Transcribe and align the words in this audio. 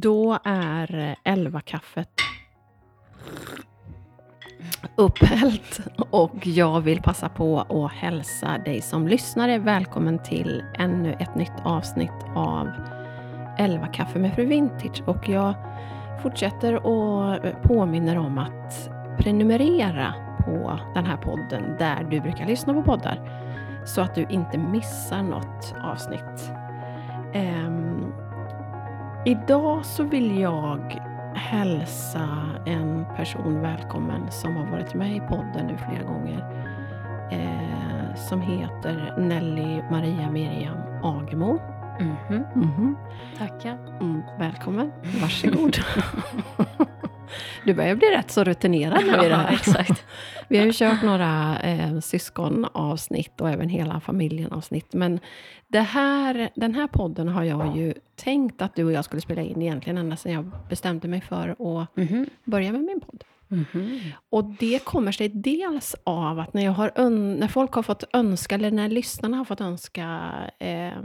Då 0.00 0.38
är 0.44 0.98
eh, 0.98 1.32
elva 1.32 1.60
kaffet 1.60 2.08
upphällt 4.96 5.80
och 6.10 6.46
jag 6.46 6.80
vill 6.80 7.02
passa 7.02 7.28
på 7.28 7.60
att 7.60 7.92
hälsa 7.92 8.58
dig 8.58 8.80
som 8.80 9.08
lyssnare 9.08 9.58
välkommen 9.58 10.22
till 10.22 10.64
ännu 10.78 11.12
ett 11.20 11.34
nytt 11.34 11.52
avsnitt 11.64 12.24
av 12.34 12.70
11 13.58 13.86
kaffe 13.86 14.18
med 14.18 14.34
fru 14.34 14.44
Vintage. 14.46 15.02
Och 15.06 15.28
jag 15.28 15.54
fortsätter 16.22 16.86
och 16.86 17.34
eh, 17.46 17.56
påminner 17.62 18.18
om 18.18 18.38
att 18.38 18.90
prenumerera 19.18 20.14
på 20.38 20.78
den 20.94 21.06
här 21.06 21.16
podden 21.16 21.76
där 21.78 22.06
du 22.10 22.20
brukar 22.20 22.46
lyssna 22.46 22.74
på 22.74 22.82
poddar 22.82 23.44
så 23.86 24.00
att 24.00 24.14
du 24.14 24.26
inte 24.30 24.58
missar 24.58 25.22
något 25.22 25.74
avsnitt. 25.82 26.52
Um, 27.34 27.93
idag 29.26 29.86
så 29.86 30.02
vill 30.04 30.40
jag 30.40 31.00
hälsa 31.34 32.28
en 32.66 33.04
person 33.16 33.60
välkommen 33.60 34.32
som 34.32 34.56
har 34.56 34.66
varit 34.66 34.94
med 34.94 35.16
i 35.16 35.20
podden 35.20 35.66
nu 35.66 35.76
flera 35.76 36.02
gånger. 36.02 36.38
Eh, 37.32 38.14
som 38.28 38.40
heter 38.40 39.14
Nelly 39.18 39.82
Maria 39.90 40.30
Miriam 40.30 40.76
Agemo. 41.02 41.58
Mm 42.00 42.16
-hmm. 42.28 42.54
Mm 42.54 42.70
-hmm. 42.70 42.94
Tackar. 43.38 43.98
Mm, 44.00 44.22
välkommen. 44.38 44.92
Varsågod. 45.20 45.76
du 47.64 47.74
börjar 47.74 47.94
bli 47.94 48.08
rätt 48.08 48.30
så 48.30 48.44
rutinerad 48.44 49.04
nu 49.04 49.26
i 49.26 49.28
det 49.28 49.36
här. 49.36 49.52
exakt. 49.52 50.04
Vi 50.48 50.58
har 50.58 50.66
ju 50.66 50.72
kört 50.72 51.02
några 51.02 51.60
eh, 51.60 52.00
syskonavsnitt 52.00 53.40
och 53.40 53.50
även 53.50 53.68
hela 53.68 54.00
familjen-avsnitt. 54.00 54.94
Men 54.94 55.20
det 55.74 55.80
här, 55.80 56.50
den 56.54 56.74
här 56.74 56.86
podden 56.86 57.28
har 57.28 57.44
jag 57.44 57.76
ju 57.76 57.94
tänkt 58.14 58.62
att 58.62 58.74
du 58.74 58.84
och 58.84 58.92
jag 58.92 59.04
skulle 59.04 59.22
spela 59.22 59.42
in 59.42 59.62
egentligen 59.62 59.98
ända 59.98 60.16
sedan 60.16 60.32
jag 60.32 60.50
bestämde 60.68 61.08
mig 61.08 61.20
för 61.20 61.48
att 61.48 61.96
Mm 61.96 62.08
-hmm. 62.08 62.30
börja 62.44 62.72
med 62.72 62.80
min 62.80 63.00
podd. 63.00 63.24
Mm 63.50 63.64
-hmm. 63.72 64.00
Och 64.30 64.44
det 64.44 64.84
kommer 64.84 65.12
sig 65.12 65.28
dels 65.28 65.96
av 66.04 66.38
att 66.38 66.54
när, 66.54 66.64
jag 66.64 66.72
har 66.72 67.10
när 67.10 67.48
folk 67.48 67.72
har 67.72 67.82
fått 67.82 68.04
önska, 68.12 68.54
eller 68.54 68.70
när 68.70 68.88
lyssnarna 68.88 69.36
har 69.36 69.44
fått 69.44 69.60
önska 69.60 70.32
eh, 70.58 71.02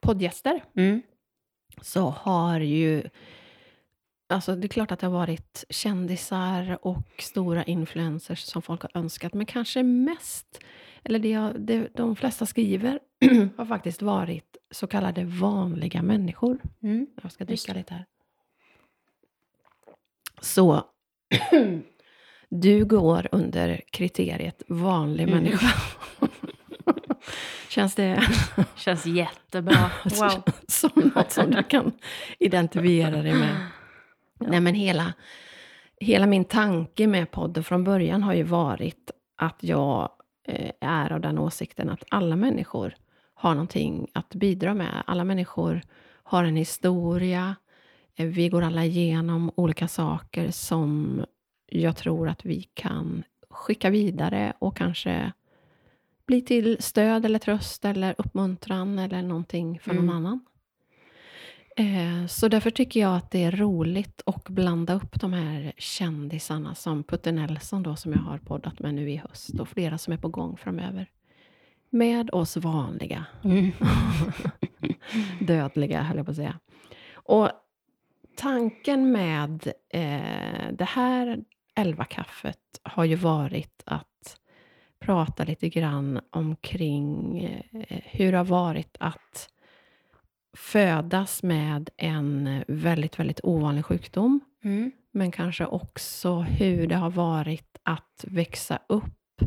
poddgäster, 0.00 0.64
Mm. 0.76 1.02
så 1.80 2.00
har 2.10 2.60
ju... 2.60 3.02
Alltså 4.28 4.56
det 4.56 4.66
är 4.66 4.68
klart 4.68 4.92
att 4.92 4.98
det 4.98 5.06
har 5.06 5.14
varit 5.18 5.64
kändisar 5.70 6.78
och 6.82 7.06
stora 7.18 7.64
influencers 7.64 8.40
som 8.40 8.62
folk 8.62 8.82
har 8.82 8.90
önskat, 8.94 9.34
men 9.34 9.46
kanske 9.46 9.82
mest, 9.82 10.60
eller 11.04 11.18
det, 11.18 11.28
jag, 11.30 11.60
det 11.60 11.88
de 11.94 12.16
flesta 12.16 12.46
skriver, 12.46 12.98
har 13.56 13.66
faktiskt 13.66 14.02
varit 14.02 14.56
så 14.70 14.86
kallade 14.86 15.24
vanliga 15.24 16.02
människor. 16.02 16.58
Mm. 16.82 17.06
Jag 17.22 17.32
ska 17.32 17.44
Just 17.44 17.66
dricka 17.66 17.78
lite 17.78 17.94
här. 17.94 18.04
Så 20.40 20.84
du 22.48 22.84
går 22.84 23.28
under 23.32 23.80
kriteriet 23.90 24.62
vanlig 24.68 25.22
Mm. 25.28 25.34
människa. 25.34 25.66
Känns 27.68 27.94
det 27.94 28.22
Känns 28.76 29.06
jättebra. 29.06 29.90
Wow. 30.04 30.42
som 30.68 30.90
något 31.14 31.30
som 31.32 31.50
du 31.50 31.62
kan 31.62 31.92
identifiera 32.38 33.22
dig 33.22 33.34
med? 33.34 33.56
Nej, 34.40 34.60
men 34.60 34.74
hela, 34.74 35.12
hela 36.00 36.26
min 36.26 36.44
tanke 36.44 37.06
med 37.06 37.30
podden 37.30 37.64
från 37.64 37.84
början 37.84 38.22
har 38.22 38.34
ju 38.34 38.42
varit 38.42 39.10
att 39.36 39.56
jag 39.60 40.10
är 40.80 41.12
av 41.12 41.20
den 41.20 41.38
åsikten 41.38 41.90
att 41.90 42.04
alla 42.10 42.36
människor 42.36 42.94
har 43.34 43.54
någonting 43.54 44.06
att 44.12 44.34
bidra 44.34 44.74
med. 44.74 45.02
Alla 45.06 45.24
människor 45.24 45.80
har 46.22 46.44
en 46.44 46.56
historia. 46.56 47.56
Eh, 48.16 48.26
Vi 48.26 48.48
går 48.48 48.62
alla 48.62 48.84
igenom 48.84 49.50
olika 49.54 49.88
saker 49.88 50.50
som 50.50 51.20
jag 51.66 51.96
tror 51.96 52.28
att 52.28 52.44
vi 52.44 52.62
kan 52.62 53.22
skicka 53.50 53.90
vidare 53.90 54.52
och 54.58 54.76
kanske 54.76 55.32
bli 56.26 56.40
till 56.42 56.76
stöd 56.82 57.24
eller 57.24 57.38
tröst 57.38 57.84
eller 57.84 58.14
uppmuntran 58.18 58.98
eller 58.98 59.22
någonting 59.22 59.80
för 59.80 59.94
någon 59.94 60.04
Mm. 60.04 60.16
annan. 60.16 60.40
Eh, 61.76 62.26
Så 62.26 62.48
därför 62.48 62.70
tycker 62.70 63.00
jag 63.00 63.16
att 63.16 63.30
det 63.30 63.44
är 63.44 63.50
roligt 63.52 64.22
att 64.26 64.48
blanda 64.48 64.94
upp 64.94 65.20
de 65.20 65.32
här 65.32 65.72
kändisarna 65.78 66.74
som 66.74 67.04
Putte 67.04 67.32
Nelson 67.32 67.82
då, 67.82 67.96
som 67.96 68.12
jag 68.12 68.18
har 68.18 68.38
poddat 68.38 68.78
med 68.78 68.94
nu 68.94 69.10
i 69.10 69.16
höst 69.16 69.60
och 69.60 69.68
flera 69.68 69.98
som 69.98 70.12
är 70.12 70.16
på 70.16 70.28
gång 70.28 70.56
framöver. 70.56 71.06
Med 71.90 72.30
oss 72.30 72.56
vanliga, 72.56 73.24
Mm. 73.44 73.72
dödliga 75.40 76.02
höll 76.02 76.16
jag 76.16 76.26
på 76.26 76.30
att 76.30 76.36
säga. 76.36 76.58
Och 77.14 77.50
tanken 78.36 79.12
med 79.12 79.72
eh, 79.90 80.72
det 80.72 80.84
här 80.88 81.44
elva 81.74 82.04
kaffet 82.04 82.58
har 82.82 83.04
ju 83.04 83.14
varit 83.14 83.82
att 83.86 84.36
prata 85.00 85.44
lite 85.44 85.68
grann 85.68 86.20
omkring 86.30 87.38
eh, 87.88 88.00
hur 88.04 88.32
det 88.32 88.38
har 88.38 88.44
varit 88.44 88.96
att 89.00 89.48
födas 90.54 91.42
med 91.42 91.90
en 91.96 92.64
väldigt, 92.68 93.18
väldigt 93.18 93.40
ovanlig 93.42 93.84
sjukdom. 93.84 94.40
Mm. 94.64 94.92
Men 95.12 95.30
kanske 95.32 95.66
också 95.66 96.40
hur 96.40 96.86
det 96.86 96.96
har 96.96 97.10
varit 97.10 97.78
att 97.82 98.24
växa 98.28 98.78
upp 98.86 99.42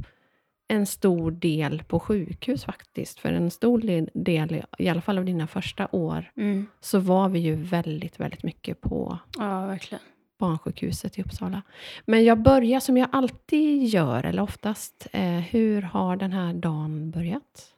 en 0.68 0.86
stor 0.86 1.32
del 1.32 1.84
på 1.88 2.00
sjukhus 2.00 2.66
faktiskt. 2.66 3.20
För 3.20 3.34
en 3.34 3.52
stor 3.52 3.80
del, 4.14 4.64
i 4.78 4.90
alla 4.90 5.02
fall 5.02 5.18
av 5.18 5.26
dina 5.26 5.48
första 5.48 5.88
år, 5.92 6.32
Mm. 6.38 6.66
så 6.80 7.00
var 7.00 7.30
vi 7.30 7.40
ju 7.40 7.56
väldigt, 7.56 8.20
väldigt 8.20 8.44
mycket 8.44 8.82
på 8.82 9.18
Ja, 9.38 9.66
verkligen. 9.66 10.02
barnsjukhuset 10.40 11.20
i 11.20 11.22
Uppsala. 11.24 11.62
Men 12.06 12.24
jag 12.26 12.42
börjar 12.42 12.80
som 12.80 12.98
jag 12.98 13.10
alltid 13.12 13.84
gör, 13.84 14.26
eller 14.26 14.42
oftast. 14.42 15.08
Eh, 15.14 15.24
hur 15.40 15.82
har 15.82 16.16
den 16.16 16.32
här 16.32 16.54
dagen 16.54 17.12
börjat? 17.12 17.74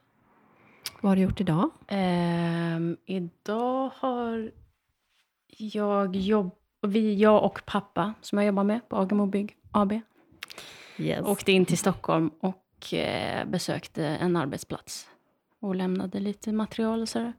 Vad 1.00 1.10
har 1.10 1.16
du 1.16 1.22
gjort 1.22 1.40
idag? 1.40 1.70
Ehm, 1.88 2.69
idag 3.10 3.90
har 3.96 4.50
jag 5.56 6.16
jobb... 6.16 6.50
Vi, 6.82 7.14
jag 7.14 7.44
och 7.44 7.62
pappa, 7.66 8.14
som 8.20 8.38
jag 8.38 8.46
jobbar 8.46 8.64
med 8.64 8.88
på 8.88 8.96
Agamo 8.96 9.26
Bygg 9.26 9.56
AB, 9.70 10.00
Yes. 10.98 11.26
åkte 11.26 11.52
in 11.52 11.66
till 11.66 11.78
Stockholm 11.78 12.30
och 12.40 12.94
eh, 12.94 13.44
besökte 13.44 14.06
en 14.06 14.36
arbetsplats. 14.36 15.08
Och 15.60 15.74
lämnade 15.74 16.20
lite 16.20 16.52
material 16.52 17.02
och 17.02 17.08
sådär. 17.08 17.32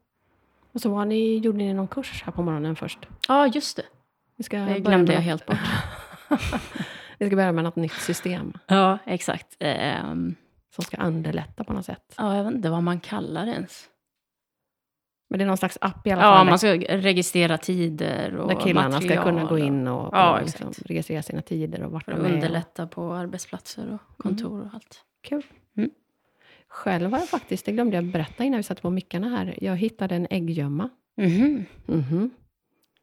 Och 0.71 0.81
så 0.81 0.89
var 0.89 1.05
ni, 1.05 1.37
gjorde 1.37 1.57
ni 1.57 1.73
någon 1.73 1.87
kurs 1.87 2.23
här 2.25 2.31
på 2.31 2.41
morgonen 2.43 2.75
först? 2.75 2.99
Ja, 3.27 3.47
just 3.47 3.77
det. 3.77 3.85
Vi 4.35 4.43
ska 4.43 4.57
Det 4.59 4.79
glömde 4.79 5.13
jag 5.13 5.21
helt 5.21 5.45
bort. 5.45 5.57
Vi 7.17 7.27
ska 7.27 7.35
börja 7.35 7.51
med 7.51 7.63
något 7.63 7.75
nytt 7.75 7.93
system 7.93 8.53
Ja, 8.67 8.97
exakt. 9.05 9.55
Ehm, 9.59 10.35
som 10.75 10.83
ska 10.83 10.97
underlätta 10.97 11.63
på 11.63 11.73
något 11.73 11.85
sätt. 11.85 12.13
ja, 12.17 12.35
jag 12.37 12.43
vet 12.43 12.53
inte 12.53 12.69
vad 12.69 12.83
man 12.83 12.99
kallar 12.99 13.45
det 13.45 13.51
ens. 13.51 13.89
Men 15.31 15.37
det 15.37 15.43
är 15.43 15.47
någon 15.47 15.57
slags 15.57 15.77
app 15.81 16.07
i 16.07 16.11
alla 16.11 16.21
Ja, 16.21 16.35
fall. 16.35 16.45
man 16.47 16.59
ska 16.59 16.73
registrera 16.89 17.57
tider 17.57 18.35
och 18.35 18.47
där 18.47 18.55
killarna 18.61 19.01
ska 19.01 19.23
kunna 19.23 19.41
gå 19.41 19.47
material 19.47 19.67
in 19.67 19.87
och, 19.87 20.09
Ja, 20.13 20.33
och 20.39 20.41
liksom 20.45 20.71
registrera 20.85 21.21
sina 21.23 21.41
tider 21.41 21.83
och 21.83 21.91
vart 21.91 22.03
För 22.05 22.11
de 22.11 22.25
är. 22.25 22.33
underlätta 22.33 22.87
på 22.87 23.13
arbetsplatser 23.13 23.93
och 23.93 24.17
kontor 24.23 24.61
och 24.61 24.67
allt. 24.73 25.01
Kul. 25.23 25.43
Mm. 25.77 25.89
Själv 26.67 27.11
har 27.11 27.19
jag 27.19 27.29
faktiskt, 27.29 27.65
det 27.65 27.71
glömde 27.71 27.95
jag 27.97 28.05
berätta 28.05 28.43
innan 28.43 28.57
vi 28.57 28.63
satte 28.63 28.81
på 28.81 28.89
mickarna 28.89 29.29
här, 29.29 29.57
jag 29.61 29.75
hittade 29.75 30.15
en 30.15 30.27
ägggömma. 30.29 30.89
Mhm. 31.17 31.65
Mhm. 31.85 32.29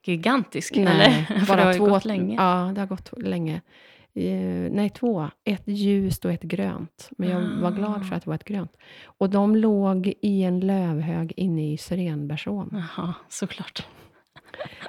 Gigantisk, 0.04 0.76
Nej, 0.76 0.86
eller? 0.86 1.46
Bara 1.48 1.56
det 1.56 1.62
har 1.62 1.72
ju 1.72 1.78
två. 1.78 1.86
gått 1.86 2.04
länge. 2.04 2.34
Ja, 2.36 2.72
det 2.74 2.80
har 2.80 2.86
gått 2.88 3.12
länge. 3.22 3.60
Eh, 4.18 4.70
nej, 4.72 4.90
två. 4.90 5.30
Ett 5.44 5.62
ljust 5.68 6.24
och 6.24 6.32
ett 6.32 6.42
grönt. 6.42 7.10
Men 7.18 7.28
jag 7.28 7.40
var 7.60 7.70
glad 7.70 8.08
för 8.08 8.16
att 8.16 8.22
det 8.24 8.30
var 8.30 8.34
ett 8.34 8.44
grönt. 8.44 8.76
Och 9.04 9.30
de 9.30 9.56
låg 9.56 10.12
i 10.22 10.42
en 10.42 10.60
lövhög 10.60 11.32
inne 11.36 11.72
i 11.72 11.78
syrenbärsån. 11.78 12.68
Jaha, 12.72 13.14
såklart. 13.28 13.86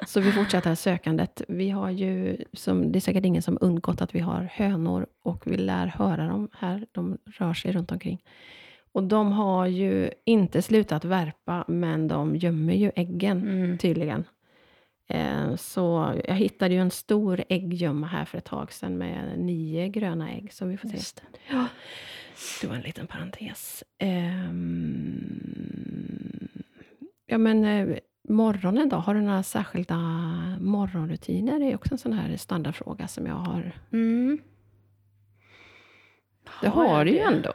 Så 0.07 0.19
vi 0.21 0.31
fortsätter 0.31 0.75
sökandet. 0.75 1.41
Vi 1.47 1.69
har 1.69 1.89
ju, 1.89 2.37
som, 2.53 2.91
det 2.91 2.99
är 2.99 3.01
säkert 3.01 3.25
ingen 3.25 3.41
som 3.41 3.57
undgått 3.61 4.01
att 4.01 4.15
vi 4.15 4.19
har 4.19 4.49
hönor 4.53 5.05
och 5.23 5.43
vi 5.47 5.57
lär 5.57 5.87
höra 5.87 6.27
dem 6.27 6.49
här. 6.53 6.85
De 6.91 7.17
rör 7.25 7.53
sig 7.53 7.71
runt 7.71 7.91
omkring. 7.91 8.21
Och 8.91 9.03
de 9.03 9.31
har 9.31 9.65
ju 9.65 10.09
inte 10.25 10.61
slutat 10.61 11.05
värpa, 11.05 11.65
men 11.67 12.07
de 12.07 12.35
gömmer 12.35 12.73
ju 12.73 12.91
äggen 12.95 13.41
Mm. 13.41 13.77
tydligen. 13.77 14.23
Eh, 15.09 15.55
Så 15.55 16.15
jag 16.27 16.35
hittade 16.35 16.73
ju 16.73 16.79
en 16.81 16.91
stor 16.91 17.43
ägggömma 17.49 18.07
här 18.07 18.25
för 18.25 18.37
ett 18.37 18.45
tag 18.45 18.71
sedan 18.73 18.97
med 18.97 19.39
nio 19.39 19.87
gröna 19.89 20.31
ägg. 20.31 20.53
Så 20.53 20.65
vi 20.65 20.77
får 20.77 20.89
se. 20.89 20.97
Det. 20.97 21.21
Ja, 21.55 21.65
det 22.61 22.67
var 22.67 22.75
en 22.75 22.81
liten 22.81 23.07
parentes. 23.07 23.83
Ehm, 23.97 25.39
ja, 27.25 27.37
men 27.37 27.65
eh, 27.65 27.97
morgonen 28.29 28.89
då? 28.89 28.95
Har 28.97 29.13
du 29.13 29.21
några 29.21 29.43
särskilda 29.43 29.95
morgonrutiner? 30.61 31.59
Det 31.59 31.65
är 31.71 31.75
också 31.75 31.93
en 31.93 31.97
sån 31.97 32.13
här 32.13 32.37
standardfråga 32.37 33.07
som 33.07 33.25
jag 33.25 33.35
har. 33.35 33.71
Mm. 33.91 34.39
Det 36.61 36.67
Har 36.67 36.87
har 36.87 37.05
du 37.05 37.11
ju 37.11 37.19
ändå. 37.19 37.53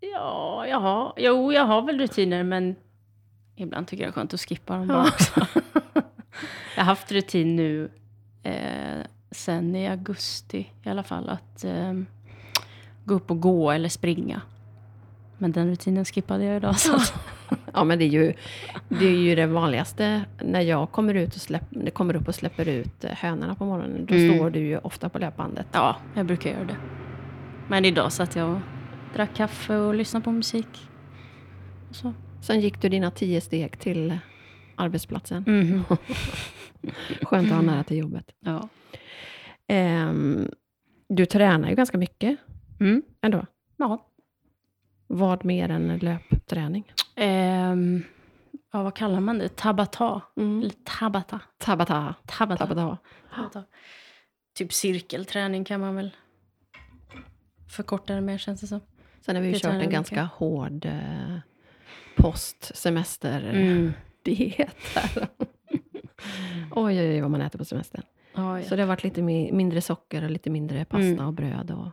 Ja, 0.00 0.66
jag 0.68 0.80
har, 0.80 1.14
jo, 1.16 1.52
jag 1.52 1.64
har 1.64 1.82
väl 1.82 1.98
rutiner, 2.00 2.42
men 2.44 2.76
ibland 3.56 3.86
tycker 3.86 4.04
jag 4.04 4.08
det 4.08 4.12
är 4.12 4.14
skönt 4.14 4.34
att 4.34 4.40
skippa 4.40 4.76
dem 4.76 4.88
bara 4.88 5.06
Ja. 5.36 5.46
också. 6.72 6.80
har 6.80 6.84
haft 6.86 7.12
rutin 7.12 7.56
nu 7.56 7.90
eh, 8.42 9.02
sen 9.30 9.76
i 9.76 9.88
augusti 9.88 10.66
i 10.82 10.88
alla 10.88 11.02
fall 11.02 11.28
att 11.28 11.64
eh, 11.64 11.92
gå 13.04 13.14
upp 13.14 13.30
och 13.30 13.40
gå 13.40 13.70
eller 13.70 13.88
springa. 13.88 14.40
Men 15.38 15.52
den 15.52 15.68
rutinen 15.68 16.04
skippade 16.04 16.44
jag 16.44 16.56
idag. 16.56 16.78
Så. 16.78 16.98
Ja, 17.74 17.84
men 17.84 17.98
det 17.98 18.04
är, 18.04 18.08
ju, 18.08 18.32
det 18.88 19.06
är 19.06 19.16
ju 19.18 19.34
det 19.34 19.46
vanligaste. 19.46 20.24
När 20.40 20.60
jag 20.60 20.90
kommer, 20.92 21.14
ut 21.14 21.34
och 21.34 21.40
släpp, 21.40 21.94
kommer 21.94 22.16
upp 22.16 22.28
och 22.28 22.34
släpper 22.34 22.68
ut 22.68 23.04
eh, 23.04 23.10
hönorna 23.10 23.54
på 23.54 23.64
morgonen, 23.64 24.06
då 24.06 24.14
Mm. 24.14 24.36
står 24.38 24.50
du 24.50 24.58
ju 24.60 24.78
ofta 24.78 25.08
på 25.08 25.18
löpbandet. 25.18 25.66
Ja, 25.72 25.96
jag 26.14 26.26
brukar 26.26 26.50
göra 26.50 26.64
det. 26.64 26.76
Men 27.68 27.84
idag 27.84 28.12
satt 28.12 28.36
jag 28.36 28.50
och 28.50 28.58
drack 29.14 29.34
kaffe 29.36 29.76
och 29.76 29.94
lyssnade 29.94 30.24
på 30.24 30.30
musik. 30.30 30.88
Så. 31.90 32.12
Sen 32.40 32.60
gick 32.60 32.82
du 32.82 32.88
dina 32.88 33.10
tio 33.10 33.40
steg 33.40 33.78
till 33.78 34.18
arbetsplatsen. 34.76 35.44
Mhm. 35.46 35.84
Skönt 37.22 37.50
att 37.50 37.54
ha 37.56 37.62
nära 37.62 37.84
till 37.84 37.96
jobbet. 37.96 38.30
Ja. 38.40 38.68
Ehm, 39.66 40.48
du 41.08 41.26
tränar 41.26 41.68
ju 41.68 41.74
ganska 41.74 41.98
mycket 41.98 42.36
Mm. 42.80 43.02
ändå. 43.20 43.46
ja. 43.76 44.08
Vad 45.06 45.44
mer 45.44 45.68
än 45.68 45.98
löpträning? 45.98 46.92
Ehm, 47.16 48.02
ja, 48.72 48.82
vad 48.82 48.94
kallar 48.96 49.20
man 49.20 49.38
det? 49.38 49.56
Tabata? 49.56 50.20
Mm. 50.36 50.60
Eller 50.60 50.74
tabata? 50.84 51.40
Tabata. 51.58 52.14
Tabata. 52.26 52.66
Tabata. 52.66 52.98
Tabata. 53.34 53.64
Typ 54.54 54.72
cirkelträning 54.72 55.64
kan 55.64 55.80
man 55.80 55.96
väl 55.96 56.10
förkorta 57.70 58.14
det 58.14 58.20
med 58.20 58.40
känns 58.40 58.60
det 58.60 58.66
som. 58.66 58.80
Sen 59.20 59.36
har 59.36 59.42
vi 59.42 59.48
ju 59.48 59.54
kört 59.54 59.72
en 59.72 59.80
jag 59.80 59.90
ganska 59.90 60.22
hård 60.22 60.84
eh, 60.84 61.36
postsemester 62.16 63.40
Mm. 63.50 63.92
Diet 64.24 64.76
här. 64.94 65.28
oj, 66.70 67.00
oj, 67.00 67.08
oj, 67.10 67.20
vad 67.20 67.30
man 67.30 67.40
äter 67.40 67.58
på 67.58 67.64
semestern. 67.64 68.02
Ja, 68.34 68.58
ja. 68.60 68.64
Så 68.68 68.76
det 68.76 68.82
har 68.82 68.86
varit 68.88 69.04
lite 69.04 69.20
mi- 69.20 69.52
mindre 69.52 69.80
socker 69.80 70.24
och 70.24 70.30
lite 70.30 70.50
mindre 70.50 70.84
pasta 70.84 71.06
Mm. 71.06 71.26
och 71.26 71.32
bröd. 71.32 71.70
Och, 71.70 71.88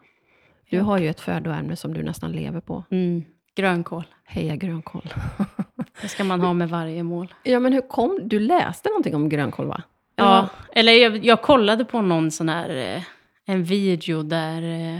du 0.69 0.77
Ja. 0.77 0.83
har 0.83 0.97
ju 0.97 1.09
ett 1.09 1.19
födoämne 1.19 1.75
som 1.75 1.93
du 1.93 2.03
nästan 2.03 2.31
lever 2.31 2.61
på. 2.61 2.83
Mm. 2.91 3.23
Grönkål. 3.55 4.03
Heja 4.23 4.55
grönkål. 4.55 5.13
Det 6.01 6.07
ska 6.07 6.23
man 6.23 6.41
ha 6.41 6.53
med 6.53 6.69
varje 6.69 7.03
mål. 7.03 7.33
ja, 7.43 7.59
men 7.59 7.73
hur 7.73 7.81
kom 7.81 8.19
Du 8.23 8.39
läste 8.39 8.89
någonting 8.89 9.15
om 9.15 9.29
grönkål, 9.29 9.67
va? 9.67 9.83
Ja, 10.15 10.49
eller 10.71 10.93
jag, 10.93 11.25
jag 11.25 11.41
kollade 11.41 11.85
på 11.85 12.01
någon 12.01 12.31
sån 12.31 12.49
här, 12.49 12.69
eh, 12.95 13.03
en 13.45 13.63
video 13.63 14.23
där 14.23 14.61
eh, 14.61 14.99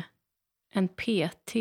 en 0.74 0.88
PT, 0.88 1.56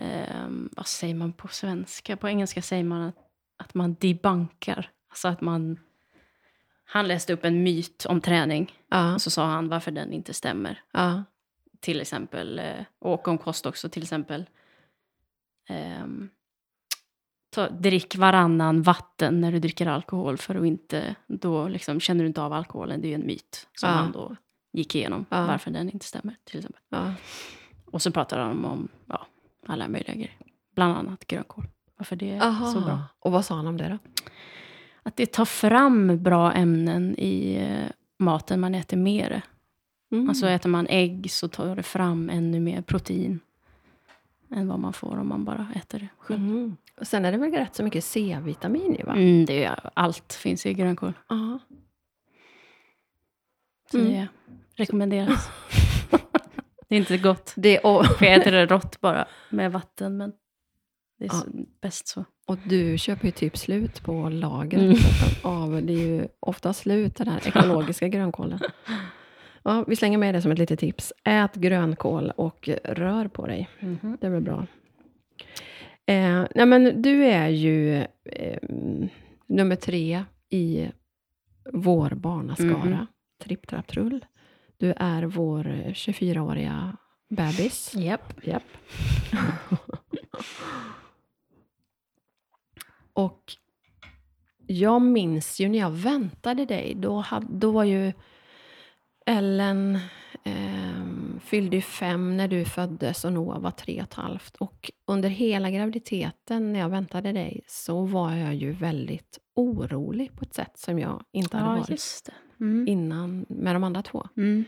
eh, 0.00 0.46
vad 0.70 0.86
säger 0.86 1.14
man 1.14 1.32
på 1.32 1.48
svenska? 1.48 2.16
På 2.16 2.28
engelska 2.28 2.62
säger 2.62 2.84
man 2.84 3.02
att, 3.02 3.14
att 3.66 3.74
man 3.74 3.96
debankar. 4.00 4.90
Alltså 5.08 5.28
att 5.28 5.40
man, 5.40 5.80
han 6.84 7.08
läste 7.08 7.32
upp 7.32 7.44
en 7.44 7.62
myt 7.62 8.06
om 8.08 8.20
träning 8.20 8.72
Ja, 8.88 9.14
och 9.14 9.22
så 9.22 9.30
sa 9.30 9.46
han 9.46 9.68
varför 9.68 9.90
den 9.90 10.12
inte 10.12 10.34
stämmer. 10.34 10.82
ja, 10.92 11.24
Till 11.80 12.00
exempel, 12.00 12.58
eh, 12.58 12.84
och 12.98 13.28
om 13.28 13.38
kost 13.38 13.66
också, 13.66 13.88
till 13.88 14.02
exempel. 14.02 14.46
ehm, 15.68 16.28
ta, 17.50 17.68
drick 17.68 18.16
varannan 18.16 18.82
vatten 18.82 19.40
när 19.40 19.52
du 19.52 19.58
dricker 19.58 19.86
alkohol 19.86 20.36
för 20.38 20.54
att 20.54 20.66
inte, 20.66 21.14
då 21.26 21.68
liksom 21.68 22.00
känner 22.00 22.20
du 22.24 22.28
inte 22.28 22.42
av 22.42 22.52
alkoholen. 22.52 23.00
Det 23.00 23.06
är 23.06 23.10
ju 23.10 23.14
en 23.14 23.26
myt 23.26 23.68
som 23.74 23.88
Ja. 23.88 23.94
han 23.94 24.12
då 24.12 24.36
gick 24.72 24.94
igenom 24.94 25.26
Ja. 25.30 25.46
varför 25.46 25.70
den 25.70 25.90
inte 25.90 26.06
stämmer. 26.06 26.36
till 26.44 26.58
exempel. 26.58 26.82
ja. 26.88 27.14
Och 27.84 28.02
så 28.02 28.10
pratar 28.10 28.38
han 28.38 28.64
om 28.64 28.88
ja, 29.06 29.26
alla 29.66 29.88
möjliga 29.88 30.14
grejer. 30.14 30.36
Bland 30.74 30.96
annat 30.96 31.26
grönkål. 31.26 31.64
Varför 31.96 32.16
det 32.16 32.30
är 32.30 32.72
så 32.72 32.80
bra. 32.80 33.00
Och 33.18 33.32
vad 33.32 33.44
sa 33.44 33.54
han 33.54 33.66
om 33.66 33.76
det 33.76 33.88
då? 33.88 33.98
Att 35.02 35.16
det 35.16 35.26
tar 35.26 35.44
fram 35.44 36.22
bra 36.22 36.52
ämnen 36.52 37.14
i 37.18 37.56
eh, 37.56 37.90
maten 38.18 38.60
man 38.60 38.74
äter 38.74 38.96
mer. 38.96 39.42
Mm. 40.12 40.28
Alltså 40.28 40.46
äter 40.48 40.68
man 40.70 40.86
ägg 40.90 41.30
så 41.30 41.48
tar 41.48 41.76
det 41.76 41.82
fram 41.82 42.30
ännu 42.30 42.60
mer 42.60 42.82
protein 42.82 43.40
än 44.54 44.68
vad 44.68 44.78
man 44.78 44.92
får 44.92 45.18
om 45.18 45.28
man 45.28 45.44
bara 45.44 45.66
äter 45.74 45.98
det 45.98 46.08
själv. 46.18 46.40
Mm. 46.40 46.76
Och 47.00 47.06
sen 47.06 47.24
är 47.24 47.32
det 47.32 47.38
väl 47.38 47.52
rätt 47.52 47.74
så 47.74 47.82
mycket 47.82 48.04
C-vitamin 48.04 48.96
i, 48.96 49.02
va? 49.02 49.12
Mm, 49.12 49.44
det 49.44 49.64
är, 49.64 49.90
allt 49.94 50.32
finns 50.32 50.66
i 50.66 50.74
grönkål. 50.74 51.12
Ja. 51.28 51.58
Så 53.90 53.98
Mm. 53.98 54.12
det 54.12 54.28
rekommenderas. 54.74 55.48
det 56.88 56.94
är 56.94 56.98
inte 56.98 57.18
gott. 57.18 57.52
Det, 57.56 57.78
och, 57.78 58.06
För 58.06 58.24
jag 58.26 58.34
äter 58.40 58.52
det 58.52 58.66
rått 58.66 59.00
bara 59.00 59.26
med 59.50 59.72
vatten. 59.72 60.16
Men 60.16 60.32
det 61.18 61.24
är 61.24 61.28
Ja. 61.28 61.32
så, 61.40 61.46
bäst 61.82 62.08
så. 62.08 62.24
och 62.46 62.58
du 62.64 62.98
köper 62.98 63.24
ju 63.26 63.30
typ 63.32 63.56
slut 63.56 64.02
på 64.02 64.28
lagret 64.28 64.82
Mm. 64.82 64.96
av, 65.42 65.82
det 65.82 65.92
är 65.92 65.98
ju 66.06 66.28
ofta 66.40 66.72
slut, 66.72 67.16
den 67.16 67.28
här 67.28 67.48
ekologiska 67.48 68.08
grönkålen. 68.16 68.58
Ja, 69.62 69.84
vi 69.88 69.96
slänger 69.96 70.18
med 70.18 70.34
det 70.34 70.42
som 70.42 70.50
ett 70.52 70.58
litet 70.58 70.80
tips. 70.80 71.12
Ät 71.24 71.54
grönkål 71.54 72.32
och 72.36 72.68
rör 72.84 73.28
på 73.28 73.46
dig. 73.46 73.68
Det 74.20 74.26
är 74.26 74.30
väl 74.30 74.42
bra. 74.42 74.66
Eh, 76.06 76.44
nej 76.54 76.66
men 76.66 77.02
du 77.02 77.24
är 77.24 77.48
ju 77.48 77.96
eh, 78.24 78.58
nummer 79.46 79.76
tre 79.76 80.24
i 80.50 80.88
vår 81.72 82.10
barnaskara, 82.10 82.84
Mhm. 82.84 83.06
Tripp 83.44 83.66
Trapp 83.68 83.86
Trull. 83.86 84.24
Du 84.78 84.94
är 84.96 85.22
vår 85.22 85.64
24-åriga 85.94 86.96
bebis. 87.30 87.94
Japp. 87.94 88.32
Japp. 88.46 88.62
och 93.16 93.56
jag 94.66 95.02
minns 95.02 95.60
ju 95.60 95.68
när 95.68 95.78
jag 95.78 95.90
väntade 95.90 96.64
dig, 96.66 96.94
då, 96.96 97.24
då 97.50 97.70
var 97.70 97.84
ju 97.84 98.12
Ellen 99.26 99.98
ehm, 100.44 101.40
fyllde 101.42 101.76
ju 101.76 101.82
fem 101.82 102.36
när 102.36 102.48
du 102.48 102.64
föddes 102.64 103.24
och 103.24 103.32
Noah 103.32 103.60
var 103.60 103.70
tre 103.70 103.96
och 103.96 104.08
ett 104.08 104.14
halvt. 104.14 104.56
Och 104.56 104.90
under 105.06 105.28
hela 105.28 105.70
graviditeten 105.70 106.72
när 106.72 106.80
jag 106.80 106.88
väntade 106.88 107.32
dig 107.32 107.64
så 107.66 108.04
var 108.04 108.32
jag 108.32 108.54
ju 108.54 108.72
väldigt 108.72 109.38
orolig 109.54 110.32
på 110.36 110.44
ett 110.44 110.54
sätt 110.54 110.78
som 110.78 110.98
jag 110.98 111.24
inte 111.32 111.56
hade 111.56 111.70
Ja, 111.70 111.76
varit 111.76 111.90
just 111.90 112.26
det. 112.26 112.64
Mm. 112.64 112.88
innan 112.88 113.46
med 113.48 113.74
de 113.74 113.84
andra 113.84 114.02
två. 114.02 114.28
Mm. 114.36 114.64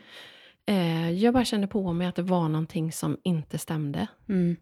Eh, 0.67 1.11
jag 1.11 1.35
bara 1.35 1.45
kände 1.45 1.67
på 1.67 1.93
mig 1.93 2.07
att 2.07 2.17
det 2.17 2.23
var 2.23 2.49
någonting 2.49 2.93
som 2.93 3.17
inte 3.23 3.59
stämde. 3.59 4.09
Mm. 4.29 4.57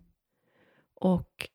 Och 0.94 1.48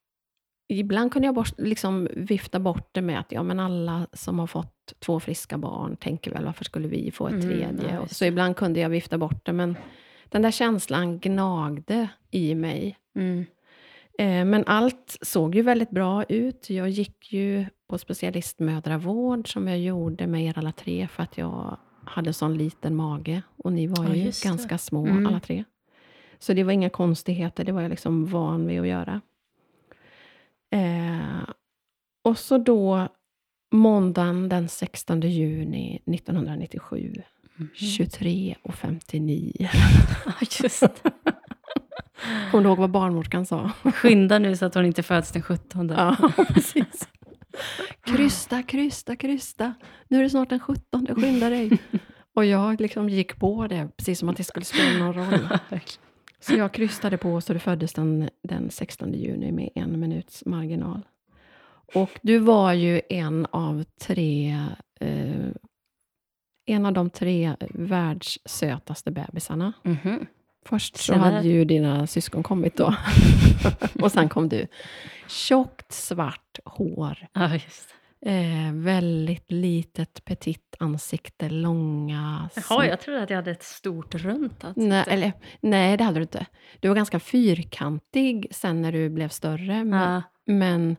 ibland 0.79 1.11
kunde 1.13 1.25
jag 1.25 1.35
bort, 1.35 1.53
liksom 1.57 2.07
vifta 2.15 2.59
bort 2.59 2.89
det 2.91 3.01
med 3.01 3.19
att 3.19 3.31
ja, 3.31 3.43
men 3.43 3.59
alla 3.59 4.07
som 4.13 4.39
har 4.39 4.47
fått 4.47 4.93
två 4.99 5.19
friska 5.19 5.57
barn 5.57 5.95
tänker 5.95 6.31
väl 6.31 6.45
varför 6.45 6.63
skulle 6.65 6.87
vi 6.87 7.11
få 7.11 7.27
ett 7.27 7.33
Mm, 7.33 7.47
tredje? 7.49 7.99
just 8.01 8.15
så 8.15 8.25
ibland 8.25 8.55
kunde 8.55 8.79
jag 8.79 8.89
vifta 8.89 9.17
bort 9.17 9.45
det, 9.45 9.53
men 9.53 9.75
den 10.29 10.41
där 10.41 10.51
känslan 10.51 11.19
gnagde 11.19 12.07
i 12.31 12.55
mig. 12.55 12.97
Mm. 13.15 13.45
Eh, 14.19 14.45
men 14.45 14.63
allt 14.67 15.17
såg 15.21 15.55
ju 15.55 15.61
väldigt 15.61 15.89
bra 15.89 16.23
ut. 16.23 16.69
Jag 16.69 16.89
gick 16.89 17.33
ju 17.33 17.65
på 17.87 17.97
specialistmödravård 17.97 19.53
som 19.53 19.67
jag 19.67 19.79
gjorde 19.79 20.27
med 20.27 20.43
er 20.45 20.57
alla 20.57 20.71
tre 20.71 21.07
för 21.07 21.23
att 21.23 21.37
jag 21.37 21.77
hade 22.05 22.33
sån 22.33 22.57
liten 22.57 22.95
mage 22.95 23.41
och 23.57 23.73
ni 23.73 23.87
var 23.87 24.03
Ja, 24.05 24.15
ju 24.15 24.23
just 24.23 24.43
det. 24.43 24.49
ganska 24.49 24.77
små 24.77 25.05
Mm. 25.07 25.27
alla 25.27 25.39
tre. 25.39 25.63
Så 26.39 26.53
det 26.53 26.63
var 26.63 26.71
inga 26.71 26.89
konstigheter, 26.89 27.63
det 27.63 27.71
var 27.71 27.81
jag 27.81 27.89
liksom 27.89 28.25
van 28.25 28.67
vid 28.67 28.81
att 28.81 28.87
göra. 28.87 29.21
Eh, 30.71 31.43
och 32.23 32.37
så 32.37 32.57
då 32.57 33.07
måndagen 33.73 34.49
den 34.49 34.69
16 34.69 35.21
juni 35.21 36.01
1997, 36.05 37.13
Mhm. 37.55 37.69
23 37.75 38.55
och 38.63 38.75
59. 38.75 39.53
Ja, 40.25 40.33
just 40.63 40.79
det. 40.81 41.11
Kommer 42.51 42.63
du 42.63 42.69
ihåg 42.69 42.77
vad 42.77 42.91
barnmorskan 42.91 43.45
sa? 43.45 43.71
Skynda 43.83 44.39
nu 44.39 44.55
så 44.57 44.65
att 44.65 44.75
hon 44.75 44.85
inte 44.85 45.03
föds 45.03 45.31
den 45.31 45.41
17. 45.41 45.89
Ja, 45.89 46.15
precis. 46.47 47.09
Krysta, 48.05 48.63
krysta, 48.63 49.15
krysta. 49.15 49.73
Nu 50.07 50.19
är 50.19 50.23
det 50.23 50.29
snart 50.29 50.49
den 50.49 50.59
17, 50.59 51.07
skynda 51.15 51.49
dig. 51.49 51.77
Och 52.35 52.45
jag 52.45 52.81
liksom 52.81 53.09
gick 53.09 53.39
på 53.39 53.67
det, 53.67 53.89
precis 53.97 54.19
som 54.19 54.29
att 54.29 54.37
det 54.37 54.43
skulle 54.43 54.65
spela 54.65 55.05
någon 55.05 55.13
roll. 55.13 55.47
Så 56.41 56.53
jag 56.53 56.71
krystade 56.71 57.17
på, 57.17 57.41
så 57.41 57.53
det 57.53 57.59
föddes 57.59 57.93
den, 57.93 58.29
den 58.43 58.71
16 58.71 59.13
juni 59.13 59.51
med 59.51 59.69
en 59.75 59.99
minuts 59.99 60.45
marginal. 60.45 61.01
Och 61.95 62.09
du 62.21 62.37
var 62.37 62.73
ju 62.73 63.01
en 63.09 63.47
av 63.51 63.83
tre, 64.01 64.57
eh, 64.99 65.47
en 66.65 66.85
av 66.85 66.93
de 66.93 67.09
tre 67.09 67.55
världssötaste 67.69 69.11
bebisarna. 69.11 69.73
Mhm. 69.83 70.25
Först 70.65 70.97
så 70.97 71.13
hade 71.13 71.47
ju 71.47 71.65
dina 71.65 72.07
syskon 72.07 72.43
kommit 72.43 72.77
då. 72.77 72.95
och 74.01 74.11
sen 74.11 74.29
kom 74.29 74.49
du. 74.49 74.67
Tjockt 75.27 75.91
svart 75.91 76.59
hår. 76.65 77.27
Ja. 77.33 77.59
Eh, 78.25 78.73
väldigt 78.73 79.51
litet 79.51 80.25
petit 80.25 80.75
ansikte, 80.79 81.49
långa... 81.49 82.49
Jaha, 82.69 82.85
jag 82.85 82.99
trodde 82.99 83.23
att 83.23 83.29
jag 83.29 83.37
hade 83.37 83.51
ett 83.51 83.63
stort 83.63 84.15
runt 84.15 84.63
ansikte. 84.63 84.87
Nej, 84.89 85.03
eller, 85.07 85.33
nej, 85.61 85.97
det 85.97 86.03
hade 86.03 86.19
du 86.19 86.21
inte. 86.21 86.45
Du 86.79 86.87
var 86.87 86.95
ganska 86.95 87.19
fyrkantig 87.19 88.47
sen 88.51 88.81
när 88.81 88.91
du 88.91 89.09
blev 89.09 89.29
större. 89.29 89.83
Men, 89.83 90.21
men 90.45 90.95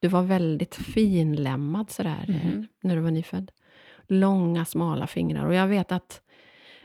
du 0.00 0.08
var 0.08 0.22
väldigt 0.22 0.74
finlämmad 0.74 1.90
sådär, 1.90 2.24
Mhm. 2.28 2.66
när 2.82 2.96
du 2.96 3.02
var 3.02 3.10
nyfödd. 3.10 3.50
långa 4.08 4.64
smala 4.64 5.06
fingrar. 5.06 5.46
Och 5.46 5.54
jag 5.54 5.66
vet 5.66 5.92
att 5.92 6.20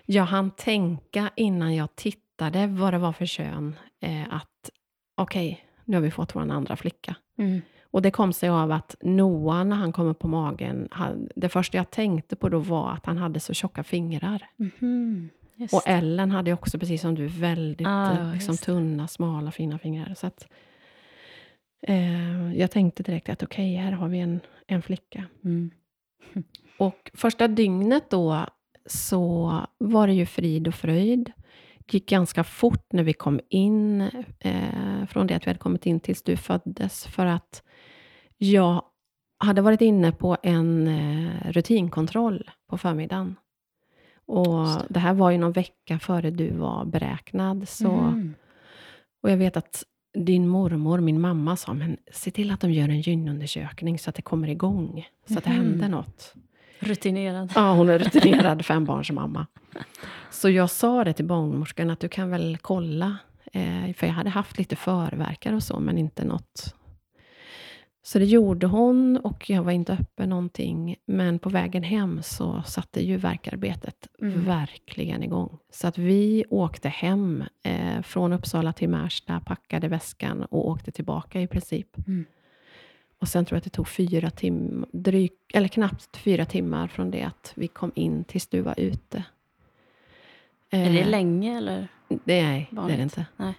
jag 0.05 0.23
hann 0.23 0.51
tänka 0.51 1.29
innan 1.35 1.75
jag 1.75 1.95
tittade 1.95 2.67
vad 2.67 2.93
det 2.93 2.97
var 2.97 3.13
för 3.13 3.25
kön, 3.25 3.75
eh, 4.01 4.21
att 4.33 4.69
okej, 5.15 5.51
okay, 5.53 5.65
nu 5.85 5.97
har 5.97 6.01
vi 6.01 6.11
fått 6.11 6.35
vår 6.35 6.41
andra 6.51 6.75
flicka. 6.75 7.15
Mm. 7.38 7.61
Och 7.91 8.01
det 8.01 8.12
kom 8.12 8.33
sig 8.33 8.50
av 8.50 8.71
att 8.71 8.95
Noah, 9.01 9.65
när 9.65 9.75
han 9.75 9.91
kom 9.91 10.07
upp 10.07 10.19
på 10.19 10.27
magen, 10.27 10.88
han, 10.91 11.29
det 11.36 11.50
första 11.50 11.77
jag 11.77 11.89
tänkte 11.91 12.36
på 12.36 12.50
då 12.50 12.60
var 12.60 12.91
att 12.91 13.05
han 13.05 13.17
hade 13.17 13.39
så 13.39 13.53
tjocka 13.53 13.83
fingrar. 13.83 14.48
Mhm. 14.55 15.29
Just 15.55 15.74
Och. 15.74 15.81
Ellen 15.86 16.31
hade 16.31 16.53
också, 16.53 16.79
precis 16.79 17.01
som 17.01 17.15
du, 17.15 17.27
väldigt 17.27 17.88
Ah, 17.88 18.12
eh, 18.12 18.33
liksom, 18.33 18.57
tunna, 18.57 19.07
smala, 19.07 19.51
fina 19.51 19.79
fingrar. 19.79 20.13
Så 20.13 20.27
att, 20.27 20.48
eh, 21.81 22.53
jag 22.57 22.71
tänkte 22.71 23.03
direkt 23.03 23.29
att 23.29 23.43
okej, 23.43 23.75
här 23.75 23.91
har 23.91 24.07
vi 24.07 24.19
en, 24.19 24.39
en 24.67 24.81
flicka. 24.81 25.25
Mm. 25.43 25.71
Och 26.77 27.12
första 27.13 27.48
dygnet 27.48 28.10
då 28.10 28.45
så 28.86 29.53
var 29.77 30.07
det 30.07 30.13
ju 30.13 30.25
frid 30.25 30.67
och 30.67 30.75
fröjd. 30.75 31.31
Det 31.77 31.93
gick 31.93 32.10
ganska 32.10 32.43
fort 32.43 32.93
när 32.93 33.03
vi 33.03 33.13
kom 33.13 33.39
in, 33.50 34.01
eh, 34.39 35.05
från 35.10 35.27
det 35.27 35.36
att 35.36 35.45
vi 35.45 35.50
hade 35.50 35.60
kommit 35.60 35.86
in 35.86 36.00
tills 36.00 36.21
du 36.21 36.38
föddes, 36.38 37.05
för 37.05 37.25
att 37.25 37.63
jag 38.43 38.81
hade 39.38 39.62
varit 39.62 39.81
inne 39.81 40.12
på 40.12 40.38
en 40.43 40.88
eh, 40.88 41.51
rutinkontroll 41.51 42.50
på 42.69 42.77
förmiddagen. 42.77 43.36
Och 44.25 44.65
det. 44.65 44.86
det 44.89 45.00
här 45.00 45.13
var 45.13 45.31
ju 45.31 45.38
någon 45.38 45.51
vecka 45.51 46.00
före 46.00 46.31
du 46.31 46.51
var 46.51 46.86
beräknad. 46.86 47.69
Så, 47.69 47.91
Mm. 47.91 48.33
Och 49.24 49.31
jag 49.31 49.38
vet 49.38 49.57
att 49.57 49.83
din 50.13 50.48
mormor, 50.48 51.00
min 51.00 51.21
mamma, 51.21 51.55
sa, 51.55 51.74
men 51.74 51.98
se 52.12 52.31
till 52.31 52.51
att 52.51 52.60
de 52.62 52.71
gör 52.71 52.89
en 52.89 53.01
gynundersökning 53.01 54.00
så 54.00 54.10
att 54.10 54.15
det 54.15 54.21
kommer 54.21 54.48
igång, 54.48 55.07
så 55.29 55.38
att 55.38 55.43
det 55.43 55.50
Mhm. 55.50 55.60
händer 55.60 55.89
något. 55.89 56.33
Rutinerad. 56.79 57.51
Ja, 57.55 57.74
hon 57.74 57.89
är 57.89 58.00
rutinerad 58.05 58.65
fembarnsmamma. 58.65 59.48
Så 60.31 60.50
jag 60.50 60.69
sa 60.69 61.03
det 61.03 61.13
till 61.13 61.25
barnmorskan 61.25 61.89
att 61.89 62.00
du 62.00 62.10
kan 62.10 62.29
väl 62.29 62.57
kolla. 62.62 63.17
Eh, 63.53 63.93
för 63.95 64.07
jag 64.07 64.13
hade 64.13 64.29
haft 64.29 64.57
lite 64.57 64.75
förverkar 64.75 65.53
och 65.53 65.63
så, 65.63 65.79
men 65.79 65.98
inte 65.98 66.25
något. 66.25 66.75
Så 68.03 68.20
det 68.20 68.25
gjorde 68.25 68.67
hon 68.67 69.17
och 69.17 69.50
jag 69.50 69.63
var 69.63 69.72
inte 69.72 69.93
öppen 69.93 70.29
någonting. 70.29 70.96
Men 71.05 71.39
på 71.39 71.50
vägen 71.50 71.84
hem 71.84 72.20
så 72.24 72.63
satte 72.65 73.01
ju 73.03 73.17
verkarbetet 73.17 74.08
Mm. 74.22 74.46
verkligen 74.46 75.24
igång. 75.24 75.58
Så 75.72 75.88
att 75.88 75.98
vi 75.98 76.46
åkte 76.50 76.89
hem 76.89 77.43
eh, 77.63 78.01
från 78.01 78.34
Uppsala 78.34 78.74
till 78.74 78.89
Märsta, 78.89 79.39
packade 79.39 79.88
väskan 79.88 80.43
och 80.43 80.67
åkte 80.70 80.91
tillbaka 80.91 81.41
i 81.41 81.48
princip. 81.48 81.98
Mm. 82.08 82.25
Och 83.20 83.27
sen 83.27 83.46
tror 83.46 83.55
jag 83.55 83.58
att 83.58 83.63
det 83.63 83.70
tog 83.70 83.88
fyra 83.88 84.31
dryg, 84.91 85.31
eller 85.53 85.67
knappt 85.67 86.17
fyra 86.17 86.46
timmar 86.46 86.88
från 86.88 87.12
det 87.12 87.24
att 87.24 87.53
vi 87.55 87.67
kom 87.67 87.91
in 87.96 88.24
tills 88.24 88.48
du 88.48 88.62
var 88.62 88.79
ute. 88.79 89.24
Är 90.70 90.89
det 90.93 91.00
Eh, 91.00 91.10
länge 91.10 91.58
eller? 91.58 91.88
nej, 92.08 92.20
det 92.24 92.39
är 92.39 92.67
vanligt? 92.75 92.98
det 92.98 93.03
inte. 93.03 93.25
Nej. 93.38 93.53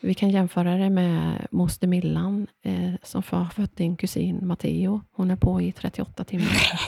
Vi 0.00 0.14
kan 0.14 0.30
jämföra 0.30 0.76
det 0.76 0.90
med 0.90 1.46
moster 1.50 1.86
Millan 1.86 2.46
eh, 2.62 2.92
som 3.02 3.22
har 3.26 3.44
fött 3.44 3.76
din 3.76 3.96
kusin 3.96 4.46
Matteo. 4.46 5.00
Hon 5.12 5.30
är 5.30 5.36
på 5.36 5.60
i 5.60 5.72
38 5.72 6.24
timmar. 6.24 6.80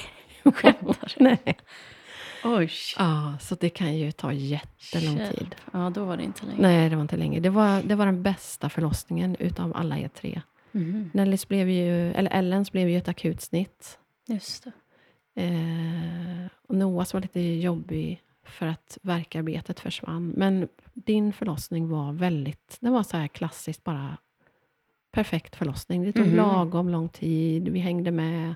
Skämtar 0.55 1.13
nej. 1.23 1.57
Oj. 2.45 2.71
Ja, 2.99 3.35
så 3.41 3.55
det 3.55 3.69
kan 3.69 3.97
ju 3.97 4.13
ta 4.13 4.33
jättelång 4.33 5.19
Shit. 5.19 5.39
tid. 5.39 5.55
Ja, 5.73 5.91
då 5.95 6.05
var 6.05 6.17
det 6.17 6.23
inte 6.23 6.47
länge. 6.47 6.63
Nej, 6.63 6.91
det 6.91 6.97
var 6.97 7.03
inte 7.03 7.17
länge. 7.17 7.41
Det 7.41 7.51
var, 7.51 7.83
det 7.83 7.95
var 7.95 8.07
den 8.07 8.23
bästa 8.23 8.69
förlossningen 8.69 9.37
utav 9.39 9.77
alla 9.77 9.99
er 9.99 10.09
tre. 10.09 10.41
Mhm. 10.73 11.11
Nellies 11.15 11.49
blev 11.49 11.71
ju, 11.71 12.13
eller 12.13 12.31
Ellens 12.31 12.73
blev 12.73 12.89
ju 12.89 12.97
ett 12.99 13.09
akutsnitt. 13.09 13.99
Just 14.29 14.65
det. 14.65 14.73
Eh, 15.43 16.47
och 16.69 16.75
Noahs 16.77 17.15
var 17.15 17.21
lite 17.21 17.41
jobbig 17.41 18.21
för 18.45 18.67
att 18.67 18.99
verkarbetet 19.03 19.81
försvann. 19.81 20.29
Men 20.29 20.69
din 20.95 21.33
förlossning 21.33 21.89
var 21.89 22.13
väldigt, 22.13 22.77
det 22.81 22.91
var 22.91 23.03
så 23.03 23.17
här 23.17 23.29
klassiskt 23.29 23.85
bara 23.85 24.17
perfekt 25.13 25.57
förlossning. 25.57 26.03
Det 26.05 26.13
tog 26.13 26.27
Mhm. 26.27 26.37
lagom 26.37 26.89
lång 26.89 27.09
tid, 27.09 27.69
vi 27.69 27.81
hängde 27.81 28.11
med. 28.11 28.55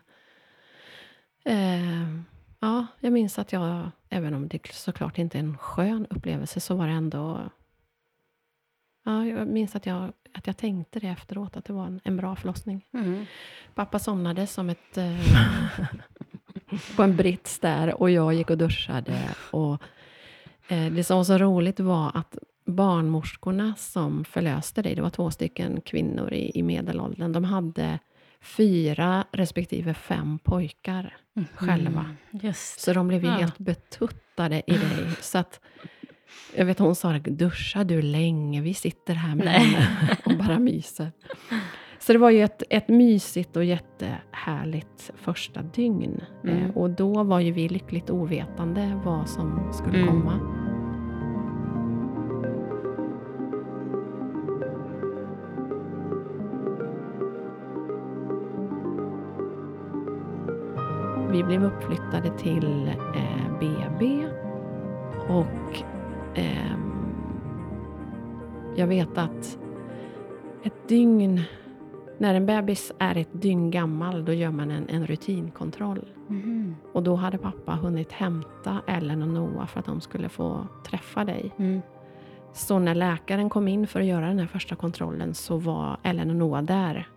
Eh, 1.44 2.08
ja, 2.60 2.86
jag 3.00 3.12
minns 3.12 3.38
att 3.38 3.52
jag, 3.52 3.90
även 4.08 4.34
om 4.34 4.48
det 4.48 4.66
såklart 4.72 5.18
inte 5.18 5.38
är 5.38 5.40
en 5.40 5.58
skön 5.58 6.06
upplevelse, 6.10 6.60
så 6.60 6.74
var 6.74 6.86
det 6.86 6.92
ändå... 6.92 7.50
Ja, 9.04 9.26
jag 9.26 9.48
minns 9.48 9.76
att 9.76 9.86
jag, 9.86 10.12
att 10.34 10.46
jag 10.46 10.56
tänkte 10.56 11.00
det 11.00 11.06
efteråt, 11.08 11.56
att 11.56 11.64
det 11.64 11.72
var 11.72 11.86
en, 11.86 12.00
en 12.04 12.16
bra 12.16 12.36
förlossning. 12.36 12.84
Mhm. 12.90 13.26
Pappa 13.74 13.98
somnade 13.98 14.46
som 14.46 14.70
ett... 14.70 14.96
Eh, 14.98 15.20
på 16.96 17.02
en 17.02 17.16
brits 17.16 17.58
där 17.58 18.00
och 18.00 18.11
jag 18.11 18.35
gick 18.35 18.50
och 18.50 18.58
duschade. 18.58 19.18
Och, 19.50 19.82
eh, 20.68 20.92
det 20.92 21.04
som 21.04 21.16
var 21.16 21.25
så 21.25 21.38
roligt 21.38 21.80
var 21.80 22.11
att 22.14 22.38
barnmorskorna 22.66 23.75
som 23.78 24.25
förlöste 24.25 24.82
dig, 24.82 24.94
det 24.94 25.02
var 25.02 25.11
två 25.11 25.30
stycken 25.30 25.80
kvinnor 25.80 26.32
i, 26.32 26.58
i 26.58 26.62
medelåldern, 26.62 27.32
de 27.32 27.44
hade 27.44 27.99
fyra 28.40 29.25
respektive 29.32 29.94
fem 29.94 30.38
pojkar 30.38 31.16
själva. 31.54 32.00
Mm. 32.30 32.46
Just 32.46 32.80
Så 32.80 32.92
de 32.92 33.08
blev 33.08 33.23
ju 33.25 33.28
Ja. 33.30 33.35
helt 33.35 33.58
betuttade 33.58 34.62
i 34.66 34.73
dig. 34.73 35.11
Så 35.20 35.38
att, 35.38 35.61
jag 36.56 36.64
vet 36.64 36.78
hon 36.78 36.94
sa, 36.96 37.18
duschar 37.18 37.85
du 37.85 38.02
länge? 38.02 38.61
Vi 38.61 38.75
sitter 38.75 39.14
här 39.14 39.35
med 39.35 39.49
henne 39.49 40.16
och 40.25 40.37
bara 40.38 40.58
myser. 40.58 41.12
Så 42.06 42.12
det 42.12 42.18
var 42.18 42.30
ju 42.30 42.42
ett, 42.42 42.62
ett 42.70 42.88
mysigt 42.88 43.56
och 43.56 43.64
jättehärligt 43.64 45.12
första 45.14 45.62
dygn. 45.62 46.20
Mm. 46.44 46.64
Eh, 46.64 46.76
och 46.76 46.90
då 46.90 47.22
var 47.22 47.40
ju 47.40 47.52
vi 47.52 47.68
lyckligt 47.68 48.10
ovetande 48.10 49.00
vad 49.04 49.28
som 49.28 49.72
skulle 49.72 49.98
Mm. 49.98 50.08
komma. 50.08 50.40
Vi 61.32 61.42
blev 61.44 61.64
uppflyttade 61.64 62.38
till 62.38 62.90
eh, 63.14 63.58
BB 63.60 64.26
och 65.28 65.82
ehm, 66.34 66.92
jag 68.76 68.86
vet 68.86 69.18
att 69.18 69.58
ett 70.62 70.88
dygn, 70.88 71.40
när 72.18 72.35
en 72.35 72.46
bebis 72.46 72.92
är 72.99 73.16
ett 73.16 73.28
dygn 73.32 73.70
gammal, 73.70 74.25
då 74.25 74.32
gör 74.32 74.50
man 74.50 74.70
en, 74.70 74.88
en 74.88 75.06
rutinkontroll. 75.06 76.04
Mhm. 76.28 76.76
Och 76.92 77.02
då 77.02 77.14
hade 77.14 77.38
pappa 77.38 77.73
hunnit 77.73 78.12
hämta 78.12 78.82
Ellen 78.87 79.23
och 79.23 79.28
Noah 79.28 79.66
för 79.66 79.80
att 79.80 79.87
de 79.87 80.00
skulle 80.00 80.28
få 80.28 80.66
träffa 80.87 81.25
dig. 81.25 81.54
Mm. 81.58 81.80
Så 82.52 82.78
när 82.78 82.94
läkaren 82.94 83.50
kom 83.50 83.68
in 83.68 83.87
för 83.87 84.00
att 84.00 84.06
göra 84.06 84.26
den 84.26 84.38
här 84.38 84.46
första 84.46 84.76
kontrollen 84.76 85.35
så 85.35 85.56
var 85.56 85.96
Ellen 86.02 86.30
och 86.30 86.37
Noah 86.37 86.62
där. 86.62 87.08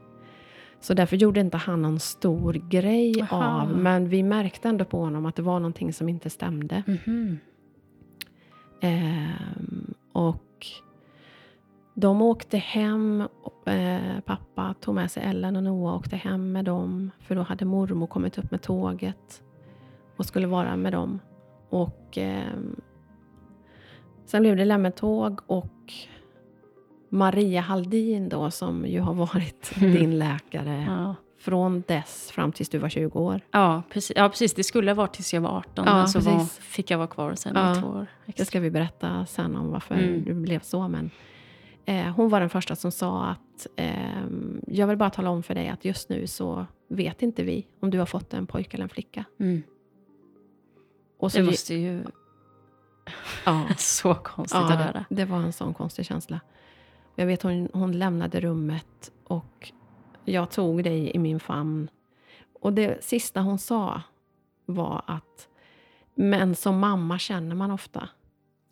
Så 0.80 0.94
därför 0.94 1.16
gjorde 1.16 1.40
inte 1.40 1.58
han 1.58 1.82
någon 1.82 2.00
stor 2.00 2.54
grej 2.54 3.22
Aha. 3.22 3.62
av, 3.62 3.78
men 3.78 4.10
vi 4.10 4.24
märkte 4.24 4.70
ändå 4.70 4.86
på 4.86 5.00
honom 5.00 5.26
att 5.26 5.36
det 5.36 5.42
var 5.42 5.60
någonting 5.60 5.94
som 5.94 6.10
inte 6.10 6.30
stämde. 6.30 6.84
Mhm. 6.88 7.40
Ehm, 8.82 9.94
och 10.12 10.68
de 11.94 12.22
åkte 12.22 12.58
hem, 12.58 13.24
eh, 13.66 14.20
pappa 14.26 14.76
tog 14.80 14.96
med 14.96 15.12
sig 15.12 15.24
Ellen 15.24 15.56
och 15.56 15.64
Noah 15.64 15.94
och 15.94 16.00
åkte 16.00 16.16
hem 16.16 16.52
med 16.52 16.66
dem, 16.66 17.12
för 17.20 17.36
då 17.36 17.42
hade 17.42 17.66
mormor 17.66 18.08
kommit 18.08 18.38
upp 18.38 18.52
med 18.52 18.62
tåget 18.62 19.44
och 20.18 20.26
skulle 20.26 20.48
vara 20.48 20.76
med 20.76 20.94
dem. 20.94 21.20
Och 21.70 22.18
ehm, 22.18 22.76
sen 24.26 24.42
blev 24.42 24.56
det 24.56 24.66
lämmeltåg 24.66 25.40
och 25.48 25.94
Maria 27.10 27.62
Haldin 27.62 28.30
då, 28.30 28.52
som 28.52 28.86
ju 28.88 29.00
har 29.00 29.14
varit 29.14 29.72
Mm. 29.82 29.94
din 29.96 30.20
läkare 30.20 30.86
Ja. 30.88 31.16
från 31.40 31.84
dess 31.88 32.32
fram 32.32 32.52
tills 32.52 32.70
du 32.70 32.78
var 32.78 32.90
20 32.90 33.20
år. 33.20 33.42
Ja, 33.52 33.84
precis. 33.90 34.18
ja, 34.18 34.30
precis. 34.30 34.54
Det 34.54 34.64
skulle 34.64 34.92
ha 34.92 34.96
varit 34.96 35.14
tills 35.14 35.34
jag 35.34 35.42
var 35.42 35.50
18, 35.58 35.86
Ja, 35.88 35.96
men 35.96 36.08
så 36.08 36.20
var, 36.20 36.46
fick 36.46 36.92
jag 36.92 36.98
vara 36.98 37.08
kvar 37.08 37.36
sen 37.36 37.54
Ja. 37.56 37.78
i 37.78 37.82
två 37.82 37.88
år. 37.88 38.08
Det 38.26 38.30
extra. 38.30 38.46
ska 38.46 38.60
vi 38.60 38.72
berätta 38.72 39.26
sen 39.26 39.56
om 39.56 39.72
varför 39.72 39.96
Mm. 39.96 40.24
det 40.26 40.34
blev 40.34 40.60
så. 40.60 40.88
Men, 40.88 41.10
eh, 41.90 42.12
hon 42.16 42.30
var 42.30 42.40
den 42.40 42.50
första 42.50 42.76
som 42.76 42.92
sa 42.92 43.26
att 43.26 43.68
ehm, 43.76 44.62
jag 44.68 44.88
vill 44.88 44.98
bara 44.98 45.10
tala 45.10 45.30
om 45.30 45.44
för 45.44 45.56
dig 45.56 45.70
att 45.70 45.86
just 45.86 46.10
nu 46.10 46.28
så 46.28 46.66
vet 46.88 47.22
inte 47.22 47.44
vi 47.44 47.68
om 47.80 47.90
du 47.90 48.00
har 48.00 48.06
fått 48.06 48.34
en 48.34 48.48
pojke 48.48 48.78
eller 48.78 48.84
en 48.84 48.90
flicka. 48.90 49.26
Mm. 49.40 49.64
Och 51.18 51.32
så 51.32 51.38
Det 51.38 51.44
måste 51.44 51.76
ju... 51.76 52.04
ja, 53.46 53.68
Så 53.78 54.16
konstigt 54.16 54.60
att 54.62 54.80
höra. 54.80 55.06
det 55.10 55.26
var 55.26 55.38
en 55.38 55.54
sån 55.54 55.74
konstig 55.74 56.06
känsla. 56.06 56.40
Jag 57.16 57.26
vet 57.26 57.42
hon, 57.42 57.70
hon 57.74 57.92
lämnade 57.92 58.40
rummet 58.40 59.12
och 59.24 59.72
jag 60.26 60.52
tog 60.52 60.84
dig 60.84 61.12
i 61.16 61.20
min 61.20 61.40
famn. 61.40 61.90
Och 62.60 62.74
det 62.74 63.04
sista 63.04 63.42
hon 63.42 63.60
sa 63.60 64.02
var 64.66 65.02
att 65.08 65.48
men 66.16 66.56
som 66.56 66.80
mamma 66.80 67.20
känner 67.20 67.56
man 67.56 67.72
ofta. 67.72 68.10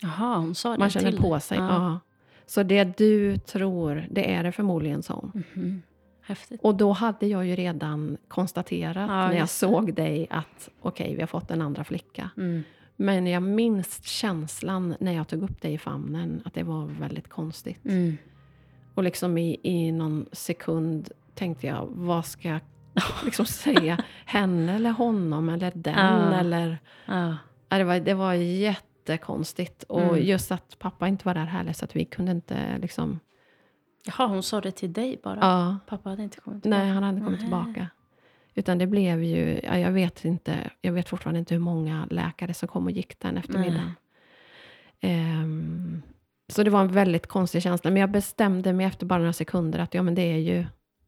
Jaha, 0.02 0.38
hon 0.38 0.56
sa 0.56 0.72
det 0.72 0.78
Man 0.78 0.90
känner 0.90 1.12
till 1.12 1.22
på 1.22 1.40
sig. 1.40 1.58
Ja. 1.58 2.00
Så 2.48 2.64
det 2.64 2.98
du 2.98 3.38
tror, 3.38 4.08
det 4.10 4.34
är 4.34 4.44
det 4.44 4.52
förmodligen 4.52 5.04
så. 5.04 5.32
Mhm. 5.34 5.82
häftigt. 6.22 6.62
Och 6.64 6.76
då 6.76 6.92
hade 6.92 7.28
jag 7.28 7.46
ju 7.46 7.56
redan 7.56 8.18
konstaterat 8.28 9.10
Ja, 9.10 9.28
när 9.28 9.38
jag 9.38 9.50
såg 9.50 9.94
dig 9.94 10.28
att 10.30 10.70
okej, 10.82 11.16
vi 11.16 11.20
har 11.22 11.28
fått 11.28 11.52
en 11.52 11.62
andra 11.62 11.84
flicka. 11.84 12.30
Mm. 12.38 12.64
Men 12.96 13.28
jag 13.28 13.44
minns 13.44 14.04
känslan 14.04 14.96
när 15.00 15.12
jag 15.12 15.28
tog 15.28 15.44
upp 15.44 15.62
dig 15.62 15.74
i 15.74 15.78
famnen, 15.78 16.42
att 16.46 16.54
det 16.54 16.64
var 16.64 16.86
väldigt 16.86 17.30
konstigt. 17.30 17.86
Mm. 17.86 18.18
Och 18.94 19.04
liksom 19.04 19.38
i, 19.38 19.60
i 19.64 19.92
någon 19.92 20.26
sekund 20.32 21.10
tänkte 21.36 21.68
jag, 21.68 21.88
vad 21.92 22.26
ska 22.26 22.50
jag 22.50 22.60
liksom 23.26 23.46
säga? 23.46 24.04
Henne 24.26 24.76
eller 24.76 24.90
honom 24.90 25.50
eller 25.50 25.72
den? 25.76 26.32
Ja. 26.32 26.40
Eller... 26.40 26.78
Ja. 27.06 27.38
Det, 27.70 27.84
var, 27.84 28.00
det 28.00 28.14
var 28.14 28.34
jättekonstigt. 29.12 29.84
Och 29.84 30.02
Mm. 30.02 30.24
just 30.26 30.52
att 30.52 30.80
pappa 30.80 31.08
inte 31.08 31.26
var 31.26 31.34
där 31.34 31.46
heller, 31.46 31.74
så 31.74 31.86
att 31.86 31.96
vi 31.96 32.06
kunde 32.06 32.32
inte 32.32 32.78
liksom... 32.78 33.20
Jaha, 34.06 34.28
hon 34.28 34.44
sa 34.44 34.62
det 34.62 34.72
till 34.72 34.94
dig 34.94 35.20
bara? 35.24 35.38
Ja, 35.42 35.78
Pappa 35.88 36.10
hade 36.10 36.24
inte 36.24 36.40
kommit 36.40 36.64
tillbaka? 36.64 36.84
nej, 36.84 36.94
han 36.94 37.04
hade 37.04 37.18
kommit 37.20 37.32
Nej. 37.32 37.40
tillbaka. 37.40 37.88
Utan 38.56 38.78
det 38.78 38.88
blev 38.88 39.24
ju, 39.24 39.60
ja, 39.64 39.78
jag 39.78 39.92
vet 39.92 40.26
inte, 40.26 40.70
jag 40.82 40.92
vet 40.94 41.10
fortfarande 41.10 41.40
inte 41.40 41.54
hur 41.54 41.62
många 41.62 42.08
läkare 42.12 42.54
som 42.54 42.68
kom 42.68 42.86
och 42.86 42.92
gick 42.92 43.20
den 43.20 43.38
eftermiddagen. 43.38 43.92
Ehm, 45.00 46.02
så 46.50 46.64
det 46.64 46.70
var 46.70 46.82
en 46.82 46.88
väldigt 46.92 47.28
konstig 47.28 47.64
känsla. 47.64 47.92
Men 47.92 48.02
jag 48.02 48.12
bestämde 48.12 48.74
mig 48.74 48.86
efter 48.86 49.06
bara 49.06 49.20
några 49.20 49.34
sekunder 49.34 49.80
att 49.80 49.94
ja, 49.94 50.04
men 50.04 50.16
det 50.16 50.22
är 50.34 50.38
ju 50.38 50.66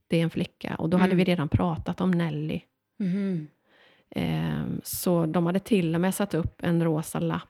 det 0.07 0.17
är 0.19 0.23
en 0.23 0.29
flicka. 0.29 0.75
Och 0.75 0.89
då 0.89 0.97
hade 0.97 1.07
Mm. 1.11 1.17
vi 1.17 1.23
redan 1.23 1.49
pratat 1.49 2.01
om 2.01 2.11
Nelly. 2.11 2.61
Mhm. 2.99 3.47
Ehm, 4.11 4.81
så 4.83 5.25
de 5.25 5.45
hade 5.45 5.59
till 5.59 5.95
och 5.95 6.01
med 6.01 6.15
satt 6.15 6.33
upp 6.33 6.63
en 6.63 6.83
rosa 6.83 7.19
lapp 7.19 7.49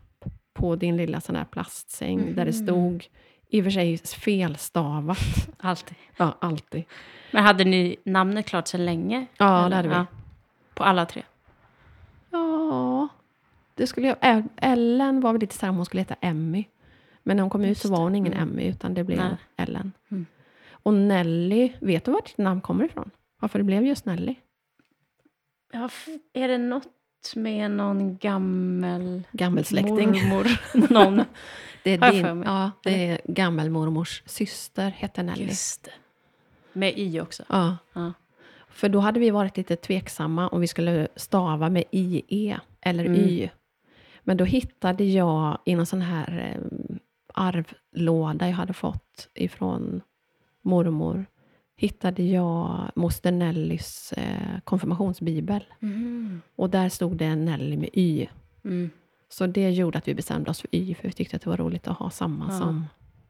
på 0.60 0.76
din 0.76 0.98
lilla 0.98 1.22
sån 1.22 1.46
plastsäng, 1.52 2.36
där 2.36 2.46
det 2.46 2.60
Mhm. 2.60 2.68
stod, 2.68 3.08
i 3.50 3.60
och 3.62 3.64
för 3.64 3.72
sig 3.72 3.98
felstavat. 3.98 5.18
Alltid. 5.60 5.98
ja, 6.18 6.38
alltid. 6.42 6.84
Men 7.32 7.44
hade 7.44 7.64
ni 7.64 7.96
namnet 8.04 8.46
klart 8.46 8.68
sedan 8.68 8.86
länge? 8.86 9.26
Ja, 9.38 9.60
Eller? 9.60 9.70
det 9.70 9.76
hade 9.76 9.90
vi. 9.90 9.96
Ja. 9.96 10.06
På 10.76 10.84
alla 10.84 11.06
tre? 11.06 11.24
Ja, 12.32 13.08
det 13.76 13.88
skulle 13.88 14.08
jag... 14.22 14.44
Ellen 14.58 15.22
var 15.22 15.32
väl 15.34 15.42
lite 15.42 15.56
så 15.56 15.66
här 15.66 15.70
om 15.70 15.76
hon 15.76 15.86
skulle 15.86 16.02
heta 16.02 16.16
Emmy. 16.22 16.66
Men 17.24 17.38
när 17.38 17.44
hon 17.44 17.50
kom 17.50 17.62
ut 17.62 17.68
Just 17.68 17.82
så 17.82 17.90
var 17.92 17.98
hon 18.00 18.16
ingen 18.16 18.34
Mm. 18.34 18.50
Emmy, 18.50 18.64
utan 18.70 18.94
det 18.94 19.04
blev 19.04 19.18
Nej. 19.20 19.36
Ellen. 19.58 19.92
Mm. 20.12 20.26
Och 20.72 20.94
Nelly, 20.94 21.74
vet 21.82 22.06
du 22.06 22.12
var 22.12 22.22
ditt 22.26 22.38
namn 22.38 22.62
kommer 22.62 22.86
ifrån? 22.86 23.12
Varför 23.40 23.60
det 23.60 23.64
blev 23.66 23.86
just 23.86 24.06
Nelly? 24.06 24.36
Ja, 25.72 25.90
är 26.34 26.48
det 26.48 26.58
något 26.58 26.88
med 27.36 27.72
någon 27.72 28.18
gammel 28.18 29.24
Gammelsläkting. 29.32 30.30
mormor? 30.30 30.48
någon? 30.94 31.24
Det 31.84 31.92
är, 31.94 32.12
din, 32.12 32.44
ja, 32.46 32.72
det 32.84 33.08
är 33.08 33.22
gammelmormors 33.26 34.24
syster, 34.26 34.90
hette 34.90 35.24
Nelly. 35.24 35.46
Just 35.46 35.84
det. 35.84 35.92
Med 36.74 36.94
i 36.98 37.22
också? 37.22 37.44
Ja. 37.50 37.78
Ja. 37.94 38.14
För 38.70 38.90
då 38.90 39.00
hade 39.00 39.20
vi 39.20 39.30
varit 39.30 39.58
lite 39.58 39.76
tveksamma 39.76 40.48
om 40.48 40.62
vi 40.62 40.68
skulle 40.68 41.08
stava 41.16 41.70
med 41.70 41.84
IE 41.92 42.60
eller 42.82 43.06
Mm. 43.06 43.20
Y. 43.20 43.50
Men 44.24 44.38
då 44.38 44.46
hittade 44.46 45.04
jag 45.04 45.58
i 45.66 45.76
någon 45.76 45.86
sån 45.86 46.02
här 46.02 46.56
eh, 46.56 46.62
arvlåda 47.34 48.48
jag 48.48 48.56
hade 48.56 48.74
fått 48.74 49.30
ifrån 49.34 50.02
mormor, 50.62 51.26
hittade 51.80 52.24
jag 52.24 52.92
moster 52.96 53.32
Nellys 53.32 54.12
eh, 54.14 54.60
konfirmationsbibel. 54.64 55.64
Mm. 55.82 56.42
Och 56.56 56.70
där 56.70 56.90
stod 56.90 57.18
det 57.18 57.36
Nelly 57.36 57.78
med 57.78 57.90
Y. 57.94 58.28
Mm. 58.66 58.90
Så 59.30 59.48
det 59.48 59.70
gjorde 59.70 59.98
att 59.98 60.08
vi 60.08 60.14
bestämde 60.16 60.50
oss 60.52 60.62
för 60.62 60.76
Y, 60.76 60.96
för 60.96 61.04
vi 61.08 61.12
tyckte 61.14 61.36
att 61.36 61.42
det 61.42 61.50
var 61.50 61.58
roligt 61.58 61.88
att 61.88 61.98
ha 61.98 62.10
samma 62.10 62.46
Ja. 62.52 62.58
som 62.60 62.86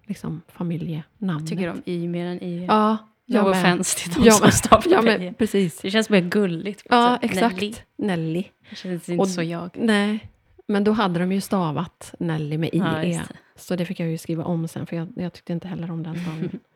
liksom, 0.08 0.42
familjenamnet. 0.48 1.48
Tycker 1.50 1.70
om 1.70 1.82
i 1.86 2.08
mer 2.08 2.26
än 2.26 2.44
i. 2.44 2.66
Ja, 2.66 2.92
no 2.92 2.98
jag 3.36 3.44
med. 3.44 3.52
offense 3.52 3.98
till 4.00 4.12
de 4.14 4.26
Ja, 4.28 4.32
som 4.34 4.52
stavar 4.52 4.84
Ja, 4.90 5.02
men 5.02 5.34
precis. 5.34 5.82
Det 5.82 5.92
känns 5.92 6.10
mer 6.10 6.22
gulligt. 6.22 6.84
Ja, 6.90 7.18
sätt. 7.22 7.32
exakt. 7.32 7.56
Nelly. 7.56 7.74
Nelly. 7.98 8.44
Det 8.70 8.76
känns 8.76 9.10
inte 9.10 9.22
Och- 9.22 9.28
så 9.30 9.44
jag. 9.44 9.70
Nej, 9.76 10.30
men 10.68 10.84
då 10.84 10.92
hade 10.92 11.20
de 11.20 11.32
ju 11.32 11.42
stavat 11.42 12.14
Nelly 12.20 12.58
med 12.58 12.70
IE. 12.74 12.78
Ja, 12.78 12.98
det. 13.02 13.22
så 13.56 13.76
det 13.76 13.86
fick 13.86 14.00
jag 14.00 14.10
ju 14.10 14.18
skriva 14.18 14.44
om 14.44 14.68
sen, 14.68 14.86
för 14.86 14.96
jag, 14.96 15.08
jag 15.16 15.34
tyckte 15.34 15.54
inte 15.54 15.68
heller 15.68 15.92
om 15.92 16.04
den 16.04 16.16
stavningen. 16.22 16.60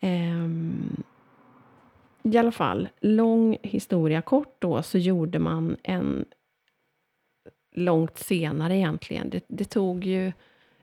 Ehm, 0.00 1.02
I 2.22 2.36
alla 2.36 2.52
fall, 2.52 2.88
lång 3.00 3.58
historia 3.62 4.22
kort 4.22 4.56
då, 4.58 4.82
så 4.82 4.98
gjorde 4.98 5.38
man 5.38 5.76
en 5.82 6.24
långt 7.76 8.18
senare 8.18 8.76
egentligen. 8.76 9.30
Det, 9.30 9.44
det 9.48 9.64
tog 9.64 10.04
ju, 10.04 10.32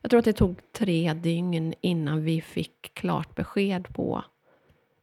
jag 0.01 0.09
tror 0.09 0.19
att 0.19 0.25
det 0.25 0.33
tog 0.33 0.55
tre 0.71 1.13
dygn 1.13 1.73
innan 1.81 2.23
vi 2.23 2.41
fick 2.41 2.93
klart 2.93 3.35
besked 3.35 3.87
på 3.93 4.23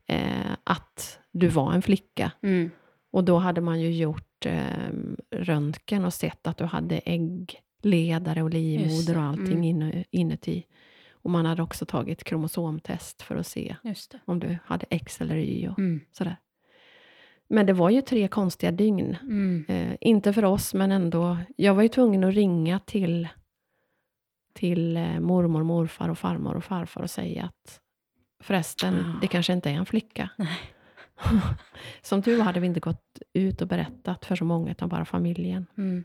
eh, 0.07 0.53
att 0.65 1.19
du 1.31 1.49
var 1.49 1.73
en 1.73 1.83
flicka. 1.83 2.33
Mm. 2.43 2.71
Och 3.11 3.25
då 3.25 3.39
hade 3.39 3.61
man 3.61 3.81
ju 3.81 3.93
gjort 3.93 4.47
eh, 4.47 4.89
röntgen 5.31 6.05
och 6.05 6.15
sett 6.15 6.47
att 6.47 6.57
du 6.57 6.65
hade 6.65 6.99
äggledare 6.99 8.43
och 8.43 8.51
livmoder 8.51 9.17
och 9.17 9.23
allting 9.23 9.71
mm. 9.71 10.05
inuti. 10.11 10.65
Och 11.23 11.31
man 11.31 11.47
hade 11.47 11.63
också 11.63 11.87
tagit 11.87 12.25
kromosomtest 12.25 13.23
för 13.23 13.37
att 13.37 13.47
se 13.47 13.77
om 14.25 14.41
du 14.41 14.59
hade 14.65 14.87
X 14.91 15.21
eller 15.21 15.37
Y 15.37 15.69
och 15.69 15.79
Mm. 15.79 16.01
sådär. 16.13 16.37
Men 17.49 17.67
det 17.67 17.73
var 17.73 17.91
ju 17.91 18.03
tre 18.03 18.29
konstiga 18.29 18.73
dygn. 18.73 19.17
Mm. 19.23 19.65
Eh, 19.69 19.97
inte 20.01 20.33
för 20.33 20.45
oss, 20.45 20.75
men 20.75 20.93
ändå. 20.93 21.37
Jag 21.57 21.75
var 21.75 21.83
ju 21.83 21.89
tvungen 21.89 22.25
att 22.25 22.35
ringa 22.35 22.79
till, 22.79 23.29
till 24.53 24.97
eh, 24.97 25.21
mormor, 25.21 25.63
morfar 25.63 26.09
och 26.09 26.19
farmor 26.19 26.55
och 26.55 26.65
farfar 26.65 27.03
och 27.03 27.11
säga 27.11 27.45
att 27.45 27.81
förresten, 28.43 28.95
Ah. 28.95 29.19
det 29.21 29.27
kanske 29.27 29.53
inte 29.53 29.71
är 29.71 29.75
en 29.75 29.87
flicka. 29.87 30.31
Som 32.03 32.23
tur 32.23 32.41
hade 32.43 32.61
vi 32.61 32.67
inte 32.67 32.81
gått 32.81 33.19
ut 33.33 33.63
och 33.63 33.69
berättat 33.69 34.25
för 34.25 34.37
så 34.37 34.45
många, 34.45 34.71
utan 34.71 34.89
bara 34.89 35.05
familjen. 35.05 35.67
Mm. 35.79 36.05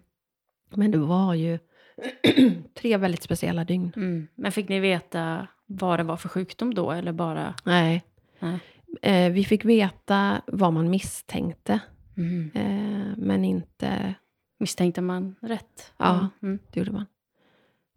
Men 0.74 0.92
det 0.92 0.98
var 0.98 1.34
ju 1.34 1.60
tre 2.74 2.98
väldigt 2.98 3.24
speciella 3.24 3.64
dygn. 3.64 3.92
Mm. 3.96 4.28
Men 4.36 4.52
fick 4.52 4.70
ni 4.70 4.80
veta 4.80 5.48
vad 5.66 6.00
det 6.00 6.04
var 6.04 6.18
för 6.18 6.30
sjukdom 6.30 6.74
då, 6.74 6.92
eller 6.92 7.12
bara... 7.12 7.54
Nej. 7.64 8.04
Nej. 8.40 8.60
Eh, 9.02 9.32
vi 9.32 9.44
fick 9.46 9.66
veta 9.66 10.42
vad 10.48 10.74
man 10.74 10.90
misstänkte, 10.90 11.80
Mm. 12.18 12.52
eh, 12.54 13.18
men 13.18 13.46
inte... 13.46 14.14
Misstänkte 14.58 15.02
man 15.02 15.36
rätt? 15.42 15.94
Ja. 15.98 16.30
Mm. 16.42 16.60
Det 16.72 16.80
gjorde 16.80 16.92
man. 16.92 17.06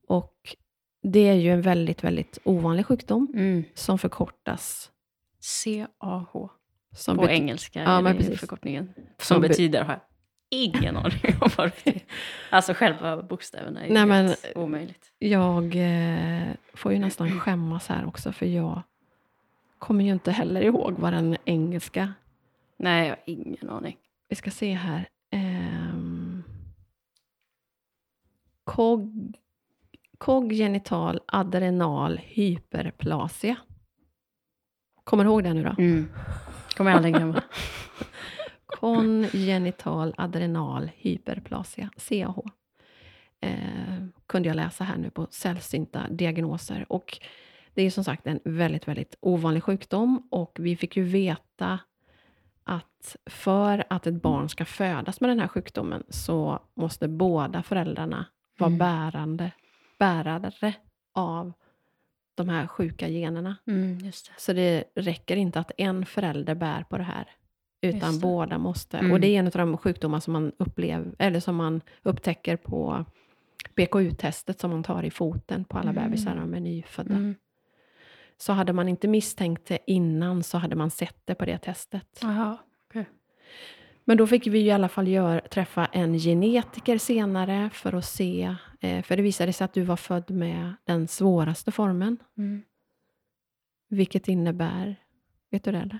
Och 0.09 0.57
det 1.03 1.29
är 1.29 1.35
ju 1.35 1.51
en 1.53 1.63
väldigt, 1.63 2.05
väldigt 2.05 2.39
ovanlig 2.45 2.87
sjukdom 2.87 3.29
Mm. 3.35 3.65
som 3.75 3.99
förkortas. 3.99 4.91
CAH. 5.41 6.49
Som 6.97 7.17
På 7.17 7.29
engelska 7.29 7.83
Ja, 7.83 7.99
är 7.99 8.03
men 8.03 8.13
det 8.17 8.19
precis. 8.23 8.41
förkortningen. 8.41 8.93
Som, 8.97 9.05
Som 9.35 9.43
be- 9.43 9.49
betyder, 9.49 10.01
ingen 10.51 10.97
aning 10.97 11.35
om 11.41 11.51
vad 11.57 11.73
det 11.85 11.91
är. 11.91 12.03
Alltså 12.51 12.75
själva 12.75 13.23
bokstäverna 13.23 13.85
är 13.87 13.91
Nej, 13.93 14.07
men- 14.07 14.35
omöjligt. 14.55 15.13
Jag 15.19 15.65
eh, 15.77 16.49
får 16.75 16.93
ju 16.93 16.99
nästan 16.99 17.41
skämmas 17.41 17.87
här 17.89 18.07
också, 18.07 18.33
för 18.33 18.47
jag 18.47 18.83
kommer 19.79 20.05
ju 20.05 20.13
inte 20.13 20.31
heller 20.33 20.61
ihåg 20.61 20.93
vad 20.99 21.13
den 21.13 21.37
engelska... 21.45 22.15
Nej, 22.77 23.03
jag 23.09 23.17
har 23.17 23.23
ingen 23.27 23.71
aning. 23.71 23.97
Vi 24.29 24.37
ska 24.37 24.51
se 24.51 24.73
här. 24.73 25.09
Ehm, 25.31 26.43
kog, 28.65 29.33
kogenital 30.19 31.21
adrenal 31.27 32.19
hyperplasia. 32.25 33.57
Kommer 35.05 35.25
du 35.25 35.31
ihåg 35.31 35.45
det 35.45 35.55
nu 35.55 35.63
då? 35.65 35.75
Mm. 35.79 36.09
Kommer 36.77 36.91
jag 36.91 36.97
aldrig 36.97 37.15
glömma. 37.15 37.43
Kongenital 38.81 40.15
adrenal 40.17 40.91
hyperplasia, 40.97 41.91
CAH. 41.97 42.39
Eh, 43.41 44.05
kunde 44.27 44.49
jag 44.49 44.57
läsa 44.57 44.85
här 44.85 44.97
nu 44.97 45.11
på 45.11 45.27
sällsynta 45.31 46.07
diagnoser. 46.11 46.87
Och 46.89 47.19
det 47.75 47.83
är 47.83 47.91
som 47.91 48.05
sagt 48.05 48.27
en 48.27 48.41
väldigt, 48.45 48.89
väldigt 48.89 49.15
ovanlig 49.21 49.63
sjukdom 49.63 50.29
och 50.31 50.57
vi 50.61 50.77
fick 50.77 50.97
ju 50.97 51.03
veta 51.03 51.79
att 52.65 53.17
för 53.27 53.85
att 53.91 54.07
ett 54.07 54.23
barn 54.23 54.49
ska 54.49 54.65
födas 54.65 55.21
med 55.21 55.31
den 55.31 55.41
här 55.41 55.49
sjukdomen 55.49 56.05
så 56.09 56.59
måste 56.75 57.09
båda 57.09 57.63
föräldrarna 57.63 58.27
vara 58.59 58.69
Mm. 58.69 58.79
bärande, 58.79 59.51
bärare 59.99 60.75
av 61.15 61.53
de 62.35 62.49
här 62.49 62.67
sjuka 62.67 63.09
generna. 63.09 63.57
Mm, 63.67 63.99
det. 64.03 64.13
Så 64.37 64.53
det 64.53 64.85
räcker 64.95 65.37
inte 65.37 65.61
att 65.61 65.73
en 65.79 66.07
förälder 66.07 66.55
bär 66.55 66.83
på 66.83 66.99
det 66.99 67.05
här, 67.05 67.29
utan 67.81 68.19
båda 68.21 68.59
måste. 68.59 68.99
Mm. 68.99 69.13
Och 69.13 69.21
det 69.21 69.27
är 69.29 69.39
en 69.39 69.47
av 69.47 69.53
de 69.53 69.77
sjukdomar 69.79 70.21
som 70.21 70.33
man, 70.33 70.53
upplever, 70.59 71.15
eller 71.19 71.41
som 71.41 71.57
man 71.57 71.81
upptäcker 72.03 72.57
på 72.57 73.05
BKU-testet 73.75 74.61
som 74.61 74.71
man 74.71 74.83
tar 74.83 75.03
i 75.03 75.11
foten 75.11 75.65
på 75.65 75.79
alla 75.79 75.91
Mm. 75.91 76.05
bebisar 76.05 76.35
när 76.35 76.41
de 76.41 76.55
är 76.55 76.61
nyfödda. 76.61 77.15
Mm. 77.15 77.35
Så 78.39 78.53
hade 78.53 78.73
man 78.73 78.89
inte 78.89 79.09
misstänkt 79.09 79.67
det 79.67 79.79
innan 79.87 80.43
så 80.43 80.59
hade 80.59 80.77
man 80.77 80.91
sett 80.91 81.17
det 81.25 81.35
på 81.35 81.45
det 81.45 81.59
testet. 81.59 82.19
Jaha. 82.23 82.57
Men 84.05 84.17
då 84.17 84.27
fick 84.27 84.47
vi 84.47 84.59
ju 84.59 84.67
i 84.67 84.71
alla 84.71 84.89
fall 84.89 85.09
gör, 85.09 85.41
träffa 85.41 85.87
en 85.87 86.19
genetiker 86.19 86.99
senare 86.99 87.71
för 87.73 87.93
att 87.93 88.05
se, 88.05 88.55
eh, 88.81 89.03
för 89.03 89.17
det 89.17 89.23
visade 89.23 89.53
sig 89.53 89.65
att 89.65 89.73
du 89.73 89.83
var 89.83 89.97
född 89.97 90.31
med 90.31 90.73
den 90.85 91.09
svåraste 91.09 91.73
formen, 91.73 92.17
Mm. 92.39 92.63
vilket 93.89 94.29
innebär, 94.29 94.97
vet 95.51 95.65
du 95.65 95.73
det 95.73 95.79
eller? 95.79 95.99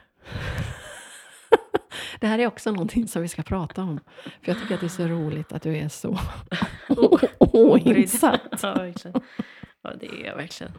Det 2.21 2.27
här 2.27 2.39
är 2.39 2.47
också 2.47 2.71
någonting 2.73 3.09
som 3.09 3.23
vi 3.23 3.29
ska 3.29 3.43
prata 3.43 3.83
om. 3.83 4.01
För 4.23 4.33
jag 4.53 4.59
tycker 4.61 4.75
att 4.75 4.81
det 4.81 4.87
är 4.87 4.89
så 4.89 5.07
roligt 5.07 5.53
att 5.53 5.63
du 5.63 5.77
är 5.77 5.89
så 5.89 6.19
oinsatt. 7.39 8.41
ja, 8.63 8.75
verkligen. 8.75 9.21
Ja, 9.83 9.91
det 10.01 10.07
är 10.07 10.27
jag 10.27 10.37
verkligen. 10.37 10.73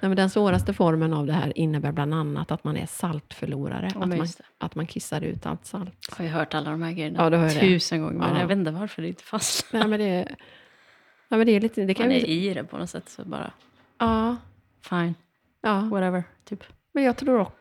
Nej, 0.00 0.08
men 0.08 0.16
den 0.16 0.30
svåraste 0.30 0.72
formen 0.74 1.12
av 1.12 1.26
det 1.26 1.32
här 1.32 1.58
innebär 1.58 1.92
bland 1.92 2.14
annat 2.14 2.50
att 2.50 2.64
man 2.64 2.76
är 2.76 2.86
saltförlorare. 2.86 3.90
Ja, 3.94 4.00
att, 4.02 4.08
man, 4.08 4.26
att 4.58 4.74
man 4.74 4.86
kissar 4.86 5.20
ut 5.20 5.46
allt 5.46 5.66
salt. 5.66 6.14
Har 6.18 6.24
jag 6.24 6.32
hört 6.32 6.54
alla 6.54 6.70
de 6.70 6.82
här 6.82 6.92
grejerna 6.92 7.18
Ja, 7.18 7.36
ju 7.48 7.54
det. 7.54 7.60
tusen 7.60 8.02
gånger, 8.02 8.18
men 8.18 8.34
Ja. 8.34 8.40
jag 8.40 8.46
vet 8.46 8.58
inte 8.58 8.70
varför 8.70 9.02
det 9.02 9.08
inte 9.08 9.22
fastnar. 9.24 9.80
Nej, 9.80 9.88
men 9.88 10.00
det, 10.00 10.24
nej, 11.28 11.38
men 11.38 11.46
det 11.46 11.52
är 11.52 11.60
lite... 11.60 11.84
Det 11.84 11.94
kan 11.94 12.06
Man 12.06 12.16
är 12.16 12.20
vi, 12.26 12.48
i 12.50 12.54
det 12.54 12.64
på 12.64 12.78
något 12.78 12.90
sätt, 12.90 13.08
så 13.08 13.24
bara 13.24 13.50
ja, 13.98 14.36
fine, 14.88 15.14
ja. 15.60 15.80
whatever, 15.80 16.24
typ. 16.44 16.64
Men 16.92 17.04
jag 17.04 17.16
tror 17.16 17.40
också, 17.40 17.54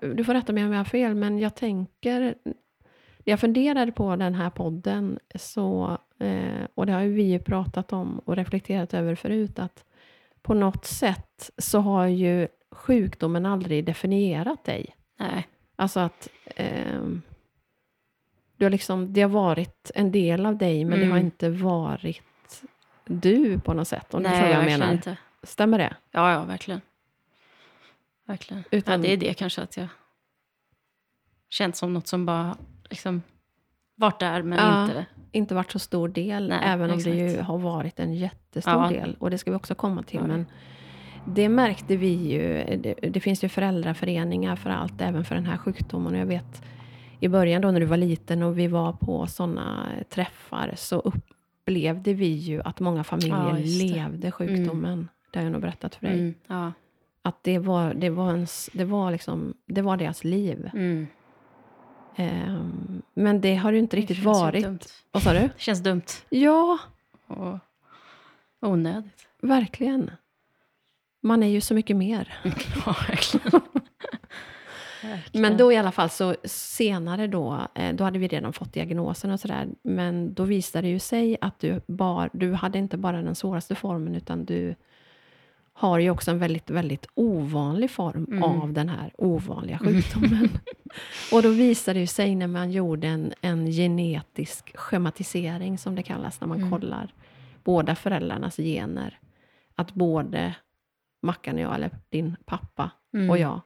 du 0.00 0.24
får 0.24 0.34
rätta 0.34 0.52
mig 0.52 0.64
om 0.64 0.72
jag 0.72 0.78
har 0.80 0.84
fel, 0.84 1.14
men 1.14 1.38
jag 1.38 1.54
tänker... 1.54 2.34
Jag 3.24 3.40
funderade 3.40 3.92
på 3.92 4.16
den 4.16 4.34
här 4.34 4.50
podden, 4.50 5.18
så, 5.34 5.98
eh, 6.18 6.66
och 6.74 6.86
det 6.86 6.92
har 6.92 7.00
ju 7.00 7.12
vi 7.12 7.22
ju 7.22 7.38
pratat 7.38 7.92
om 7.92 8.18
och 8.18 8.36
reflekterat 8.36 8.94
över 8.94 9.14
förut, 9.14 9.58
att 9.58 9.84
på 10.42 10.54
något 10.54 10.84
sätt 10.84 11.50
så 11.58 11.78
har 11.80 12.06
ju 12.06 12.48
sjukdomen 12.70 13.46
aldrig 13.46 13.84
definierat 13.84 14.64
dig. 14.64 14.96
Nej, 15.18 15.48
Alltså 15.76 16.00
att 16.00 16.28
ehm, 16.56 17.22
du 18.56 18.64
har 18.64 18.70
liksom, 18.70 19.12
det 19.12 19.22
har 19.22 19.28
varit 19.28 19.90
en 19.94 20.12
del 20.12 20.46
av 20.46 20.56
dig, 20.56 20.84
men 20.84 20.98
det 20.98 21.04
har 21.06 21.12
Mm. 21.12 21.24
inte 21.26 21.50
varit 21.50 22.22
du 23.04 23.58
på 23.60 23.74
något 23.74 23.88
sätt. 23.88 24.14
Om 24.14 24.22
nej 24.22 24.32
jag 24.40 24.48
verkligen 24.58 24.80
menar. 24.80 24.92
inte. 24.92 25.16
Stämmer 25.42 25.78
det? 25.78 25.96
Ja, 26.10 26.32
ja, 26.32 26.44
verkligen. 26.44 26.80
Verkligen. 28.32 28.64
Utan- 28.70 28.92
ja, 29.02 29.08
det 29.08 29.12
är 29.12 29.16
det 29.16 29.34
kanske 29.34 29.62
att 29.62 29.76
jag 29.76 29.88
känt 31.48 31.76
som 31.76 31.92
något 31.94 32.06
som 32.06 32.26
bara 32.26 32.56
liksom 32.90 33.22
varit 33.94 34.20
där, 34.20 34.42
men 34.42 34.58
Ja. 34.58 34.84
inte... 34.84 35.06
Inte 35.34 35.54
varit 35.54 35.70
så 35.72 35.78
stor 35.78 36.08
del, 36.08 36.48
Nej, 36.48 36.58
även 36.62 36.90
om 36.90 36.98
det 37.02 37.10
ju 37.10 37.40
har 37.40 37.58
varit 37.58 38.00
en 38.00 38.14
jättestor 38.14 38.74
Ja. 38.74 38.88
del. 38.88 39.16
Och 39.18 39.30
det 39.30 39.38
ska 39.38 39.50
vi 39.50 39.56
också 39.56 39.74
komma 39.74 40.02
till. 40.02 40.20
Ja. 40.20 40.26
Men 40.26 40.46
det 41.26 41.48
märkte 41.48 41.96
vi 41.96 42.08
ju. 42.32 42.64
Det, 42.76 42.94
det 43.10 43.20
finns 43.20 43.44
ju 43.44 43.48
föräldraföreningar 43.48 44.56
för 44.56 44.70
allt, 44.70 45.00
även 45.00 45.24
för 45.24 45.34
den 45.34 45.46
här 45.46 45.56
sjukdomen. 45.56 46.12
Och 46.14 46.18
jag 46.20 46.26
vet 46.26 46.62
i 47.20 47.28
början 47.28 47.62
då 47.62 47.70
när 47.70 47.80
du 47.80 47.86
var 47.86 47.96
liten 47.96 48.42
och 48.42 48.58
vi 48.58 48.66
var 48.66 48.92
på 48.92 49.26
sådana 49.26 49.88
träffar, 50.10 50.72
så 50.76 50.98
upplevde 51.00 52.12
vi 52.14 52.26
ju 52.28 52.62
att 52.62 52.80
många 52.80 53.04
familjer 53.04 53.58
levde 53.88 54.30
sjukdomen. 54.30 55.08
Det 55.32 55.38
har 55.38 55.44
jag 55.44 55.52
nog 55.52 55.60
berättat 55.62 55.94
för 55.94 56.06
dig. 56.06 56.18
Mm, 56.18 56.34
ja. 56.46 56.72
Att 57.22 57.42
det 57.42 57.58
var, 57.58 57.94
det 57.94 58.10
var, 58.10 58.30
ens, 58.34 58.70
det 58.72 58.84
var, 58.84 59.10
liksom, 59.10 59.54
det 59.66 59.82
var 59.82 59.96
deras 59.96 60.24
liv. 60.24 60.70
Mm. 60.74 61.06
Ehm, 62.16 63.02
men 63.14 63.40
det 63.40 63.54
har 63.56 63.72
ju 63.72 63.78
inte 63.78 63.96
Det 63.96 64.00
riktigt 64.00 64.18
ju 64.18 64.22
varit. 64.22 65.04
Vad 65.12 65.22
sa 65.22 65.32
du? 65.32 65.38
Det 65.38 65.50
känns 65.56 65.80
dumt 65.82 66.02
Ja, 66.28 66.78
och 67.26 67.58
onödigt. 68.60 69.26
verkligen. 69.42 70.10
Man 71.20 71.42
är 71.42 71.46
ju 71.46 71.60
så 71.60 71.74
mycket 71.74 71.96
mer. 71.96 72.38
ja, 72.86 72.96
verkligen. 73.08 73.60
verkligen. 75.02 75.20
Men 75.42 75.56
då 75.56 75.72
i 75.72 75.76
alla 75.76 75.92
fall 75.92 76.10
så 76.10 76.36
senare 76.44 77.26
då, 77.26 77.66
eh, 77.74 77.94
då 77.94 78.04
hade 78.04 78.18
vi 78.18 78.28
redan 78.28 78.52
fått 78.52 78.72
diagnosen 78.72 79.30
och 79.30 79.40
sådär. 79.40 79.68
Men 79.82 80.34
då 80.34 80.44
visade 80.44 80.86
det 80.86 80.90
ju 80.90 80.98
sig 80.98 81.36
att 81.40 81.60
du, 81.60 81.80
bar, 81.86 82.30
du 82.32 82.52
hade 82.52 82.78
inte 82.78 82.96
bara 82.96 83.22
den 83.22 83.34
svåraste 83.34 83.74
formen, 83.74 84.14
utan 84.14 84.44
du 84.44 84.74
har 85.74 85.98
ju 85.98 86.10
också 86.10 86.30
en 86.30 86.38
väldigt, 86.38 86.70
väldigt 86.70 87.06
ovanlig 87.14 87.90
form 87.90 88.24
Mm. 88.30 88.42
av 88.42 88.72
den 88.72 88.88
här 88.88 89.12
ovanliga 89.18 89.78
sjukdomen. 89.78 90.48
och 91.32 91.42
då 91.42 91.48
visade 91.50 92.00
det 92.00 92.06
sig 92.06 92.34
när 92.34 92.46
man 92.46 92.70
gjorde 92.72 93.06
en, 93.08 93.32
en 93.40 93.66
genetisk 93.66 94.76
schematisering, 94.76 95.78
som 95.78 95.94
det 95.94 96.02
kallas, 96.02 96.40
när 96.40 96.48
man 96.48 96.58
Mm. 96.58 96.70
kollar 96.70 97.14
båda 97.64 97.94
föräldrarnas 97.94 98.56
gener, 98.56 99.18
att 99.74 99.94
både 99.94 100.54
Mackan 101.22 101.54
och 101.54 101.60
jag, 101.60 101.74
eller 101.74 101.90
din 102.10 102.36
pappa 102.44 102.90
Mm. 103.14 103.30
och 103.30 103.38
jag, 103.38 103.60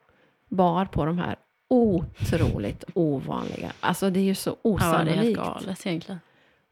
bar 0.49 0.85
på 0.85 1.05
de 1.05 1.19
här 1.19 1.37
otroligt 1.69 2.85
ovanliga. 2.95 3.73
Alltså 3.81 4.11
det 4.11 4.21
är 4.21 4.25
ju 4.25 4.35
så 4.35 4.57
Ja, 4.63 4.71
det 4.71 4.71
är 4.71 4.79
helt 4.81 5.39
osannolikt. 5.39 5.39
galet 5.39 5.87
egentligen. 5.87 6.21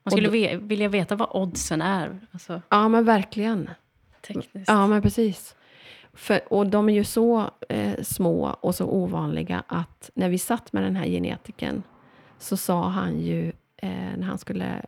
Man 0.04 0.12
skulle 0.12 0.28
då- 0.56 0.58
vilja 0.66 0.88
veta 0.88 1.16
vad 1.16 1.28
oddsen 1.32 1.82
är, 1.82 2.20
alltså 2.30 2.62
Ja, 2.68 2.88
men 2.88 3.04
verkligen. 3.04 3.70
Tekniskt. 4.26 4.68
Ja, 4.68 4.86
men 4.86 5.02
precis. 5.02 5.56
För, 6.12 6.52
och 6.52 6.66
de 6.66 6.88
är 6.88 6.92
ju 6.92 7.04
så 7.04 7.50
eh, 7.68 8.02
små 8.02 8.56
och 8.60 8.74
så 8.74 8.86
ovanliga 8.86 9.62
att 9.66 10.10
när 10.14 10.28
vi 10.28 10.38
satt 10.38 10.72
med 10.72 10.82
den 10.82 10.96
här 10.96 11.06
genetiken 11.06 11.82
så 12.38 12.56
sa 12.56 12.88
han 12.88 13.20
ju, 13.20 13.48
eh, 13.76 13.90
när 14.16 14.26
han 14.26 14.38
skulle 14.38 14.82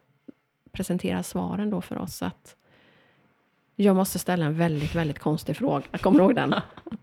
presentera 0.72 1.22
svaren 1.22 1.70
då 1.70 1.80
för 1.80 1.98
oss, 1.98 2.22
att 2.22 2.56
jag 3.76 3.96
måste 3.96 4.18
ställa 4.18 4.44
en 4.44 4.56
väldigt, 4.56 4.94
väldigt 4.94 5.18
konstig 5.18 5.56
fråga. 5.56 5.84
Jag 5.90 6.00
kommer 6.00 6.18
du 6.18 6.24
ihåg 6.24 6.34
den? 6.34 6.54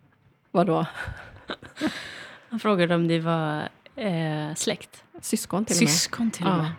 Vadå? 0.51 0.85
Han 2.49 2.59
frågade 2.59 2.95
om 2.95 3.07
det 3.07 3.19
var 3.19 3.69
eh, 3.95 4.53
släkt. 4.55 5.03
Syskon 5.21 5.65
till 5.65 5.75
och 5.75 5.81
med. 5.81 5.89
Syskon 5.89 6.31
till 6.31 6.47
och 6.47 6.57
med. 6.57 6.65
Ja. 6.65 6.71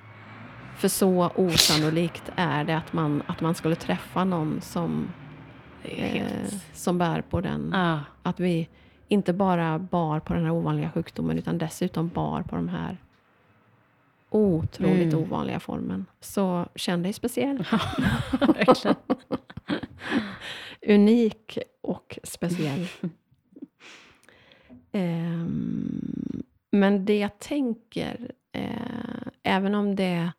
För 0.77 0.89
så 0.89 1.31
osannolikt 1.35 2.33
är 2.37 2.65
det 2.65 2.77
att 2.77 2.93
man, 2.93 3.23
att 3.27 3.41
man 3.41 3.55
skulle 3.55 3.77
träffa 3.77 4.25
någon 4.25 4.61
som, 4.61 5.13
eh, 5.85 6.27
som 6.73 6.99
bär 6.99 7.21
på 7.23 7.41
den. 7.41 7.71
Ja. 7.73 8.01
Att 8.23 8.41
vi 8.41 8.69
inte 9.09 9.33
bara 9.33 9.79
bar 9.79 10.21
på 10.21 10.35
den 10.35 10.45
här 10.45 10.53
ovanliga 10.53 10.91
sjukdomen 10.91 11.39
utan 11.39 11.59
dessutom 11.59 12.09
bar 12.09 12.43
på 12.43 12.57
de 12.57 12.69
här 12.69 12.97
otroligt 14.31 15.13
Mm. 15.15 15.25
ovanliga 15.25 15.61
formen. 15.61 16.07
Så 16.21 16.67
känn 16.75 17.03
dig 17.03 17.13
speciell. 17.13 17.65
Unik 20.87 21.59
och 21.81 22.19
speciell. 22.23 22.87
Ehm, 24.93 26.43
men 26.71 27.05
det 27.05 27.19
jag 27.19 27.39
tänker, 27.39 28.31
eh, 28.53 29.27
även 29.43 29.75
om 29.75 29.97
det 29.97 30.33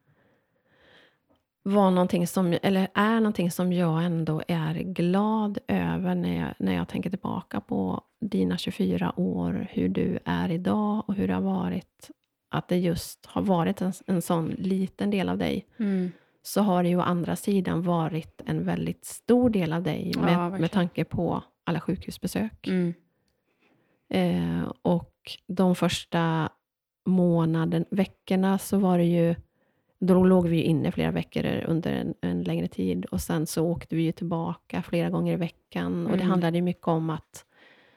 var 1.68 1.92
någonting 1.92 2.28
som, 2.28 2.58
eller 2.64 2.88
är 2.94 3.16
någonting 3.20 3.52
som 3.52 3.74
jag 3.74 4.04
ändå 4.04 4.42
är 4.48 4.74
glad 4.74 5.58
över 5.68 6.16
när 6.16 6.40
jag, 6.40 6.54
när 6.60 6.74
jag 6.76 6.88
tänker 6.88 7.10
tillbaka 7.10 7.62
på 7.62 8.02
dina 8.22 8.58
24 8.58 9.14
år, 9.20 9.68
hur 9.72 9.90
du 9.90 10.20
är 10.26 10.52
idag 10.52 11.04
och 11.08 11.16
hur 11.16 11.28
det 11.28 11.34
har 11.34 11.42
varit, 11.42 12.12
att 12.52 12.68
det 12.68 12.78
just 12.78 13.26
har 13.26 13.42
varit 13.42 13.82
en, 13.82 13.94
en 14.08 14.22
sån 14.22 14.48
liten 14.50 15.10
del 15.10 15.30
av 15.30 15.38
dig, 15.38 15.66
Mm. 15.80 16.12
så 16.44 16.62
har 16.62 16.84
det 16.84 16.90
ju 16.90 16.98
å 16.98 17.02
andra 17.02 17.36
sidan 17.36 17.82
varit 17.82 18.42
en 18.46 18.66
väldigt 18.66 19.06
stor 19.06 19.50
del 19.50 19.74
av 19.74 19.84
dig 19.84 20.12
Ja, 20.16 20.22
med, 20.22 20.38
verkligen. 20.38 20.62
med 20.62 20.72
tanke 20.72 21.04
på 21.06 21.44
alla 21.64 21.80
sjukhusbesök. 21.80 22.68
Mm. 22.68 22.94
Eh, 24.10 24.72
och 24.82 25.14
de 25.48 25.76
första 25.76 26.50
månaden, 27.06 27.86
veckorna 27.92 28.58
så 28.58 28.78
var 28.78 28.98
det 28.98 29.04
ju, 29.04 29.36
då 30.06 30.24
låg 30.24 30.48
vi 30.48 30.62
inne 30.62 30.92
flera 30.92 31.12
veckor 31.12 31.46
under 31.68 31.92
en, 31.94 32.14
en 32.22 32.44
längre 32.44 32.68
tid 32.68 33.06
och 33.06 33.22
sen 33.22 33.48
så 33.48 33.66
åkte 33.66 33.96
vi 33.96 34.02
ju 34.04 34.12
tillbaka 34.12 34.82
flera 34.82 35.10
gånger 35.10 35.34
i 35.34 35.36
veckan 35.36 36.06
och 36.06 36.12
det 36.12 36.18
Mm. 36.24 36.30
handlade 36.30 36.58
ju 36.58 36.62
mycket 36.62 36.88
om 36.88 37.10
att 37.10 37.46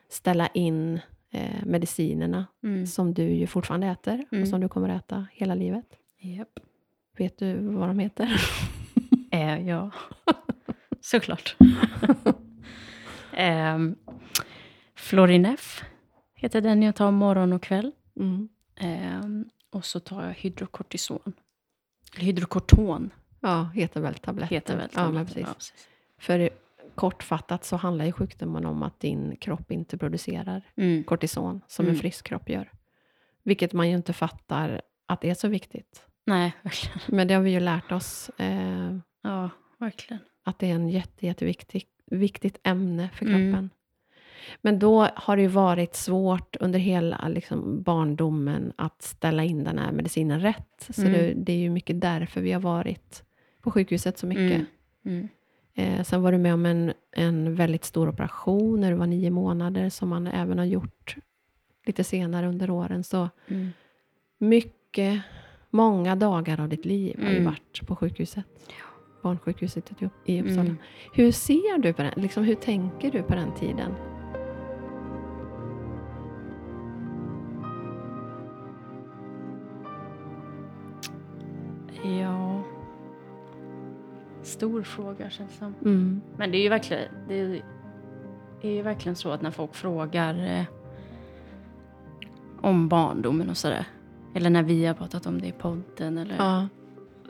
ställa 0.08 0.46
in 0.46 1.00
eh, 1.30 1.64
medicinerna 1.66 2.46
Mm. 2.62 2.86
som 2.86 3.14
du 3.14 3.22
ju 3.22 3.46
fortfarande 3.46 3.86
äter 3.86 4.24
Mm. 4.32 4.42
och 4.42 4.48
som 4.48 4.60
du 4.60 4.68
kommer 4.68 4.88
äta 4.88 5.26
hela 5.32 5.54
livet. 5.54 5.86
Japp. 6.20 6.58
Vet 7.18 7.38
du 7.38 7.54
vad 7.54 7.88
de 7.88 7.98
heter? 7.98 8.40
Eh, 9.30 9.68
ja, 9.68 9.90
såklart. 11.00 11.56
um, 13.38 13.96
Florinef 14.96 15.84
heter 16.34 16.60
den 16.60 16.82
jag 16.82 16.94
tar 16.94 17.10
morgon 17.10 17.52
och 17.52 17.62
kväll. 17.62 17.92
Mm. 18.20 18.48
Ehm, 18.80 19.44
och 19.70 19.84
så 19.84 20.00
tar 20.00 20.24
jag 20.26 20.34
hydrokortison. 20.34 21.32
Hydrokorton 22.16 23.10
Ja, 23.40 23.70
heter 23.74 24.00
väl 24.00 24.14
tabletter. 24.14 24.54
heter 24.54 24.76
väl 24.76 24.88
Ja, 24.94 25.10
men 25.10 25.26
precis. 25.26 25.46
Ja, 25.46 25.54
precis. 25.54 25.88
För 26.18 26.50
kortfattat 26.94 27.64
så 27.64 27.76
handlar 27.76 28.04
ju 28.04 28.12
sjukdomen 28.12 28.66
om 28.66 28.82
att 28.82 29.00
din 29.00 29.36
kropp 29.36 29.70
inte 29.72 29.98
producerar 29.98 30.62
Mm. 30.76 31.04
kortison 31.04 31.60
som 31.66 31.84
en 31.86 31.90
Mm. 31.90 32.00
frisk 32.00 32.24
kropp 32.26 32.48
gör. 32.48 32.72
Vilket 33.42 33.72
man 33.72 33.88
ju 33.88 33.94
inte 33.96 34.12
fattar 34.12 34.80
att 35.06 35.20
det 35.20 35.30
är 35.30 35.34
så 35.34 35.48
viktigt. 35.48 36.02
Nej, 36.26 36.52
verkligen. 36.62 36.98
Men 37.08 37.28
det 37.28 37.34
har 37.34 37.42
vi 37.42 37.50
ju 37.50 37.60
lärt 37.60 37.92
oss 37.92 38.30
eh, 38.38 38.96
Ja, 39.22 39.50
verkligen. 39.78 40.22
att 40.44 40.58
det 40.58 40.70
är 40.70 40.74
en 40.74 40.88
jätte, 40.88 41.26
jätteviktigt 41.26 41.88
viktigt 42.10 42.58
ämne 42.64 43.08
för 43.14 43.26
Mm. 43.26 43.70
Men 44.62 44.78
då 44.78 45.08
har 45.14 45.36
det 45.36 45.42
ju 45.42 45.48
varit 45.48 45.94
svårt 45.96 46.56
under 46.60 46.78
hela 46.78 47.28
liksom, 47.28 47.82
barndomen 47.82 48.72
att 48.76 49.02
ställa 49.02 49.44
in 49.44 49.64
den 49.64 49.78
här 49.78 49.92
medicinen 49.92 50.40
rätt. 50.40 50.86
Så 50.90 51.00
Mm. 51.02 51.12
det, 51.12 51.32
det 51.36 51.52
är 51.52 51.56
ju 51.56 51.70
mycket 51.70 52.00
därför 52.00 52.40
vi 52.40 52.52
har 52.52 52.60
varit 52.60 53.22
på 53.62 53.70
sjukhuset 53.70 54.18
så 54.18 54.26
mycket. 54.26 54.52
Mm. 54.52 54.66
Mm. 55.04 55.28
Eh, 55.74 56.04
sen 56.04 56.22
var 56.22 56.32
du 56.32 56.38
med 56.38 56.54
om 56.54 56.66
en, 56.66 56.92
en 57.16 57.54
väldigt 57.54 57.84
stor 57.84 58.08
operation 58.08 58.80
när 58.80 58.90
du 58.90 58.96
var 58.96 59.06
nio 59.06 59.30
månader, 59.30 59.88
som 59.90 60.08
man 60.08 60.26
även 60.26 60.58
har 60.58 60.64
gjort 60.64 61.16
lite 61.86 62.04
senare 62.04 62.48
under 62.48 62.70
åren. 62.70 63.04
Så 63.04 63.28
Mm. 63.48 63.68
mycket, 64.38 65.22
många 65.70 66.16
dagar 66.16 66.60
av 66.60 66.68
ditt 66.68 66.84
liv 66.84 67.16
har 67.22 67.28
ju 67.30 67.36
Mm. 67.36 67.44
varit 67.44 67.86
på 67.86 67.96
sjukhuset. 67.96 68.44
Barnsjukhuset 69.22 69.92
i 70.26 70.40
Uppsala. 70.40 70.60
Mm. 70.60 70.76
Hur 71.14 71.32
ser 71.32 71.78
du 71.78 71.92
på 71.92 72.02
den? 72.02 72.12
Liksom, 72.16 72.44
hur 72.44 72.54
tänker 72.54 73.10
du 73.10 73.22
på 73.22 73.34
den 73.34 73.54
tiden? 73.54 73.94
Stor 84.48 84.82
fråga 84.82 85.30
känns 85.30 85.52
det 85.52 85.58
som. 85.58 85.74
Mm. 85.84 86.20
Men 86.36 86.50
det 86.50 86.58
är 86.58 86.62
ju 86.62 86.68
verkligen, 86.68 87.08
det 87.28 87.62
är 88.62 88.70
ju 88.70 88.82
verkligen 88.82 89.16
så 89.16 89.30
att 89.30 89.42
när 89.42 89.50
folk 89.50 89.74
frågar 89.74 90.58
eh, 90.58 90.64
om 92.60 92.88
barndomen 92.88 93.50
och 93.50 93.56
sådär. 93.56 93.84
Eller 94.34 94.50
när 94.50 94.62
vi 94.62 94.86
har 94.86 94.94
pratat 94.94 95.26
om 95.26 95.40
det 95.40 95.46
i 95.46 95.52
podden. 95.52 96.18
Eller, 96.18 96.36
Ja. 96.38 96.68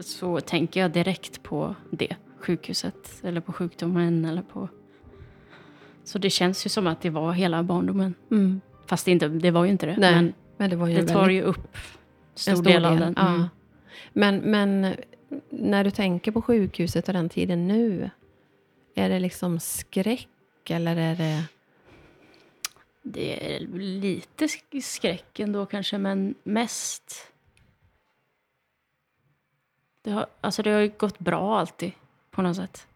Så 0.00 0.40
tänker 0.40 0.80
jag 0.80 0.90
direkt 0.90 1.42
på 1.42 1.74
det. 1.90 2.16
Sjukhuset. 2.40 3.20
Eller 3.22 3.40
på 3.40 3.52
sjukdomen. 3.52 4.24
Eller 4.24 4.42
på... 4.42 4.68
Så 6.04 6.18
det 6.18 6.30
känns 6.30 6.66
ju 6.66 6.70
som 6.70 6.86
att 6.86 7.00
det 7.00 7.10
var 7.10 7.32
hela 7.32 7.62
barndomen. 7.62 8.14
Mm. 8.30 8.60
Fast 8.86 9.04
det, 9.04 9.10
inte, 9.10 9.28
det 9.28 9.50
var 9.50 9.64
ju 9.64 9.70
inte 9.70 9.86
det. 9.86 9.96
Nej, 9.98 10.14
Men 10.14 10.32
Men 10.56 10.70
det 10.70 10.76
var 10.76 10.86
ju 10.86 10.96
det 10.96 11.06
tar 11.06 11.28
ju 11.28 11.42
upp 11.42 11.76
stor, 12.34 12.52
en 12.52 12.56
stor 12.56 12.64
del, 12.64 12.84
av 12.84 12.98
den. 12.98 13.14
Ja. 13.16 13.28
Mm. 13.28 13.44
Men, 14.12 14.36
men 14.38 14.94
när 15.50 15.84
du 15.84 15.90
tänker 15.90 16.32
på 16.32 16.42
sjukhuset 16.42 17.08
och 17.08 17.14
den 17.14 17.28
tiden 17.28 17.68
nu, 17.68 18.10
är 18.94 19.08
det 19.08 19.18
liksom 19.20 19.60
skräck 19.60 20.28
eller 20.70 20.96
är 20.96 21.14
det... 21.16 21.44
Det 23.02 23.54
är 23.56 23.60
lite 23.78 24.46
sk- 24.46 24.80
skräck 24.80 25.38
ändå 25.40 25.66
kanske, 25.66 25.98
men 25.98 26.34
mest... 26.42 27.32
Det 30.02 30.10
har, 30.10 30.26
alltså 30.40 30.62
det 30.62 30.70
har 30.70 30.80
ju 30.80 30.92
gått 30.98 31.18
bra 31.18 31.58
alltid, 31.58 31.92
på 32.30 32.42
något 32.42 32.56
sätt. 32.56 32.86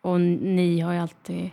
Och 0.00 0.20
ni 0.20 0.80
har 0.80 0.92
ju 0.92 0.98
alltid 0.98 1.50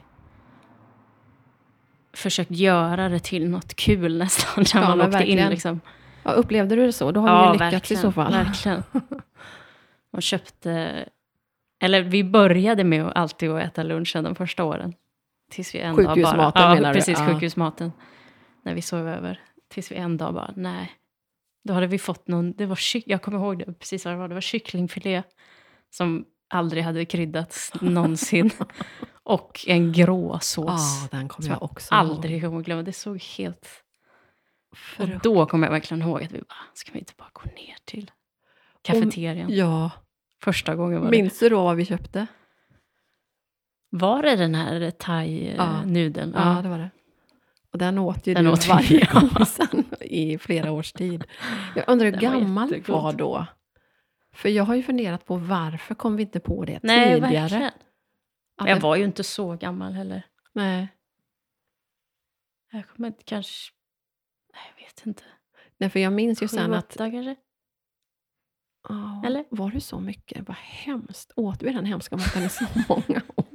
försökt 2.14 2.52
göra 2.52 3.10
det 3.10 3.20
till 3.20 3.50
något 3.50 3.74
kul 3.74 4.18
nästan, 4.18 4.64
när 4.74 4.82
Ja, 4.82 4.96
man 4.96 5.02
åkte 5.02 5.08
in. 5.08 5.12
verkligen. 5.12 5.50
Liksom. 5.50 5.82
Ja, 6.24 6.32
upplevde 6.32 6.76
du 6.76 6.86
det 6.86 6.94
så? 6.94 7.12
Då 7.12 7.20
har 7.22 7.54
vi 7.60 7.66
lyckats 7.66 7.92
i 7.92 7.96
så 7.96 8.12
fall. 8.12 8.32
Verkligen. 8.32 8.84
Och 10.12 10.24
köpte... 10.24 11.06
Eller 11.80 12.02
vi 12.02 12.24
började 12.24 12.84
med 12.84 13.08
att 13.08 13.18
alltid 13.18 13.50
att 13.50 13.64
äta 13.64 13.84
lunchen 13.84 14.24
de 14.24 14.36
första 14.36 14.64
åren. 14.64 14.94
Tills 15.52 15.76
vi 15.76 15.80
en 15.80 15.96
dag 15.96 16.06
bara... 16.06 16.16
Sjukhusmaten 16.16 16.62
ja, 16.62 16.76
menar 16.76 16.94
du? 16.94 17.00
precis. 17.00 17.20
Ja. 17.20 17.26
Sjukhusmaten. 17.26 17.92
När 18.64 18.74
vi 18.74 18.82
sov 18.82 19.08
över. 19.08 19.42
Tills 19.70 19.92
vi 19.92 19.96
en 19.96 20.18
dag 20.18 20.34
bara, 20.34 20.54
nej. 20.56 20.92
Då 21.64 21.74
hade 21.74 21.88
vi 21.88 22.00
fått 22.00 22.28
någon... 22.28 22.54
Det 22.54 22.66
var 22.66 22.80
jag 23.06 23.22
kommer 23.22 23.38
ihåg 23.38 23.60
det, 23.60 23.74
precis 23.74 24.06
vad 24.06 24.14
det 24.14 24.18
var. 24.18 24.28
Det 24.28 24.34
var 24.34 24.42
kycklingfilé 24.42 25.24
som 25.90 26.26
aldrig 26.48 26.84
hade 26.84 27.06
kryddats 27.06 27.72
någonsin. 27.82 28.52
Och 29.24 29.66
en 29.68 29.94
grå 29.94 30.40
sås. 30.42 31.10
Ja, 31.12 31.18
den 31.18 31.28
kommer 31.28 31.50
jag 31.50 31.64
också 31.64 31.96
aldrig 31.96 32.42
kommer 32.42 32.62
glömma. 32.62 32.84
Det 32.84 32.94
såg 32.94 33.24
helt... 33.38 33.84
Och 35.00 35.08
ihåg. 35.08 35.20
då 35.24 35.46
kommer 35.46 35.68
jag 35.68 35.72
verkligen 35.72 36.02
ihåg 36.02 36.24
att 36.24 36.32
vi 36.32 36.40
bara, 36.40 36.66
ska 36.74 36.92
vi 36.92 37.00
inte 37.00 37.14
bara 37.18 37.30
gå 37.34 37.42
ner 37.44 37.76
till 37.86 38.12
kafeterian? 38.94 39.48
Ja. 39.56 39.92
Första 40.44 40.76
gången 40.76 41.02
var. 41.02 41.10
Minns 41.12 41.40
du 41.40 41.50
då 41.50 41.64
vad 41.64 41.76
vi 41.76 41.86
köpte? 41.86 42.28
Var 43.90 44.24
det 44.24 44.36
den 44.36 44.56
här 44.56 44.92
thai-nudeln? 44.92 46.34
Ja, 46.36 46.60
det 46.64 46.70
var 46.70 46.78
det. 46.78 46.90
Och 47.72 47.78
den 47.78 47.98
åt 47.98 48.28
ju 48.28 48.34
Den 48.34 48.46
du 48.46 48.52
åt 48.52 48.68
varje 48.68 49.08
ja. 49.14 49.20
gång 49.20 49.46
sen 49.46 49.86
i 50.02 50.38
flera 50.38 50.72
års 50.72 50.92
tid. 50.94 51.24
Jag 51.76 51.84
undrar 51.88 52.06
hur 52.06 52.12
Den 52.12 52.32
var 52.32 52.40
gammal 52.40 52.70
du 52.70 52.76
jättegod. 52.78 53.04
var 53.04 53.14
då? 53.14 53.46
För 54.34 54.50
jag 54.50 54.64
har 54.64 54.76
ju 54.76 54.84
funderat 54.84 55.26
på 55.26 55.36
varför 55.36 55.96
kom 55.96 56.16
vi 56.16 56.24
inte 56.24 56.40
på 56.40 56.66
det 56.66 56.80
Nej, 56.84 57.14
tidigare? 57.14 57.32
verkligen. 57.42 57.72
Att 58.58 58.70
Jag 58.70 58.80
var 58.80 58.96
ju 58.96 59.04
inte 59.04 59.24
så 59.24 59.56
gammal 59.56 59.94
heller. 59.94 60.24
Nej. 60.54 60.88
Jag 62.72 62.88
kommer 62.90 63.08
inte 63.08 63.24
kanske... 63.24 63.72
Nej, 64.54 64.62
jag 64.76 64.86
vet 64.86 65.06
inte. 65.06 65.24
Nej, 65.78 65.90
för 65.90 66.00
jag 66.00 66.14
minns 66.14 66.44
ju 66.44 66.48
sen 66.48 66.74
att... 66.74 66.98
kanske? 66.98 67.36
Ja, 68.90 69.22
Eller? 69.26 69.46
Var 69.50 69.72
det 69.72 69.82
så 69.82 70.00
mycket? 70.00 70.48
Vad 70.48 70.58
hemskt. 70.58 71.32
Åt 71.36 71.64
vi 71.64 71.74
den 71.74 71.86
hemska 71.86 72.18
maten 72.18 72.44
i 72.44 72.50
så 72.50 72.66
många 72.90 73.22
år? 73.36 73.46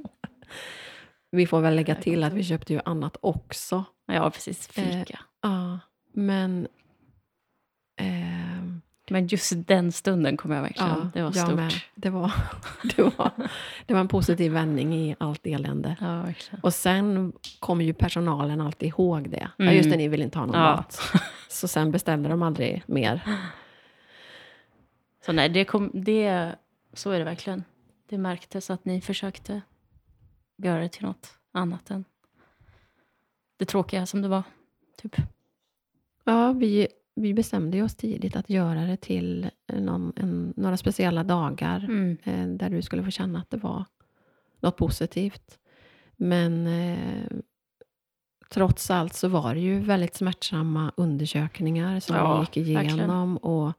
Vi 1.31 1.47
får 1.47 1.61
väl 1.61 1.75
lägga 1.75 1.95
till 1.95 2.23
att 2.23 2.33
vi 2.33 2.43
köpte 2.43 2.73
ju 2.73 2.79
annat 2.85 3.17
också. 3.21 3.83
Ja, 4.05 4.29
precis. 4.29 4.67
Fika. 4.67 4.89
Eh, 4.93 5.05
Ja, 5.41 5.79
men... 6.13 6.67
ehm, 7.97 8.81
Men 9.09 9.27
just 9.27 9.53
den 9.67 9.91
stunden 9.91 10.37
kommer 10.37 10.55
jag 10.55 10.61
verkligen... 10.63 10.89
ja, 10.89 11.09
det 11.13 11.21
var 11.23 11.31
stort. 11.31 11.55
med. 11.55 11.73
Det 11.95 12.09
var, 12.09 12.31
det, 12.95 13.01
var, 13.03 13.31
det 13.85 13.93
var 13.93 14.01
en 14.01 14.07
positiv 14.07 14.51
vändning 14.51 14.93
i 14.95 15.15
allt 15.19 15.47
elände. 15.47 15.95
Ja, 16.01 16.21
verkligen. 16.21 16.61
Och 16.63 16.73
sen 16.73 17.33
kommer 17.59 17.85
ju 17.85 17.93
personalen 17.93 18.61
alltid 18.61 18.89
ihåg 18.89 19.29
det. 19.29 19.47
Ja, 19.57 19.63
Mm. 19.65 19.75
just 19.77 19.89
det, 19.89 19.97
ni 19.97 20.07
vill 20.07 20.21
inte 20.21 20.37
ha 20.39 20.45
någon 20.45 20.55
Ja. 20.61 20.75
mat. 20.75 21.01
Så 21.49 21.67
sen 21.67 21.91
beställde 21.91 22.29
de 22.29 22.41
aldrig 22.43 22.83
mer. 22.85 23.21
Så 25.25 25.31
nej, 25.31 25.49
det 25.49 25.65
kom, 25.65 25.91
det, 25.93 26.55
så 26.93 27.11
är 27.11 27.19
det 27.19 27.25
verkligen. 27.25 27.63
Det 28.09 28.17
märktes 28.17 28.69
att 28.69 28.85
ni 28.85 29.01
försökte 29.01 29.61
göra 30.57 30.79
det 30.81 30.89
till 30.89 31.03
något 31.05 31.37
annat 31.51 31.91
än 31.91 32.05
det 33.57 33.65
tråkiga 33.65 34.05
som 34.05 34.21
det 34.21 34.27
var. 34.27 34.43
Typ. 34.97 35.15
Ja, 36.23 36.51
vi, 36.51 36.87
vi 37.15 37.33
bestämde 37.33 37.81
oss 37.81 37.95
tidigt 37.95 38.35
att 38.35 38.49
göra 38.49 38.81
det 38.85 38.97
till 38.97 39.49
någon, 39.67 40.13
en, 40.15 40.53
några 40.57 40.77
speciella 40.77 41.23
dagar 41.23 41.83
Mm. 41.83 42.17
eh, 42.23 42.47
där 42.47 42.69
du 42.69 42.81
skulle 42.81 43.03
få 43.03 43.11
känna 43.11 43.39
att 43.39 43.49
det 43.49 43.57
var 43.57 43.85
något 44.59 44.77
positivt. 44.77 45.59
Men 46.15 46.67
eh, 46.67 47.37
trots 48.49 48.91
allt 48.91 49.13
så 49.13 49.27
var 49.27 49.53
det 49.53 49.61
ju 49.61 49.79
väldigt 49.79 50.15
smärtsamma 50.15 50.91
undersökningar 50.97 51.99
som 51.99 52.15
Ja, 52.15 52.33
vi 52.55 52.61
gick 52.61 52.67
igenom. 52.69 53.37
Och, 53.37 53.73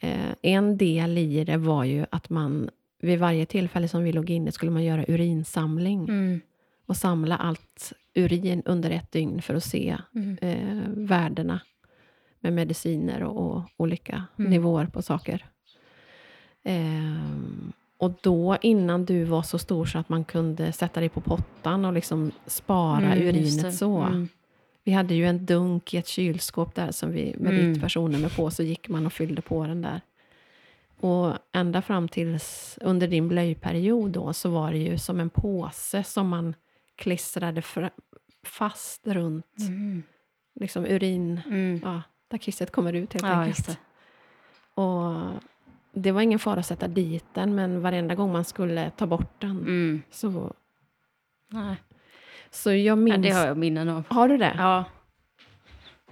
eh, 0.00 0.34
en 0.42 0.76
del 0.76 1.18
i 1.18 1.44
det 1.44 1.56
var 1.56 1.84
ju 1.84 2.06
att 2.10 2.30
man 2.30 2.70
vid 3.02 3.18
varje 3.18 3.46
tillfälle 3.46 3.88
som 3.88 4.02
vi 4.04 4.12
låg 4.12 4.30
inne 4.30 4.52
skulle 4.52 4.70
man 4.72 4.84
göra 4.84 5.04
urinsamling 5.08 6.08
Mm. 6.08 6.40
och 6.86 6.96
samla 6.96 7.36
allt 7.36 7.92
urin 8.14 8.62
under 8.64 8.90
ett 8.90 9.12
dygn 9.12 9.42
för 9.42 9.54
att 9.54 9.64
se 9.64 9.96
Mm. 10.14 10.38
eh, 10.42 10.82
värdena 10.96 11.60
med 12.40 12.52
mediciner 12.52 13.22
och, 13.22 13.50
och 13.56 13.62
olika 13.76 14.24
Mm. 14.38 14.50
nivåer 14.50 14.86
på 14.86 15.02
saker. 15.02 15.46
Ehm, 16.62 17.72
och 17.98 18.12
då, 18.22 18.56
innan 18.62 19.04
du 19.04 19.24
var 19.24 19.42
så 19.42 19.58
stor 19.58 19.84
så 19.86 19.98
att 19.98 20.08
man 20.08 20.24
kunde 20.24 20.72
sätta 20.72 21.00
dig 21.00 21.08
på 21.08 21.20
pottan 21.20 21.84
och 21.84 21.92
liksom 21.92 22.30
spara 22.46 23.14
Mm, 23.14 23.28
urinet 23.28 23.74
så. 23.74 24.26
Vi 24.84 24.92
hade 24.92 25.14
ju 25.14 25.26
en 25.26 25.46
dunk 25.46 25.94
i 25.94 25.96
ett 25.96 26.06
kylskåp 26.06 26.74
där 26.74 26.90
som 26.90 27.12
vi, 27.12 27.34
med 27.38 27.52
Mm. 27.54 27.72
ditt 27.72 27.82
personnummer 27.82 28.28
på, 28.28 28.50
så 28.50 28.62
gick 28.62 28.88
man 28.88 29.06
och 29.06 29.12
fyllde 29.12 29.42
på 29.42 29.66
den 29.66 29.82
där. 29.82 30.00
Och 31.00 31.34
ända 31.52 31.82
fram 31.82 32.08
tills 32.08 32.78
under 32.80 33.08
din 33.08 33.28
blöjperiod 33.28 34.10
då, 34.10 34.32
så 34.32 34.50
var 34.50 34.72
det 34.72 34.78
ju 34.78 34.98
som 34.98 35.20
en 35.20 35.30
påse 35.30 36.04
som 36.04 36.28
man 36.28 36.54
klistrade 36.96 37.62
fast 38.44 39.06
runt 39.06 39.58
Mm. 39.58 40.02
liksom 40.54 40.84
urin, 40.86 41.40
Mm. 41.46 41.80
ja, 41.84 42.02
där 42.28 42.38
kisset 42.38 42.72
kommer 42.72 42.92
ut 42.92 43.12
helt 43.12 43.24
Ja, 43.26 43.32
enkelt. 43.32 43.66
det. 43.66 43.76
Och 44.82 45.14
det 45.92 46.12
var 46.12 46.20
ingen 46.20 46.38
fara 46.38 46.60
att 46.60 46.66
sätta 46.66 46.88
dit 46.88 47.24
den, 47.34 47.54
men 47.54 47.80
varenda 47.80 48.14
gång 48.14 48.32
man 48.32 48.44
skulle 48.44 48.90
ta 48.90 49.06
bort 49.06 49.40
den 49.40 49.50
Mm. 49.50 50.02
så... 50.10 50.52
Nej. 51.48 51.76
Så 52.50 52.70
jag 52.70 52.78
Ja, 52.80 52.96
minns... 52.96 53.22
det 53.22 53.30
har 53.30 53.46
jag 53.46 53.56
minnen 53.56 53.88
av. 53.88 54.04
Har 54.08 54.28
du 54.28 54.36
det? 54.38 54.54
Ja. 54.58 54.84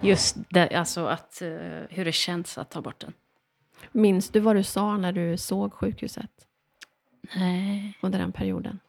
Just 0.01 0.37
det, 0.49 0.69
alltså 0.77 1.05
att, 1.05 1.41
eh, 1.41 1.49
hur 1.89 2.05
det 2.05 2.11
känns 2.11 2.57
att 2.57 2.71
ta 2.71 2.81
bort 2.81 2.99
den. 2.99 3.13
Minns 3.91 4.29
du 4.29 4.39
vad 4.39 4.55
du 4.55 4.63
sa 4.63 4.97
när 4.97 5.11
du 5.11 5.37
såg 5.37 5.73
sjukhuset 5.73 6.31
Nej. 7.35 7.97
under 8.01 8.19
den 8.19 8.31
perioden? 8.31 8.79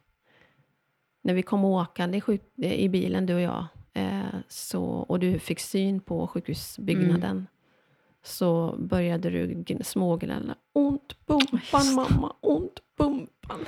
När 1.23 1.35
vi 1.35 1.43
kom 1.43 1.65
åkande 1.65 2.19
i, 2.19 2.21
sjuk- 2.21 2.59
i 2.65 2.89
bilen, 2.89 3.27
du 3.27 3.35
och 3.35 3.41
jag, 3.41 3.67
eh, 3.93 4.21
så, 4.49 4.85
och 4.85 5.19
du 5.21 5.39
fick 5.39 5.61
syn 5.61 6.01
på 6.01 6.27
sjukhusbyggnaden, 6.27 7.31
Mm. 7.31 7.47
så 8.23 8.77
började 8.79 9.31
du 9.31 9.47
gn- 9.55 9.83
smågnälla. 9.83 10.55
Ont 10.73 11.27
pumpan 11.27 11.95
mamma, 11.95 12.37
ont 12.41 12.81
pumpan. 12.97 13.61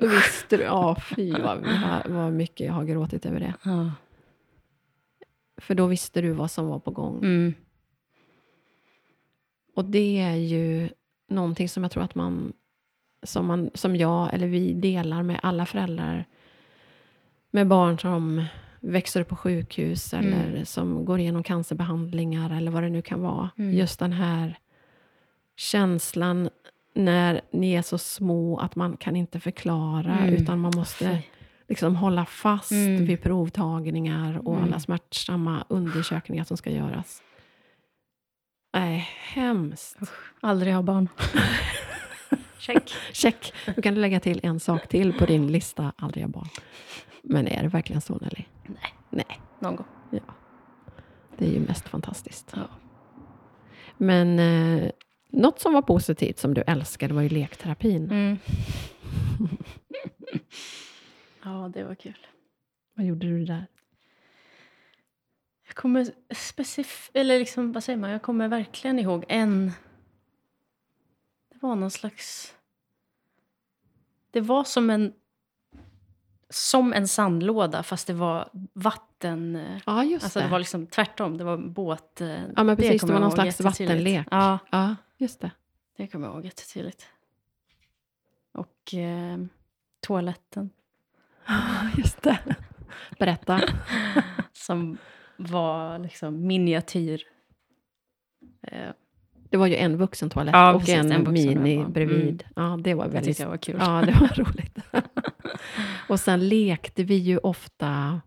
Visste 0.00 0.56
du, 0.56 0.62
ja 0.62 0.96
fy 1.16 1.32
vad, 1.32 1.66
vad 2.06 2.32
mycket 2.32 2.66
jag 2.66 2.74
har 2.74 2.84
gråtit 2.84 3.26
över 3.26 3.40
det. 3.40 3.54
Ja. 3.62 3.92
För 5.56 5.74
då 5.74 5.86
visste 5.86 6.20
du 6.20 6.32
vad 6.32 6.50
som 6.50 6.66
var 6.68 6.78
på 6.78 6.90
gång. 6.90 7.18
Mm. 7.18 7.54
Och 9.74 9.84
det 9.84 10.20
är 10.20 10.34
ju 10.34 10.88
någonting 11.28 11.68
som 11.68 11.82
jag 11.82 11.92
tror 11.92 12.02
att 12.02 12.14
man 12.14 12.52
som, 13.22 13.46
man, 13.46 13.70
som 13.74 13.96
jag 13.96 14.34
eller 14.34 14.46
vi 14.46 14.72
delar 14.72 15.22
med 15.22 15.40
alla 15.42 15.66
föräldrar 15.66 16.24
med 17.50 17.66
barn 17.68 17.98
som 17.98 18.44
växer 18.80 19.20
upp 19.20 19.28
på 19.28 19.36
sjukhus 19.36 20.14
Mm. 20.14 20.32
eller 20.32 20.64
som 20.64 21.04
går 21.04 21.20
igenom 21.20 21.42
cancerbehandlingar 21.42 22.56
eller 22.56 22.70
vad 22.70 22.82
det 22.82 22.88
nu 22.88 23.02
kan 23.02 23.20
vara. 23.22 23.50
Mm. 23.56 23.74
Just 23.74 23.98
den 23.98 24.12
här 24.12 24.58
känslan 25.56 26.50
när 26.94 27.40
ni 27.50 27.72
är 27.74 27.82
så 27.82 27.98
små 27.98 28.58
att 28.58 28.76
man 28.76 28.96
kan 28.96 29.16
inte 29.16 29.40
förklara, 29.40 30.18
Mm. 30.18 30.34
utan 30.34 30.60
man 30.60 30.72
måste 30.76 31.22
liksom 31.68 31.96
hålla 31.96 32.24
fast 32.26 32.70
Mm. 32.72 33.04
vid 33.06 33.22
provtagningar 33.22 34.38
och 34.48 34.54
Mm. 34.54 34.64
alla 34.64 34.80
smärtsamma 34.80 35.64
undersökningar 35.68 36.44
som 36.44 36.56
ska 36.56 36.70
göras. 36.70 37.22
Nej, 38.74 39.08
hemskt. 39.32 39.98
Aldrig 40.40 40.74
ha 40.74 40.82
barn. 40.82 41.08
Check. 42.58 42.90
Check! 43.12 43.52
Du 43.76 43.82
kan 43.82 43.94
lägga 43.94 44.20
till 44.20 44.40
en 44.42 44.60
sak 44.60 44.88
till 44.88 45.12
på 45.12 45.26
din 45.26 45.46
lista, 45.52 45.92
aldrig 45.96 46.24
ha 46.24 46.28
barn. 46.30 46.48
Men 47.22 47.48
är 47.48 47.62
det 47.62 47.68
verkligen 47.68 48.00
så 48.02 48.14
Nelly? 48.18 48.44
Nej. 48.66 48.94
Nej, 49.10 49.40
Någon 49.60 49.76
gång. 49.76 49.86
det 51.38 51.46
är 51.46 51.50
ju 51.52 51.60
mest 51.60 51.88
fantastiskt. 51.88 52.52
Ja. 52.56 52.62
Men 53.96 54.38
eh, 54.38 54.90
något 55.28 55.60
som 55.60 55.72
var 55.72 55.82
positivt 55.82 56.38
som 56.38 56.54
du 56.54 56.62
älskade 56.66 57.14
var 57.14 57.22
ju 57.22 57.28
lekterapin. 57.28 58.10
Mm. 58.10 58.38
ja, 61.44 61.70
det 61.74 61.84
var 61.84 61.94
kul. 61.94 62.26
Vad 62.94 63.06
gjorde 63.06 63.26
du 63.26 63.44
där? 63.44 63.66
Jag 65.66 65.74
kommer 65.74 66.12
specif- 66.28 67.10
eller 67.14 67.38
liksom, 67.38 67.72
vad 67.72 67.84
säger 67.84 67.96
man? 67.96 68.10
Jag 68.10 68.22
kommer 68.22 68.48
verkligen 68.48 68.98
ihåg 68.98 69.24
en... 69.28 69.72
Det 71.52 71.58
var 71.60 71.76
någon 71.76 71.90
slags... 71.90 72.54
Det 74.30 74.40
var 74.40 74.64
som 74.64 74.90
en... 74.90 75.12
Som 76.50 76.92
en 76.92 77.08
sandlåda, 77.08 77.82
fast 77.82 78.06
det 78.06 78.12
var 78.12 78.48
vatten... 78.72 79.66
Ja, 79.86 80.04
just 80.04 80.24
Alltså 80.24 80.38
det. 80.38 80.44
det 80.44 80.50
var 80.50 80.58
liksom 80.58 80.86
tvärtom, 80.86 81.38
det 81.38 81.44
var 81.44 81.56
båt... 81.56 82.20
eh, 82.20 82.28
ja, 82.56 82.64
men 82.64 82.76
precis. 82.76 82.92
Det, 82.92 82.98
kommer 82.98 83.12
var 83.14 83.20
någon 83.20 83.32
slags 83.32 83.60
vattenlek. 83.60 84.26
Ja, 84.30 84.58
ja, 84.70 84.96
just 85.18 85.40
det. 85.40 85.50
det 85.96 86.06
kommer 86.06 86.26
jag 86.26 86.34
ihåg 86.34 86.44
jättetydligt. 86.44 87.06
Och 88.54 88.94
eh, 88.94 89.38
toaletten 90.00 90.70
Just 91.96 92.22
det. 92.22 92.38
Berätta. 93.18 93.60
som 94.52 94.98
var 95.36 95.98
liksom 95.98 96.46
miniatyr. 96.46 97.22
Eh, 98.62 98.90
Det 99.50 99.56
var 99.56 99.66
ju 99.66 99.76
en 99.76 99.96
vuxen 99.96 100.30
toalett 100.30 100.52
Ja, 100.54 100.72
och 100.74 100.80
precis, 100.80 100.94
en, 100.94 101.12
en 101.12 101.32
mini. 101.32 101.74
Mm. 101.76 101.92
bredvid. 101.92 102.44
Ja, 102.56 102.78
det 102.82 102.94
var 102.94 103.04
det 103.04 103.10
väldigt... 103.10 103.24
tyckte 103.30 103.42
jag 103.42 103.50
var 103.50 103.56
kul. 103.56 103.76
Ja, 103.80 104.02
det 104.06 104.12
var 104.20 104.28
roligt. 104.44 104.78
och 106.08 106.20
sen 106.20 106.48
lekte 106.48 107.04
vi 107.04 107.14
ju 107.14 107.38
ofta... 107.38 108.20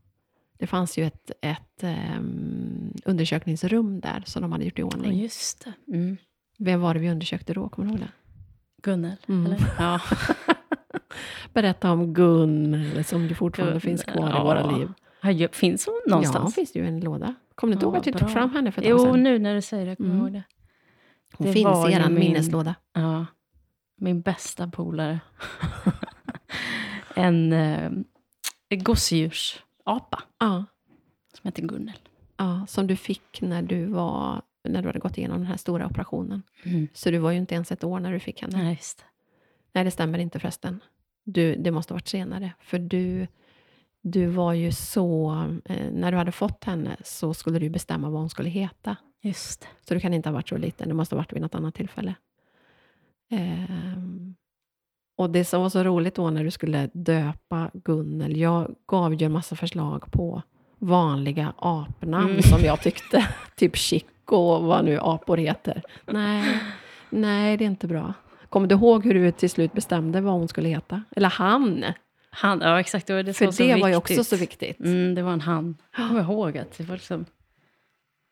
Det 0.57 0.67
fanns 0.67 0.97
ju 0.97 1.05
ett, 1.05 1.31
ett 1.41 1.83
ehm, 1.83 2.93
undersökningsrum 3.05 3.99
där 3.99 4.23
som 4.25 4.41
de 4.41 4.51
hade 4.51 4.63
gjort 4.63 4.79
i 4.79 4.83
ordning. 4.83 5.21
just 5.21 5.65
det. 5.65 5.93
Mm. 5.97 6.17
Vem 6.59 6.81
var 6.81 6.93
det 6.93 6.99
vi 6.99 7.09
undersökte 7.11 7.53
då? 7.53 7.69
Kommer 7.69 7.87
du 7.87 7.91
ihåg 7.93 7.99
det? 7.99 8.11
Gunnel, 8.83 9.15
Mm. 9.27 9.45
eller? 9.45 9.59
Ja. 9.79 10.01
Berätta 11.53 11.91
om 11.91 12.13
Gun, 12.13 13.03
som 13.03 13.27
ju 13.27 13.35
fortfarande 13.35 13.73
Gun, 13.73 13.81
finns 13.81 14.03
kvar 14.03 14.29
ja. 14.29 14.39
i 14.41 14.43
våra 14.43 14.77
liv. 14.77 14.89
Ja, 15.41 15.47
Finns 15.51 15.85
hon 15.85 16.01
Ja, 16.05 16.09
någonstans? 16.11 16.55
finns 16.55 16.75
ju 16.75 16.87
en 16.87 16.99
låda. 16.99 17.35
Kommer 17.55 17.71
du 17.71 17.75
inte 17.75 17.85
Ja, 17.85 17.87
ihåg 17.89 17.97
att 17.97 18.07
vi 18.07 18.11
tog 18.13 18.31
fram 18.31 18.49
henne 18.49 18.71
för 18.71 18.81
ett 18.81 18.87
jo, 18.87 18.99
sedan? 18.99 19.23
nu 19.23 19.39
när 19.39 19.55
du 19.55 19.61
säger 19.61 19.85
det 19.85 19.95
kommer 19.95 20.09
jag 20.09 20.15
Mm. 20.19 20.25
ihåg 20.27 20.33
det. 20.33 20.43
Hon 21.37 21.47
det 21.47 21.53
finns 21.53 21.89
i 21.89 21.91
er 21.93 22.05
min- 22.09 22.19
minneslåda. 22.19 22.75
Ja. 22.93 23.25
Min 23.97 24.21
bästa 24.21 24.67
polare. 24.67 25.19
En 27.15 27.53
eh, 27.53 27.91
gosedjursapa 28.69 30.23
Ja, 30.39 30.65
som 31.33 31.47
heter 31.47 31.61
Gunnel. 31.61 31.97
ja, 32.37 32.65
som 32.67 32.87
du 32.87 32.95
fick 32.95 33.41
när 33.41 33.61
du, 33.61 33.85
var, 33.85 34.41
när 34.63 34.81
du 34.81 34.87
hade 34.87 34.99
gått 34.99 35.17
igenom 35.17 35.37
den 35.37 35.47
här 35.47 35.57
stora 35.57 35.85
operationen. 35.85 36.43
Mm. 36.63 36.87
Så 36.93 37.11
du 37.11 37.17
var 37.17 37.31
ju 37.31 37.37
inte 37.37 37.55
ens 37.55 37.71
ett 37.71 37.83
år 37.83 37.99
när 37.99 38.11
du 38.11 38.19
fick 38.19 38.41
henne. 38.41 38.63
Ja, 38.63 38.69
just 38.69 38.97
det. 38.97 39.03
Nej, 39.73 39.83
det 39.83 39.91
stämmer 39.91 40.19
inte 40.19 40.39
förresten. 40.39 40.79
Du, 41.23 41.55
det 41.55 41.71
måste 41.71 41.93
ha 41.93 41.95
varit 41.95 42.07
senare. 42.07 42.53
För 42.59 42.79
du, 42.79 43.27
du 44.01 44.25
var 44.25 44.53
ju 44.53 44.71
så... 44.71 45.31
Eh, 45.65 45.91
när 45.91 46.11
du 46.11 46.17
hade 46.17 46.31
fått 46.31 46.63
henne 46.63 46.97
så 47.03 47.33
skulle 47.33 47.59
du 47.59 47.69
bestämma 47.69 48.09
vad 48.09 48.19
hon 48.19 48.29
skulle 48.29 48.49
heta. 48.49 48.95
Just. 49.21 49.67
Så 49.87 49.93
du 49.93 49.99
kan 49.99 50.13
inte 50.13 50.29
ha 50.29 50.33
varit 50.33 50.49
så 50.49 50.57
liten. 50.57 50.87
Det 50.87 50.93
måste 50.93 51.15
ha 51.15 51.17
varit 51.17 51.33
vid 51.33 51.41
något 51.41 51.55
annat 51.55 51.75
tillfälle. 51.75 52.15
Ehm, 53.29 54.35
och 55.21 55.29
det 55.29 55.45
som 55.45 55.61
var 55.61 55.69
så 55.69 55.83
roligt 55.83 56.15
då 56.15 56.29
när 56.29 56.43
du 56.43 56.51
skulle 56.51 56.89
döpa 56.93 57.69
Gunnel. 57.73 58.37
Jag 58.37 58.75
gav 58.87 59.13
ju 59.13 59.25
en 59.25 59.31
massa 59.31 59.55
förslag 59.55 60.11
på 60.11 60.41
vanliga 60.79 61.53
apnamn 61.57 62.29
Mm. 62.29 62.41
som 62.41 62.61
jag 62.61 62.81
tyckte. 62.81 63.27
typ 63.55 63.75
Chico 63.77 64.35
och 64.35 64.63
vad 64.63 64.85
nu 64.85 64.99
apor 65.01 65.37
heter. 65.37 65.81
Nej, 66.05 66.59
nej, 67.09 67.57
det 67.57 67.63
är 67.63 67.67
inte 67.67 67.87
bra. 67.87 68.13
Kommer 68.49 68.67
du 68.67 68.75
ihåg 68.75 69.05
hur 69.05 69.13
du 69.13 69.31
till 69.31 69.49
slut 69.49 69.73
bestämde 69.73 70.21
vad 70.21 70.33
hon 70.33 70.47
skulle 70.47 70.69
heta? 70.69 71.03
Eller 71.15 71.29
han? 71.29 71.83
Han, 72.29 72.61
ja, 72.61 72.79
exakt. 72.79 73.07
Det 73.07 73.13
var 73.13 73.23
det 73.23 73.33
För 73.33 73.45
det 73.45 73.73
var 73.73 73.79
var 73.81 73.87
ju 73.87 73.95
viktigt. 73.95 74.19
också 74.19 74.23
så 74.23 74.35
viktigt. 74.35 74.79
Mm, 74.79 75.15
det 75.15 75.21
var 75.21 75.33
en 75.33 75.41
han. 75.41 75.77
Jag 75.97 76.07
kommer 76.07 76.21
ihåg 76.21 76.57
att 76.57 76.77
det 76.77 76.83
var 76.83 76.95
liksom... 76.95 77.25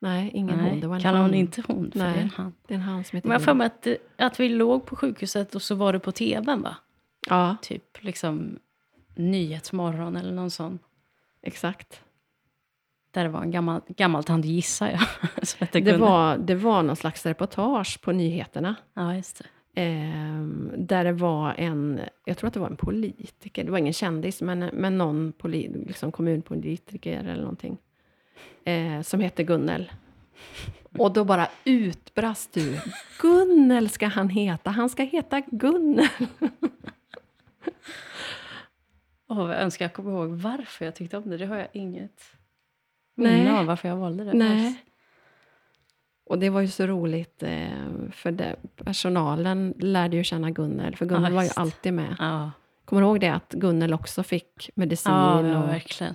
Nej, 0.02 0.30
ingen 0.34 0.56
nej, 0.56 0.70
hon. 0.70 0.80
Det 0.80 0.86
var 0.86 0.96
en 0.96 1.02
kallar 1.02 1.20
hon 1.22 1.34
inte 1.34 1.62
hon, 1.66 1.90
för 1.92 1.98
Nej. 1.98 2.12
det 2.12 2.18
är 2.18 2.22
en 2.22 2.30
han. 2.36 2.52
Det 2.66 2.74
är 2.74 2.78
en 2.78 2.82
han 2.84 3.04
som 3.04 3.16
heter 3.16 3.28
Men 3.28 3.32
jag 3.34 3.40
har 3.40 3.44
för 3.44 3.54
mig 3.54 3.66
att, 3.66 3.86
att 4.16 4.40
vi 4.40 4.48
låg 4.48 4.86
på 4.86 4.96
sjukhuset 4.96 5.54
och 5.54 5.62
så 5.62 5.74
var 5.74 5.92
det 5.92 5.98
på 5.98 6.12
tvn, 6.12 6.62
va? 6.62 6.76
Ja, 7.28 7.56
Typ 7.62 8.02
liksom 8.04 8.58
Nyhetsmorgon 9.14 10.16
eller 10.16 10.32
någon 10.32 10.50
sån. 10.50 10.78
exakt. 11.42 12.02
Där 13.12 13.22
det 13.24 13.30
var 13.30 13.42
en 13.42 13.50
gammal, 13.50 13.80
gammal 13.88 14.24
tant, 14.24 14.44
gissar 14.44 14.88
jag, 14.90 15.00
Det 15.72 15.80
Gunnel. 15.80 16.00
var, 16.00 16.38
det 16.38 16.54
var 16.54 16.82
någon 16.82 16.96
slags 16.96 17.26
reportage 17.26 18.00
på 18.02 18.12
nyheterna. 18.12 18.74
Ja, 18.94 19.14
just 19.16 19.38
det. 19.74 19.80
ehm, 19.82 20.70
där 20.78 21.04
det 21.04 21.12
var 21.12 21.54
en, 21.58 22.00
jag 22.24 22.36
tror 22.38 22.48
att 22.48 22.54
det 22.54 22.60
var 22.60 22.70
en 22.70 22.76
politiker, 22.76 23.64
det 23.64 23.70
var 23.70 23.78
ingen 23.78 23.92
kändis, 23.92 24.42
men, 24.42 24.58
men 24.58 24.98
någon 24.98 25.32
poli, 25.32 25.84
liksom 25.86 26.12
kommunpolitiker 26.12 27.18
eller 27.24 27.40
någonting. 27.40 27.78
Eh, 28.64 29.02
som 29.02 29.20
hette 29.20 29.42
Gunnel. 29.44 29.92
Och 30.98 31.12
då 31.12 31.24
bara 31.24 31.48
utbrast 31.64 32.52
du. 32.52 32.80
Gunnel 33.20 33.88
ska 33.88 34.06
han 34.06 34.28
heta, 34.28 34.70
han 34.70 34.88
ska 34.88 35.02
heta 35.02 35.40
Gunnel. 35.40 36.08
Åh, 39.28 39.36
vad 39.36 39.50
jag 39.50 39.60
önskar 39.62 39.84
jag 39.84 39.92
kommer 39.92 40.10
ihåg 40.10 40.30
varför 40.30 40.84
jag 40.84 40.94
tyckte 40.94 41.16
om 41.16 41.30
det. 41.30 41.36
Det 41.36 41.46
har 41.46 41.56
jag 41.56 41.68
inget 41.72 42.22
minne 43.14 43.58
av 43.58 43.66
varför 43.66 43.88
jag 43.88 43.96
valde 43.96 44.24
det. 44.24 44.32
Nej. 44.32 44.66
alls. 44.66 44.76
Och 46.26 46.38
det 46.38 46.50
var 46.50 46.60
ju 46.60 46.68
så 46.68 46.86
roligt, 46.86 47.42
eh, 47.42 47.68
för 48.12 48.30
det, 48.32 48.56
personalen 48.76 49.74
lärde 49.78 50.16
ju 50.16 50.24
känna 50.24 50.50
Gunnel, 50.50 50.96
för 50.96 51.06
Gunnel 51.06 51.32
Ja, 51.32 51.36
var 51.36 51.42
ju 51.42 51.50
alltid 51.56 51.92
med. 51.92 52.16
Ja, 52.18 52.50
Kommer 52.84 53.02
du 53.02 53.08
ihåg 53.08 53.20
det, 53.20 53.28
att 53.28 53.52
Gunnel 53.52 53.94
också 53.94 54.22
fick 54.22 54.70
medicin? 54.74 55.12
ja, 55.12 55.46
ja 55.46 55.62
och, 55.62 55.68
verkligen. 55.68 56.14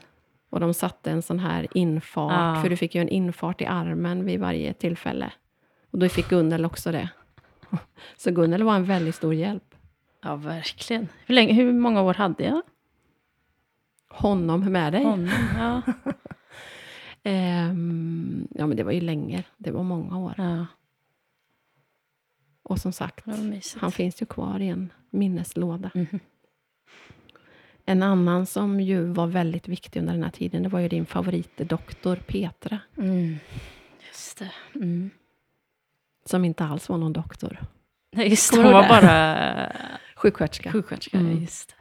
Och 0.56 0.62
de 0.62 0.74
satte 0.74 1.12
en 1.12 1.22
sån 1.22 1.40
här 1.40 1.68
infart, 1.78 2.32
Ja. 2.56 2.62
för 2.62 2.70
du 2.70 2.78
fick 2.78 2.96
ju 2.96 3.02
en 3.02 3.10
infart 3.10 3.62
i 3.62 3.66
armen 3.66 4.26
vid 4.26 4.40
varje 4.40 4.74
tillfälle. 4.74 5.34
Och 5.92 6.00
då 6.00 6.10
fick 6.10 6.30
Gunnel 6.30 6.66
också 6.66 6.92
det. 6.92 7.10
Så 8.18 8.32
Gunnel 8.32 8.64
var 8.64 8.76
en 8.76 8.84
väldigt 8.86 9.16
stor 9.16 9.34
hjälp. 9.34 9.76
Ja, 10.24 10.36
verkligen. 10.36 11.08
Hur, 11.26 11.36
länge, 11.36 11.54
hur 11.54 11.74
många 11.74 12.02
år 12.02 12.14
hade 12.14 12.44
jag 12.44 12.62
Honom 14.10 14.60
med 14.72 14.94
dig. 14.94 15.04
honom? 15.04 15.30
Ja. 15.58 15.82
Ehm, 17.24 18.48
ja, 18.52 18.68
men 18.68 18.78
det 18.78 18.84
var 18.84 18.92
ju 18.92 19.02
länge. 19.02 19.44
Det 19.58 19.72
var 19.72 19.84
många 19.84 20.18
år. 20.18 20.34
ja, 20.38 20.66
Och 22.64 22.80
som 22.80 22.92
sagt, 22.92 23.26
han 23.78 23.92
finns 23.92 24.22
ju 24.22 24.26
kvar 24.26 24.60
i 24.60 24.68
en 24.68 24.94
minneslåda. 25.10 25.92
Mhm. 25.94 26.20
En 27.86 28.04
annan 28.04 28.46
som 28.46 28.80
ju 28.82 29.02
var 29.06 29.28
väldigt 29.28 29.68
viktig 29.68 30.00
under 30.00 30.14
den 30.14 30.24
här 30.24 30.32
tiden, 30.32 30.64
det 30.64 30.70
var 30.70 30.80
ju 30.80 30.88
din 30.88 31.06
favoritdoktor 31.06 32.16
Petra. 32.16 32.80
Mm. 32.98 33.36
Just 34.08 34.40
det. 34.40 34.52
Mm. 34.76 35.10
Som 36.26 36.46
inte 36.46 36.66
alls 36.66 36.90
var 36.90 36.98
någon 36.98 37.14
doktor. 37.14 37.60
Nej, 38.12 38.30
just 38.30 38.54
det. 38.54 38.62
Hon 38.64 38.72
var 38.74 38.88
bara 38.90 39.72
Sjuksköterska. 40.16 40.72
sjuksköterska. 40.72 41.18
Mm. 41.18 41.42
Just 41.42 41.70
det. 41.70 41.76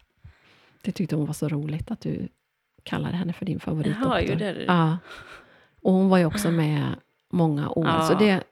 Det 0.83 0.93
tyckte 0.93 1.17
hon 1.17 1.27
var 1.27 1.35
så 1.35 1.49
roligt 1.49 1.91
att 1.91 2.01
du 2.01 2.29
kallade 2.83 3.17
henne 3.17 3.33
för 3.33 3.47
din 3.47 3.61
favoritdoktor. 3.61 4.21
Jaha, 4.21 4.37
det? 4.53 4.65
Ja. 4.67 4.99
Och 5.83 5.93
hon 5.93 6.09
var 6.09 6.19
ju 6.19 6.25
också 6.25 6.51
med 6.51 6.95
många 7.33 7.69
år. 7.69 7.87
Ja. 7.87 8.03
Så 8.03 8.15
det, 8.15 8.43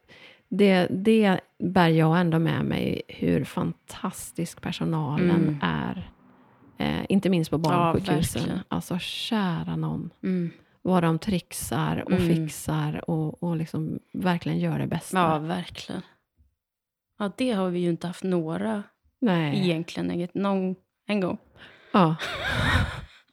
det, 0.48 0.86
det 0.90 1.40
bär 1.58 1.88
jag 1.88 2.20
ändå 2.20 2.38
med 2.38 2.64
mig, 2.64 3.02
hur 3.08 3.44
fantastisk 3.44 4.60
personalen 4.60 5.30
Mm. 5.30 5.58
är. 5.62 6.10
Eh, 6.82 7.04
inte 7.08 7.30
minst 7.30 7.50
på 7.50 7.58
barnsjukhusen. 7.58 8.42
verkligen. 8.42 8.64
alltså 8.68 8.98
kära 8.98 9.76
någon. 9.76 10.10
Mm. 10.22 10.50
Vad 10.82 11.02
de 11.02 11.18
trixar 11.18 12.02
och 12.06 12.12
Mm. 12.12 12.26
fixar 12.28 13.10
och, 13.10 13.42
och 13.42 13.56
liksom 13.56 13.98
verkligen 14.12 14.58
gör 14.58 14.78
det 14.78 14.86
bästa. 14.86 15.18
Ja, 15.18 15.38
verkligen. 15.38 16.02
Ja, 17.18 17.32
det 17.36 17.52
har 17.52 17.68
vi 17.70 17.78
ju 17.78 17.88
inte 17.88 18.06
haft 18.06 18.22
några 18.24 18.82
Nej. 19.20 19.58
egentligen. 19.58 20.28
Någon, 20.34 20.74
en 21.06 21.20
gång. 21.20 21.38
Ja. 21.92 22.16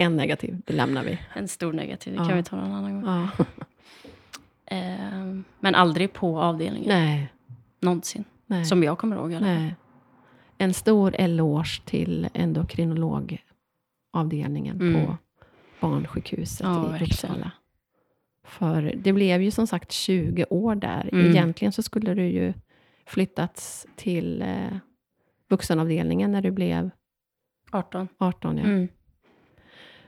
En 0.02 0.16
negativ, 0.16 0.62
det 0.66 0.74
lämnar 0.74 1.04
vi. 1.04 1.20
En 1.36 1.48
stor 1.48 1.74
negativ, 1.74 2.14
det 2.14 2.20
Ja. 2.24 2.28
kan 2.28 2.38
vi 2.38 2.44
ta 2.44 2.56
någon 2.56 2.72
annan 2.72 3.02
gång. 3.02 3.06
Ja. 3.38 3.46
Ehm, 4.66 5.44
men 5.60 5.76
aldrig 5.76 6.14
på 6.14 6.42
avdelningen. 6.42 6.88
Nej, 6.90 7.34
Någonsin. 7.80 8.24
Nej. 8.46 8.66
Som 8.66 8.84
jag 8.84 8.98
kommer 8.98 9.16
ihåg. 9.16 9.34
Eller? 9.34 9.56
Nej. 9.60 9.76
En 10.62 10.74
stor 10.74 11.16
eloge 11.18 11.82
till 11.86 12.30
endokrinologavdelningen 12.34 14.82
Mm. 14.82 15.06
på 15.06 15.18
barnsjukhuset 15.82 16.68
Ja, 16.68 16.98
i. 16.98 17.04
Uppsala. 17.04 17.52
För 18.44 18.94
det 18.98 19.14
blev 19.14 19.42
ju 19.42 19.52
som 19.52 19.68
sagt 19.68 19.92
20 19.92 20.46
år 20.50 20.76
där. 20.76 21.10
Mm. 21.14 21.26
Egentligen 21.26 21.72
så 21.72 21.84
skulle 21.84 22.14
du 22.14 22.24
ju 22.26 22.54
flyttats 23.06 23.88
till 23.96 24.42
eh, 24.42 24.78
vuxenavdelningen 25.50 26.32
när 26.32 26.42
du 26.42 26.52
blev 26.52 26.90
18. 27.72 28.08
18. 28.18 28.58
Ja. 28.58 28.64
Mm. 28.64 28.88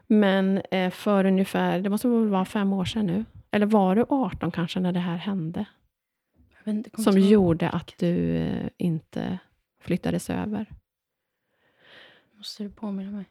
Men 0.08 0.62
eh, 0.72 0.90
för 0.92 1.26
ungefär, 1.26 1.82
det 1.82 1.90
måste 1.90 2.08
väl 2.08 2.28
vara 2.28 2.46
fem 2.46 2.74
år 2.74 2.86
sedan 2.86 3.06
nu. 3.06 3.26
Eller 3.52 3.66
var 3.66 3.96
du 3.96 4.06
18 4.10 4.52
kanske 4.52 4.80
när 4.80 4.92
det 4.92 5.00
här 5.00 5.18
hände? 5.18 5.66
Som 6.98 7.20
gjorde 7.20 7.70
att 7.70 7.94
du 8.00 8.36
eh, 8.38 8.68
inte 8.78 9.40
flyttades 9.82 10.30
över. 10.30 10.66
Måste 12.38 12.64
du 12.64 12.70
påminna 12.70 13.12
mig? 13.12 13.26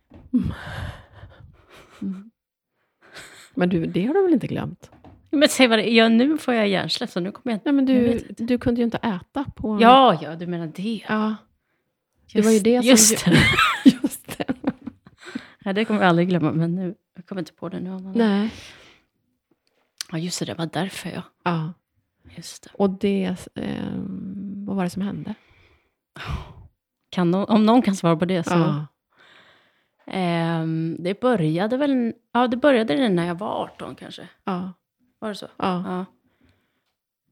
Men 3.54 3.68
du, 3.68 3.86
det 3.86 4.06
har 4.06 4.14
du 4.14 4.22
väl 4.22 4.32
inte 4.32 4.46
glömt? 4.46 4.90
Men 5.30 5.48
säg 5.48 5.66
vad 5.68 5.78
det 5.78 5.90
ja, 5.90 6.08
nu 6.08 6.38
får 6.38 6.54
jag 6.54 6.68
hjärnsläpp, 6.68 7.10
så 7.10 7.20
nu 7.20 7.32
kommer 7.32 7.52
jag 7.52 7.56
inte... 7.56 7.72
Nej, 7.72 7.84
men 7.84 7.96
Jag 7.96 8.22
du, 8.36 8.44
du 8.44 8.58
kunde 8.58 8.80
ju 8.80 8.84
inte 8.84 8.96
äta 8.98 9.44
på... 9.56 9.78
Ja, 9.80 10.18
ja, 10.22 10.36
du 10.36 10.46
menar 10.46 10.66
det. 10.66 11.02
ja 11.08 11.36
det 12.32 12.42
var 12.42 12.50
ju 12.50 12.58
det 12.58 12.80
som- 12.80 12.88
Just 12.88 13.24
det. 13.24 13.38
just 14.02 14.38
det. 14.38 14.54
Nej, 15.64 15.74
det 15.74 15.84
kommer 15.84 16.00
jag 16.00 16.08
aldrig 16.08 16.28
glömma, 16.28 16.52
men 16.52 16.74
nu, 16.74 16.94
jag 17.14 17.26
kommer 17.26 17.42
inte 17.42 17.52
på 17.52 17.68
det 17.68 17.80
nu. 17.80 17.90
Men, 17.90 18.12
Nej. 18.12 18.50
Ja, 20.12 20.18
just 20.18 20.38
det, 20.38 20.44
det 20.44 20.54
var 20.54 20.66
därför 20.72 21.10
ja. 21.10 21.22
Ja. 21.42 21.72
Just 22.36 22.62
det. 22.62 22.70
Och 22.74 22.90
det... 22.90 23.36
Eh, 23.54 23.92
vad 24.66 24.76
var 24.76 24.84
det 24.84 24.90
som 24.90 25.02
hände? 25.02 25.34
Kan 27.10 27.30
nå- 27.30 27.44
om 27.44 27.66
någon 27.66 27.82
kan 27.82 27.96
svara 27.96 28.16
på 28.16 28.24
det 28.24 28.44
så. 28.44 28.54
Ja. 28.54 28.86
Ehm, 30.06 30.96
det 30.98 31.20
började 31.20 31.76
väl, 31.76 32.12
ja 32.32 32.46
det 32.48 32.56
började 32.56 33.08
när 33.08 33.26
jag 33.26 33.34
var 33.34 33.62
18 33.62 33.94
kanske. 33.94 34.28
Ja. 34.44 34.72
Var 35.18 35.28
det 35.28 35.34
så? 35.34 35.46
Ja. 35.56 35.82
Ja. 35.86 36.04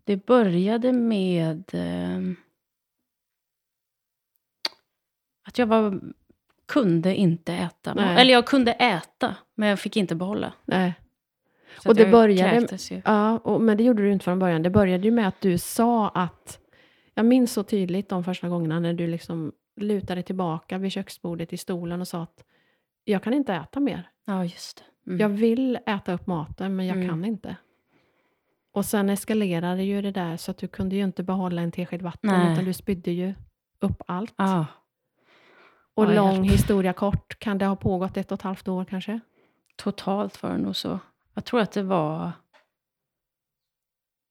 Det 0.04 0.26
började 0.26 0.92
med 0.92 1.70
ehm, 1.72 2.36
att 5.48 5.58
jag 5.58 5.66
var, 5.66 6.00
kunde 6.68 7.14
inte 7.16 7.52
äta. 7.52 7.94
Nej. 7.94 8.20
Eller 8.20 8.32
jag 8.32 8.46
kunde 8.46 8.72
äta, 8.72 9.34
men 9.54 9.68
jag 9.68 9.78
fick 9.80 9.96
inte 9.96 10.14
behålla. 10.14 10.52
Nej. 10.64 10.94
Så 11.82 11.88
Och 11.88 11.94
det 11.94 12.04
började-. 12.12 12.52
Ja, 13.04 13.38
och, 13.38 13.60
men 13.60 13.76
det 13.76 13.84
gjorde 13.84 14.02
du 14.02 14.12
inte 14.12 14.24
från 14.24 14.38
början. 14.38 14.62
Det 14.62 14.70
började 14.70 15.04
ju 15.04 15.10
med 15.10 15.28
att 15.28 15.40
du 15.40 15.58
sa 15.58 16.08
att... 16.08 16.58
Jag 17.18 17.26
minns 17.26 17.52
så 17.52 17.62
tydligt 17.62 18.08
de 18.08 18.24
första 18.24 18.48
gångerna 18.48 18.80
när 18.80 18.92
du 18.94 19.06
liksom 19.06 19.52
lutade 19.76 20.22
tillbaka 20.22 20.78
vid 20.78 20.92
köksbordet 20.92 21.52
i 21.52 21.56
stolen 21.56 22.00
och 22.00 22.08
sa 22.08 22.22
att 22.22 22.44
jag 23.04 23.22
kan 23.22 23.34
inte 23.34 23.54
äta 23.54 23.80
mer. 23.80 24.10
Ja, 24.24 24.44
just 24.44 24.76
det. 25.04 25.10
Mm. 25.10 25.20
Jag 25.20 25.28
vill 25.28 25.78
äta 25.86 26.12
upp 26.12 26.26
maten, 26.26 26.76
men 26.76 26.86
jag 26.86 26.96
Mm. 26.96 27.08
kan 27.08 27.24
inte. 27.24 27.56
Och 28.72 28.84
sen 28.84 29.10
eskalerade 29.10 29.82
ju 29.82 30.02
det 30.02 30.10
där 30.10 30.36
så 30.36 30.50
att 30.50 30.58
du 30.58 30.68
kunde 30.68 30.96
ju 30.96 31.04
inte 31.04 31.22
behålla 31.22 31.62
en 31.62 31.72
tesked 31.72 32.02
vatten, 32.02 32.30
Nej. 32.30 32.52
utan 32.52 32.64
du 32.64 32.72
spydde 32.72 33.10
ju 33.10 33.34
upp 33.80 34.02
allt. 34.06 34.34
Ja. 34.36 34.66
och 35.94 36.04
ja, 36.04 36.12
lång 36.14 36.34
hjälp. 36.44 36.52
historia 36.58 36.92
kort, 36.92 37.38
kan 37.38 37.58
det 37.58 37.66
ha 37.66 37.76
pågått 37.76 38.16
ett 38.16 38.32
och 38.32 38.38
ett 38.38 38.42
halvt 38.42 38.68
år 38.68 38.84
kanske? 38.84 39.20
Totalt 39.76 40.42
var 40.42 40.50
det 40.50 40.58
nog 40.58 40.76
så. 40.76 40.98
Jag 41.34 41.44
tror 41.44 41.60
att 41.60 41.72
det 41.72 41.82
var 41.82 42.32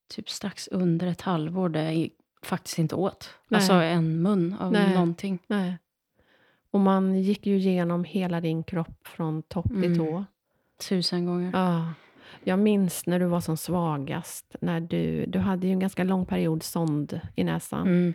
typ 0.10 0.30
strax 0.30 0.68
under 0.68 1.08
ett 1.08 1.22
halvår 1.22 1.70
där 1.70 1.84
jag 1.84 2.10
faktiskt 2.42 2.80
inte 2.80 2.96
åt. 2.96 3.30
Nej. 3.48 3.58
Alltså 3.58 3.74
en 3.74 4.22
mun 4.22 4.56
av 4.60 4.72
Nej. 4.72 4.94
någonting. 4.94 5.40
Nej. 5.48 5.78
Och 6.72 6.80
man 6.80 7.16
gick 7.22 7.46
ju 7.46 7.56
igenom 7.58 8.04
hela 8.04 8.42
din 8.42 8.64
kropp 8.64 9.08
från 9.08 9.44
topp 9.44 9.66
till 9.68 9.84
Mm. 9.94 9.98
tå. 9.98 10.26
Tusen 10.90 11.26
gånger. 11.26 11.52
Ja. 11.54 11.94
Jag 12.44 12.60
minns 12.60 13.06
när 13.06 13.20
du 13.20 13.26
var 13.26 13.42
som 13.42 13.58
svagast. 13.58 14.56
När 14.62 14.80
du, 14.80 15.26
du 15.26 15.40
hade 15.40 15.68
ju 15.68 15.74
en 15.74 15.80
ganska 15.80 16.04
lång 16.04 16.26
period 16.26 16.64
sond 16.64 17.22
i 17.36 17.44
näsan. 17.44 17.88
Mm. 17.88 18.14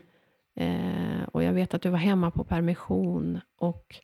Eh, 0.55 1.23
och 1.33 1.43
jag 1.43 1.53
vet 1.53 1.75
att 1.75 1.83
du 1.83 1.89
var 1.91 1.99
hemma 1.99 2.31
på 2.31 2.45
permission 2.45 3.41
och 3.57 3.97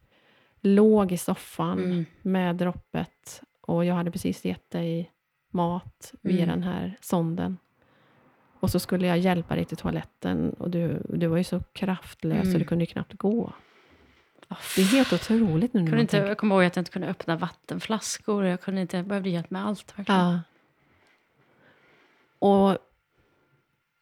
låg 0.61 1.13
i 1.13 1.17
soffan 1.17 1.79
Mm. 1.85 2.05
med 2.23 2.57
droppet. 2.57 3.43
Och 3.61 3.85
jag 3.85 3.95
hade 3.95 4.11
precis 4.11 4.45
gett 4.45 4.71
dig 4.71 5.11
mat 5.53 6.15
via 6.23 6.45
Mm. 6.45 6.49
den 6.49 6.63
här 6.63 6.97
sonden. 7.01 7.59
Och 8.61 8.71
så 8.71 8.79
skulle 8.79 9.07
jag 9.07 9.19
hjälpa 9.19 9.55
dig 9.55 9.65
till 9.65 9.77
toaletten 9.77 10.51
och 10.59 10.71
du, 10.71 11.03
du 11.09 11.27
var 11.27 11.39
ju 11.39 11.45
så 11.45 11.61
kraftlös 11.73 12.43
så 12.43 12.49
Mm. 12.49 12.59
du 12.59 12.65
kunde 12.65 12.87
knappt 12.87 13.13
gå. 13.13 13.53
Det 14.77 14.83
är 14.83 14.87
helt 14.87 15.13
otroligt 15.13 15.75
nu 15.75 15.81
när 15.81 15.87
kunde 15.89 16.01
inte, 16.01 16.11
tänker. 16.11 16.29
jag 16.29 16.39
kommer 16.39 16.55
ihåg 16.55 16.65
att 16.65 16.77
jag 16.77 16.81
inte 16.81 16.91
kunde 16.91 17.09
öppna 17.09 17.37
vattenflaskor. 17.37 18.45
Jag, 18.45 18.61
kunde 18.61 18.81
inte, 18.81 18.97
jag 18.97 19.07
behövde 19.07 19.31
hjälp 19.31 19.51
med 19.51 19.67
allt. 19.67 19.99
Verkligen. 19.99 20.21
Ja. 20.21 20.41
Och 22.39 22.79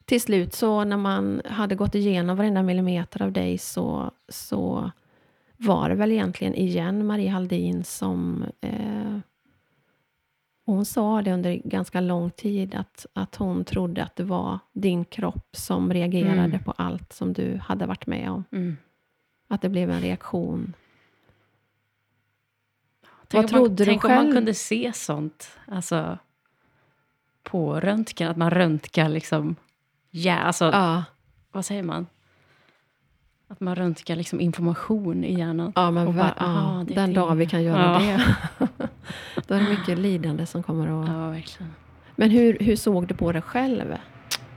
till 0.05 0.21
slut 0.21 0.55
så 0.55 0.85
när 0.85 0.97
man 0.97 1.43
hade 1.45 1.75
gått 1.75 1.95
igenom 1.95 2.37
varenda 2.37 2.63
millimeter 2.63 3.23
av 3.23 3.33
dig 3.33 3.59
så, 3.59 4.11
så 4.29 4.91
var 5.57 5.89
det 5.89 5.95
väl 5.95 6.13
egentligen 6.13 6.55
igen 6.55 7.07
Marie 7.07 7.31
Haldin 7.31 7.85
som 7.85 8.45
eh, 8.61 9.19
hon 10.67 10.85
sa 10.85 11.23
det 11.23 11.33
under 11.33 11.55
ganska 11.65 12.01
lång 12.01 12.31
tid 12.31 12.75
att, 12.75 13.07
att 13.13 13.37
hon 13.37 13.65
trodde 13.65 14.03
att 14.05 14.17
det 14.17 14.25
var 14.25 14.59
din 14.73 15.05
kropp 15.05 15.49
som 15.57 15.93
reagerade 15.93 16.33
Mm. 16.45 16.63
på 16.65 16.71
allt 16.77 17.13
som 17.13 17.33
du 17.33 17.61
hade 17.65 17.87
varit 17.87 18.07
med 18.07 18.31
om. 18.31 18.45
Mm. 18.53 18.77
Att 19.49 19.63
det 19.63 19.69
blev 19.69 19.91
en 19.91 20.01
reaktion. 20.01 20.73
Tänk 23.29 23.43
Vad 23.51 23.55
om 23.55 23.61
man, 23.61 23.69
trodde 23.69 23.85
du 23.85 23.91
tänk 23.91 24.05
om 24.05 24.11
man 24.11 24.25
själv? 24.25 24.33
kunde 24.33 24.55
se 24.55 24.93
sånt 24.95 25.51
alltså, 25.69 26.19
på 27.43 27.81
röntgen. 27.81 28.31
Att 28.31 28.37
man 28.37 28.51
röntgar 28.51 29.09
liksom... 29.09 29.57
Ja, 30.11 30.37
alltså, 30.39 30.65
Ja, 30.65 31.05
vad 31.53 31.65
säger 31.65 31.83
man? 31.83 32.07
Att 33.49 33.61
man 33.61 33.77
röntgar 33.77 34.17
liksom 34.17 34.41
information 34.41 35.25
i 35.25 35.39
hjärnan. 35.39 35.73
ja 35.77 35.91
men 35.91 36.17
bara, 36.17 36.35
ja, 36.39 36.81
är 36.81 36.85
den 36.95 37.15
dag 37.15 37.35
vi 37.35 37.47
kan 37.47 37.63
göra 37.63 38.03
Ja. 38.05 38.19
det. 38.59 38.66
Då 39.47 39.55
är 39.55 39.61
det 39.61 39.69
mycket 39.69 39.99
lidande 39.99 40.47
som 40.47 40.63
kommer 40.63 41.03
att... 41.03 41.09
Ja, 41.09 41.29
verkligen. 41.31 41.73
Men 42.17 42.31
hur, 42.31 42.59
hur 42.61 42.77
såg 42.77 43.07
du 43.07 43.15
på 43.15 43.33
det 43.33 43.41
själv? 43.43 43.95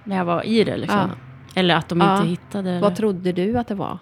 När 0.04 0.18
jag 0.18 0.26
var 0.26 0.44
i 0.46 0.64
det 0.64 0.78
liksom. 0.78 1.00
Ja. 1.00 1.10
Eller 1.56 1.76
att 1.76 1.90
de 1.90 2.02
Ja. 2.02 2.18
inte 2.18 2.30
hittade 2.30 2.74
det. 2.74 2.80
Vad 2.80 2.96
trodde 2.96 3.32
du 3.32 3.58
att 3.58 3.68
det 3.68 3.76
var? 3.76 4.00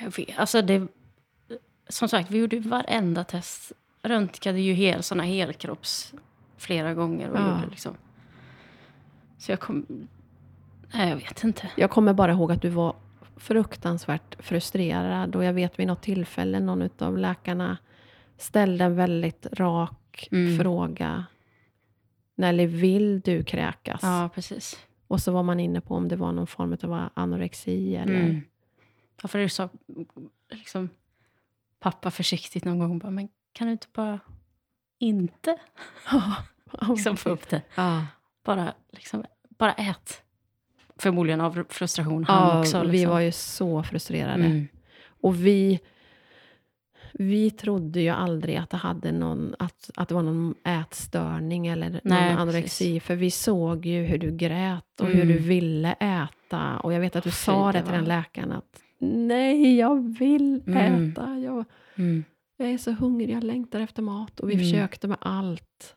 Jag 0.00 0.16
vet, 0.16 0.38
alltså 0.38 0.62
det, 0.62 0.86
som 1.88 2.08
sagt, 2.08 2.30
vi 2.30 2.38
gjorde 2.38 2.58
varenda 2.60 3.24
test. 3.24 3.72
Röntgade 4.02 4.60
ju 4.60 4.72
hel, 4.72 5.02
såna 5.02 5.22
helkropps 5.22 6.14
flera 6.56 6.94
gånger. 6.94 7.30
Och 7.30 7.38
Ja. 7.38 7.54
gjorde 7.54 7.70
liksom. 7.70 7.94
Så 9.38 9.52
jag 9.52 9.60
kom... 9.60 9.86
Nej, 10.94 11.08
jag 11.08 11.16
vet 11.16 11.44
inte. 11.44 11.70
Jag 11.76 11.90
kommer 11.90 12.12
bara 12.12 12.32
ihåg 12.32 12.52
att 12.52 12.62
du 12.62 12.68
var 12.68 12.94
fruktansvärt 13.36 14.36
frustrerad 14.44 15.36
och 15.36 15.44
jag 15.44 15.52
vet 15.52 15.78
vid 15.78 15.86
något 15.86 16.02
tillfälle 16.02 16.60
någon 16.60 16.88
av 16.98 17.18
läkarna 17.18 17.78
ställde 18.36 18.84
en 18.84 18.96
väldigt 18.96 19.46
rak 19.52 20.28
Mm. 20.32 20.58
fråga. 20.58 21.24
Nelly, 22.34 22.66
vill 22.66 23.20
du 23.20 23.44
kräkas? 23.44 24.00
Ja, 24.02 24.30
precis. 24.34 24.86
Och 25.06 25.20
så 25.20 25.32
var 25.32 25.42
man 25.42 25.60
inne 25.60 25.80
på 25.80 25.94
om 25.94 26.08
det 26.08 26.16
var 26.16 26.32
någon 26.32 26.46
form 26.46 26.76
av 26.82 27.08
anorexi 27.14 27.96
eller... 27.96 28.20
Mm. 28.20 28.40
Ja, 29.22 29.28
för 29.28 29.38
det 29.38 29.48
sa 29.48 29.68
liksom, 30.50 30.88
pappa 31.80 32.10
försiktigt 32.10 32.64
någon 32.64 32.78
gång 32.78 32.98
bara, 32.98 33.10
men 33.10 33.28
kan 33.52 33.66
du 33.66 33.72
inte 33.72 33.86
bara 33.92 34.20
inte 34.98 35.58
liksom, 36.88 37.16
få 37.16 37.28
upp 37.28 37.48
det? 37.48 37.62
Ja. 37.74 38.06
Bara, 38.44 38.74
liksom, 38.92 39.24
bara 39.48 39.72
ät. 39.72 40.22
Förmodligen 40.98 41.40
av 41.40 41.64
frustration 41.68 42.24
han 42.24 42.48
Ja, 42.48 42.60
också. 42.60 42.82
vi 42.82 42.86
Liksom. 42.92 43.10
var 43.10 43.20
ju 43.20 43.32
så 43.32 43.82
frustrerade. 43.82 44.44
mm. 44.44 44.68
Och 45.20 45.46
vi, 45.46 45.80
vi 47.12 47.50
trodde 47.50 48.00
ju 48.00 48.08
aldrig 48.08 48.56
att 48.56 48.70
det, 48.70 48.76
hade 48.76 49.12
någon, 49.12 49.54
att, 49.58 49.90
att 49.96 50.08
det 50.08 50.14
var 50.14 50.22
någon 50.22 50.54
ätstörning 50.64 51.66
eller 51.66 52.00
Nej, 52.04 52.30
någon 52.30 52.38
anorexi. 52.38 53.00
För 53.00 53.14
vi 53.16 53.30
såg 53.30 53.86
ju 53.86 54.02
hur 54.04 54.18
du 54.18 54.30
grät 54.36 55.00
och 55.00 55.06
hur 55.06 55.14
Mm. 55.22 55.28
du 55.28 55.38
ville 55.38 55.92
äta. 55.92 56.78
Och 56.78 56.92
jag 56.92 57.00
vet 57.00 57.16
att 57.16 57.24
du 57.24 57.30
Fy, 57.30 57.34
sa 57.36 57.72
det 57.72 57.82
till 57.82 57.92
den 57.92 58.04
läkaren 58.04 58.52
att 58.52 58.82
nej, 58.98 59.76
jag 59.78 60.18
vill 60.18 60.62
Mm. 60.66 61.10
äta. 61.10 61.38
Jag, 61.38 61.64
Mm. 61.96 62.24
jag 62.56 62.70
är 62.70 62.78
så 62.78 62.92
hungrig, 62.92 63.30
jag 63.30 63.44
längtar 63.44 63.80
efter 63.80 64.02
mat. 64.02 64.40
Och 64.40 64.50
vi 64.50 64.54
Mm. 64.54 64.64
försökte 64.66 65.08
med 65.08 65.18
allt. 65.20 65.96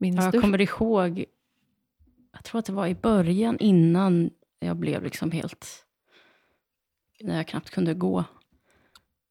Minns 0.00 0.16
Ja, 0.16 0.22
jag 0.24 0.32
du? 0.32 0.40
kommer 0.40 0.60
ihåg, 0.60 1.24
jag 2.32 2.44
tror 2.44 2.58
att 2.58 2.64
det 2.64 2.72
var 2.72 2.86
i 2.86 2.94
början 2.94 3.58
innan 3.58 4.30
jag 4.60 4.76
blev 4.76 5.04
liksom 5.04 5.30
helt, 5.30 5.84
när 7.20 7.36
jag 7.36 7.48
knappt 7.48 7.70
kunde 7.70 7.94
gå. 7.94 8.24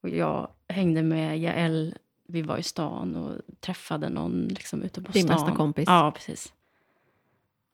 Och 0.03 0.09
jag 0.09 0.49
hängde 0.67 1.01
med 1.03 1.39
Jael 1.39 1.95
vi 2.27 2.41
var 2.41 2.57
i 2.57 2.63
stan 2.63 3.15
och 3.15 3.41
träffade 3.59 4.09
någon 4.09 4.47
liksom, 4.47 4.81
ute 4.83 5.01
på 5.01 5.11
Din 5.11 5.23
stan. 5.23 5.35
bästa 5.35 5.55
kompis. 5.55 5.83
Ja, 5.87 6.11
precis. 6.15 6.53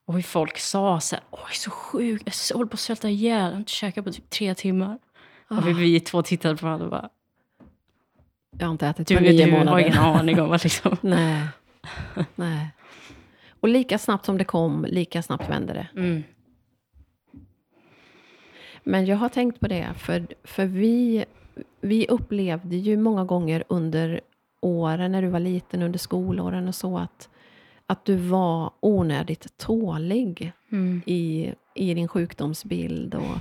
Och 0.06 0.14
hur 0.14 0.22
folk 0.22 0.58
sa 0.58 1.00
så 1.00 1.16
här, 1.16 1.24
åh, 1.32 1.39
jag 1.43 1.52
är 1.52 1.56
så 1.56 1.72
sjuk, 1.72 2.22
jag 2.26 2.56
håller 2.58 2.70
på 2.70 2.74
att 2.74 2.80
svälta 2.80 3.10
ihjäl, 3.10 3.43
jag 3.43 3.52
har 3.52 3.58
inte 3.58 3.72
käkat 3.72 4.06
på 4.06 4.12
typ 4.12 4.30
tre 4.30 4.56
timmar. 4.56 5.00
Och 5.48 5.68
vi, 5.68 5.72
Ah, 5.72 5.76
vi 5.76 6.00
två 6.00 6.22
tittade 6.24 6.56
på 6.58 6.66
varandra 6.66 6.86
och 6.86 6.91
bara, 6.91 7.10
jag 8.60 8.66
har 8.68 8.72
inte 8.72 8.88
ätit 8.88 9.08
du, 9.08 9.16
på 9.18 9.24
nio 9.24 9.46
du 9.46 9.52
har 9.52 9.60
månader. 9.60 9.80
ingen 9.80 9.98
aning 9.98 10.41
om 10.41 10.50
vad 10.50 10.64
liksom. 10.64 10.98
Nej. 11.02 11.48
Nej. 12.36 12.70
Och 13.66 13.70
lika 13.70 13.97
snabbt 13.97 14.26
som 14.26 14.38
det 14.38 14.43
kom, 14.43 14.86
lika 14.89 15.22
snabbt 15.22 15.49
vände 15.49 15.74
det. 15.74 15.88
Mm. 15.95 16.24
Men 18.84 19.05
jag 19.05 19.18
har 19.18 19.30
tänkt 19.30 19.59
på 19.59 19.68
det, 19.68 19.93
för, 19.97 20.28
för 20.43 20.66
vi, 20.66 21.26
vi 21.82 22.07
upplevde 22.07 22.76
ju 22.76 22.97
många 22.97 23.24
gånger 23.24 23.63
under 23.70 24.22
åren, 24.61 25.11
när 25.11 25.22
du 25.22 25.28
var 25.28 25.39
liten, 25.39 25.82
under 25.82 25.99
skolåren 25.99 26.68
och 26.68 26.76
så, 26.76 26.97
att, 26.97 27.30
att 27.86 28.05
du 28.05 28.16
var 28.16 28.72
onödigt 28.80 29.57
tålig 29.57 30.51
Mm. 30.72 31.01
i, 31.05 31.53
i 31.76 31.93
din 31.93 32.07
sjukdomsbild. 32.07 33.16
Och 33.16 33.38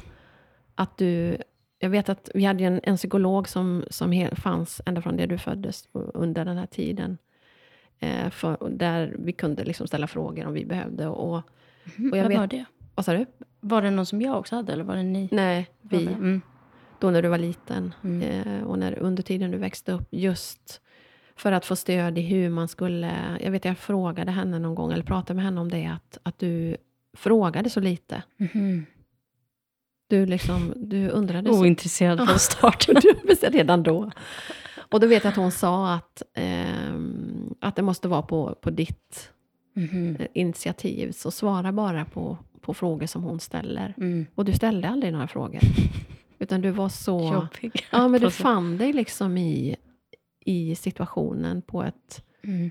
att 0.75 0.97
du, 0.97 1.37
jag 1.79 1.91
vet 1.91 2.09
att 2.09 2.31
vi 2.35 2.45
hade 2.45 2.65
en, 2.65 2.81
en 2.83 2.97
psykolog 2.97 3.49
som, 3.49 3.85
som 3.91 4.29
fanns 4.37 4.81
ända 4.87 5.03
från 5.03 5.17
det 5.17 5.27
du 5.27 5.39
föddes, 5.39 5.89
under 5.93 6.45
den 6.45 6.57
här 6.57 6.67
tiden. 6.67 7.19
Eh, 8.01 8.31
för, 8.31 8.69
där 8.71 9.17
vi 9.19 9.33
kunde 9.33 9.65
liksom 9.65 9.87
ställa 9.87 10.07
frågor 10.07 10.47
om 10.47 10.53
vi 10.53 10.65
behövde. 10.65 11.07
Och, 11.07 11.37
och 11.37 11.43
jag 11.97 12.23
Vad 12.23 12.29
vet, 12.29 12.39
var 12.39 12.47
det? 12.47 12.65
vad 12.95 13.05
sa 13.05 13.13
du? 13.13 13.27
Var 13.61 13.83
det 13.83 13.91
någon 13.91 14.07
som 14.07 14.23
jag 14.23 14.39
också 14.39 14.57
hade 14.57 14.73
eller 14.73 14.85
var 14.85 14.97
det 14.97 15.03
ni? 15.03 15.29
Nej, 15.33 15.71
vi. 15.81 16.07
Mm. 16.07 16.41
Då 16.99 17.11
när 17.11 17.23
du 17.23 17.29
var 17.29 17.39
liten. 17.39 17.95
Mm. 18.05 18.23
Eh, 18.23 18.65
och 18.65 18.79
när, 18.79 18.99
under 18.99 19.23
tiden 19.23 19.51
du 19.51 19.59
växte 19.59 19.93
upp. 19.93 20.09
Just 20.11 20.81
för 21.37 21.53
att 21.53 21.65
få 21.65 21.77
stöd 21.77 22.19
i 22.19 22.21
hur 22.21 22.49
man 22.51 22.69
skulle... 22.69 23.39
Jag 23.41 23.51
vet 23.51 23.65
jag 23.65 23.79
frågade 23.79 24.31
henne 24.31 24.59
någon 24.59 24.75
gång, 24.75 24.93
eller 24.93 25.05
pratade 25.05 25.35
med 25.35 25.45
henne 25.45 25.61
om 25.61 25.71
det, 25.71 25.87
att, 25.87 26.19
att 26.23 26.39
du 26.39 26.77
frågade 27.17 27.71
så 27.71 27.81
lite. 27.81 28.23
Mhm. 28.37 28.87
Du, 30.07 30.27
liksom, 30.27 30.73
du 30.77 31.09
undrade 31.09 31.53
så 31.53 31.61
Ointresserad 31.61 32.29
från 32.29 32.39
start. 32.39 32.87
du 33.41 33.49
redan 33.51 33.83
då. 33.83 34.11
Och 34.77 35.01
då 35.01 35.07
vet 35.07 35.25
jag 35.25 35.31
att 35.31 35.37
hon 35.37 35.53
sa 35.53 35.95
att, 35.95 36.23
ehm, 36.35 37.14
att 37.65 37.77
det 37.77 37.83
måste 37.83 38.09
vara 38.09 38.23
på, 38.23 38.55
på 38.61 38.71
ditt 38.71 39.31
eh, 39.77 40.27
initiativ. 40.33 41.13
Så 41.13 41.31
svara 41.31 41.73
bara 41.73 42.05
på, 42.05 42.39
på 42.61 42.75
frågor 42.75 43.07
som 43.07 43.23
hon 43.23 43.41
ställer. 43.41 43.95
Mm. 43.97 44.27
Och 44.35 44.45
du 44.45 44.53
ställde 44.53 44.89
aldrig 44.89 45.13
några 45.13 45.29
frågor. 45.29 45.61
Utan 46.39 46.61
du 46.61 46.71
var 46.71 46.89
så... 46.89 47.33
Jobbig. 47.33 47.87
Ja, 47.93 48.09
men 48.09 48.21
du 48.21 48.31
fann 48.45 48.79
dig 48.79 48.93
liksom 48.93 49.39
i, 49.39 49.77
i 50.41 50.75
situationen 50.75 51.63
på 51.63 51.83
ett, 51.83 52.25
Mm. 52.47 52.71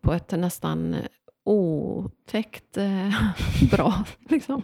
på 0.00 0.12
ett 0.12 0.30
nästan 0.30 0.96
otäckt 1.44 2.76
eh, 2.76 3.10
bra. 3.70 4.04
Liksom. 4.28 4.62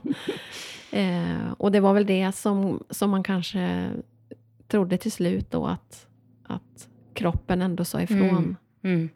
Eh, 0.90 1.52
och 1.58 1.72
det 1.72 1.80
var 1.80 1.94
väl 1.94 2.06
det 2.06 2.32
som, 2.32 2.84
som 2.90 3.10
man 3.10 3.22
kanske 3.22 3.90
trodde 4.68 4.98
till 4.98 5.12
slut 5.12 5.50
då 5.50 5.66
att, 5.66 6.06
att 6.42 6.88
kroppen 7.14 7.62
ändå 7.62 7.84
sa 7.84 8.02
ifrån 8.02 8.20
Mm. 8.20 8.56
Mm. 8.82 9.08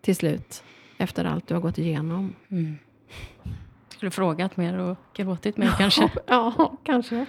Till 0.00 0.16
slut. 0.16 0.64
Efter 0.98 1.24
allt 1.24 1.46
du 1.48 1.54
har 1.54 1.60
gått 1.60 1.78
igenom. 1.78 2.34
Mm. 2.48 2.78
Skulle 3.88 4.10
frågat 4.10 4.56
mer 4.56 4.78
och 4.78 4.96
gråtit 5.14 5.56
mer 5.56 5.74
kanske. 5.78 6.10
ja, 6.26 6.76
kanske. 6.84 7.26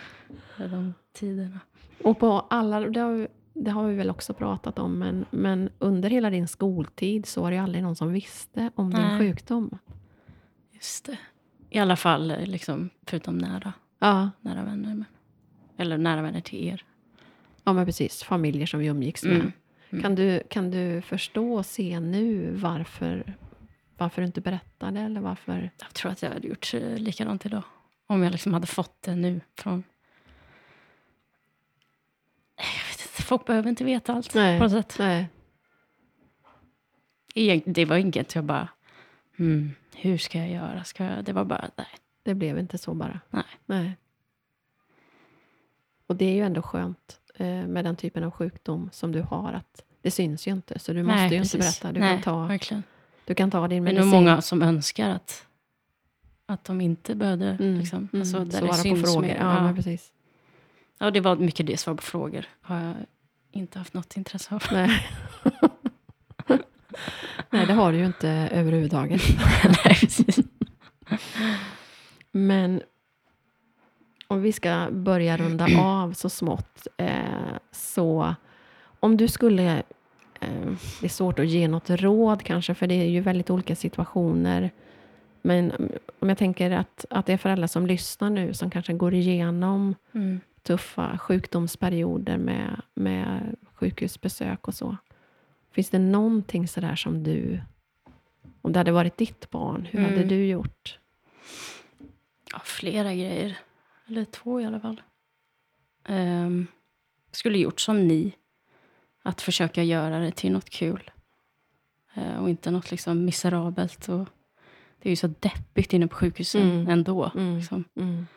De 0.57 0.93
tiderna. 1.13 1.59
Och 2.03 2.19
på 2.19 2.39
alla, 2.49 2.79
det 2.79 2.99
har, 2.99 3.11
vi- 3.11 3.27
det 3.53 3.71
har 3.71 3.87
vi 3.87 3.95
väl 3.95 4.09
också 4.09 4.33
pratat 4.33 4.79
om, 4.79 4.99
men, 4.99 5.25
men 5.31 5.69
under 5.79 6.09
hela 6.09 6.29
din 6.29 6.47
skoltid 6.47 7.25
så 7.25 7.41
var 7.41 7.51
det 7.51 7.55
ju 7.57 7.63
aldrig 7.63 7.83
någon 7.83 7.95
som 7.95 8.13
visste 8.13 8.71
om 8.75 8.89
din 8.89 9.01
Nej. 9.01 9.19
sjukdom. 9.19 9.77
Just 10.71 11.05
det. 11.05 11.17
I 11.69 11.79
alla 11.79 11.95
fall 11.95 12.31
eh, 12.31 12.45
liksom, 12.45 12.89
förutom 13.05 13.37
nära, 13.37 13.73
Ja, 13.99 14.29
nära 14.41 14.63
vänner. 14.63 14.87
Men, 14.95 15.05
eller 15.77 15.97
nära 15.97 16.21
vänner 16.21 16.41
till 16.41 16.67
er. 16.67 16.85
ja 17.63 17.73
men 17.73 17.85
precis. 17.85 18.23
Familjer 18.23 18.65
som 18.65 18.79
vi 18.79 18.85
umgicks 18.87 19.23
med. 19.23 19.35
Mm. 19.35 19.51
Mm. 19.91 20.01
Kan, 20.01 20.15
du, 20.15 20.43
kan 20.49 20.71
du 20.71 21.01
förstå 21.01 21.53
och 21.53 21.65
se 21.65 21.99
nu 21.99 22.51
varför, 22.51 23.35
varför 23.97 24.21
du 24.21 24.25
inte 24.25 24.41
berättade? 24.41 24.99
Eller 24.99 25.21
varför? 25.21 25.71
Jag 25.79 25.93
tror 25.93 26.11
att 26.11 26.21
jag 26.21 26.29
hade 26.29 26.47
gjort 26.47 26.73
eh, 26.73 26.97
likadant 26.97 27.45
idag. 27.45 27.63
Om 28.07 28.23
jag 28.23 28.31
liksom 28.31 28.53
hade 28.53 28.67
fått 28.67 29.01
det 29.01 29.15
nu 29.15 29.41
från... 29.55 29.83
Jag 32.55 32.63
vet 32.63 33.01
inte, 33.01 33.23
folk 33.23 33.45
behöver 33.45 33.69
inte 33.69 33.83
veta 33.83 34.13
allt 34.13 34.33
Nej. 34.33 34.59
på 34.59 34.63
något 34.63 34.71
sätt. 34.71 34.95
Nej. 34.99 35.27
Det 37.65 37.85
var 37.85 37.97
inget 37.97 38.35
jag 38.35 38.43
bara... 38.43 38.69
Mm, 39.39 39.71
hur 39.95 40.17
ska 40.17 40.37
jag 40.37 40.49
göra? 40.49 40.83
Ska 40.83 41.03
jag? 41.03 41.23
Det 41.23 41.33
var 41.33 41.45
bara, 41.45 41.69
nej. 41.75 41.87
Det 42.23 42.33
blev 42.33 42.59
inte 42.59 42.77
så 42.77 42.93
bara. 42.93 43.19
Nej. 43.29 43.43
Nej. 43.65 43.97
Och 46.07 46.15
det 46.15 46.25
är 46.25 46.33
ju 46.33 46.41
ändå 46.41 46.61
skönt 46.61 47.20
med 47.43 47.85
den 47.85 47.95
typen 47.95 48.23
av 48.23 48.31
sjukdom 48.31 48.89
som 48.93 49.11
du 49.11 49.21
har. 49.21 49.53
att 49.53 49.83
Det 50.01 50.11
syns 50.11 50.47
ju 50.47 50.51
inte, 50.51 50.79
så 50.79 50.93
du 50.93 51.03
måste 51.03 51.15
nej, 51.21 51.29
ju 51.31 51.37
inte 51.37 51.57
precis. 51.57 51.81
berätta. 51.81 51.93
Du, 51.93 51.99
nej, 51.99 52.13
kan 52.13 52.21
ta, 52.21 52.45
verkligen. 52.45 52.83
du 53.25 53.35
kan 53.35 53.51
ta 53.51 53.67
din 53.67 53.69
Det 53.83 53.89
är 53.89 53.93
medicin. 53.93 54.09
nog 54.11 54.21
många 54.21 54.41
som 54.41 54.61
önskar 54.61 55.09
att, 55.09 55.45
att 56.45 56.63
de 56.63 56.81
inte 56.81 57.15
behövde 57.15 57.49
Mm, 57.59 57.79
liksom, 57.79 58.09
mm, 58.13 58.21
alltså, 58.21 58.37
där 58.39 58.45
det 58.45 58.73
svara 58.73 58.95
på 58.95 59.01
frågor. 59.07 59.21
mer. 59.21 59.35
Ja, 59.39 59.55
Ja. 59.55 59.63
men 59.63 59.75
precis. 59.75 60.11
ja, 60.99 61.11
det 61.11 61.19
var 61.19 61.35
mycket 61.35 61.67
det, 61.67 61.77
svar 61.77 61.95
på 61.95 62.01
frågor. 62.01 62.45
Har 62.61 62.79
jag 62.79 62.93
inte 63.51 63.79
haft 63.79 63.93
något 63.93 64.17
intresse 64.17 64.55
av. 64.55 64.63
Nej. 64.71 65.07
Nej, 67.49 67.65
det 67.65 67.73
har 67.73 67.91
du 67.91 67.97
ju 67.97 68.05
inte 68.05 68.29
överhuvudtaget. 68.29 69.21
nej, 69.85 69.95
precis. 69.99 70.39
Men 72.31 72.81
om 74.31 74.41
vi 74.41 74.51
ska 74.51 74.87
börja 74.91 75.37
runda 75.37 75.67
av 75.79 76.13
så 76.13 76.29
smått. 76.29 76.87
Eh, 76.97 77.55
så 77.71 78.35
om 78.99 79.17
du 79.17 79.27
skulle... 79.27 79.83
Eh, 80.39 80.71
det 81.01 81.05
är 81.05 81.09
svårt 81.09 81.39
att 81.39 81.47
ge 81.47 81.67
något 81.67 81.89
råd 81.89 82.43
kanske, 82.43 82.75
för 82.75 82.87
det 82.87 82.95
är 82.95 83.05
ju 83.09 83.19
väldigt 83.21 83.49
olika 83.49 83.75
situationer. 83.75 84.71
Men 85.41 85.71
om 86.19 86.29
jag 86.29 86.37
tänker 86.37 86.71
att, 86.71 87.05
att 87.09 87.25
det 87.25 87.33
är 87.33 87.37
föräldrar 87.37 87.67
som 87.67 87.85
lyssnar 87.87 88.29
nu, 88.29 88.53
som 88.53 88.69
kanske 88.69 88.93
går 88.93 89.13
igenom 89.13 89.95
Mm. 90.13 90.39
tuffa 90.63 91.17
sjukdomsperioder 91.17 92.37
med, 92.37 92.81
med 92.93 93.55
sjukhusbesök 93.73 94.67
och 94.67 94.73
så. 94.73 94.97
Finns 95.71 95.89
det 95.89 95.99
någonting 95.99 96.67
sådär 96.67 96.95
som 96.95 97.23
du... 97.23 97.61
Om 98.61 98.71
det 98.73 98.79
hade 98.79 98.91
varit 98.91 99.17
ditt 99.17 99.49
barn, 99.49 99.87
hur 99.91 99.99
hade 100.01 100.15
Mm. 100.15 100.27
du 100.27 100.45
gjort? 100.45 100.99
Ja, 102.53 102.59
flera 102.63 103.13
grejer. 103.13 103.57
Eller 104.11 104.25
två 104.25 104.61
i 104.61 104.65
alla 104.65 104.79
fall. 104.79 105.01
Um, 106.09 106.67
skulle 107.31 107.57
gjort 107.57 107.79
som 107.79 108.07
ni. 108.07 108.35
Att 109.23 109.41
försöka 109.41 109.83
göra 109.83 110.19
det 110.19 110.31
till 110.31 110.51
något 110.51 110.69
kul. 110.69 111.11
Eh, 112.13 112.37
och 112.43 112.49
inte 112.49 112.71
något 112.71 112.91
liksom 112.91 113.25
miserabelt. 113.25 114.09
Och 114.09 114.27
det 114.99 115.09
är 115.09 115.11
ju 115.11 115.15
så 115.15 115.27
deppigt 115.27 115.93
inne 115.93 116.07
på 116.07 116.15
sjukhusen 116.15 116.61
Mm. 116.71 116.87
ändå. 116.89 117.31
Mm. 117.35 117.57
Liksom. 117.57 117.83
Mm. 117.95 118.27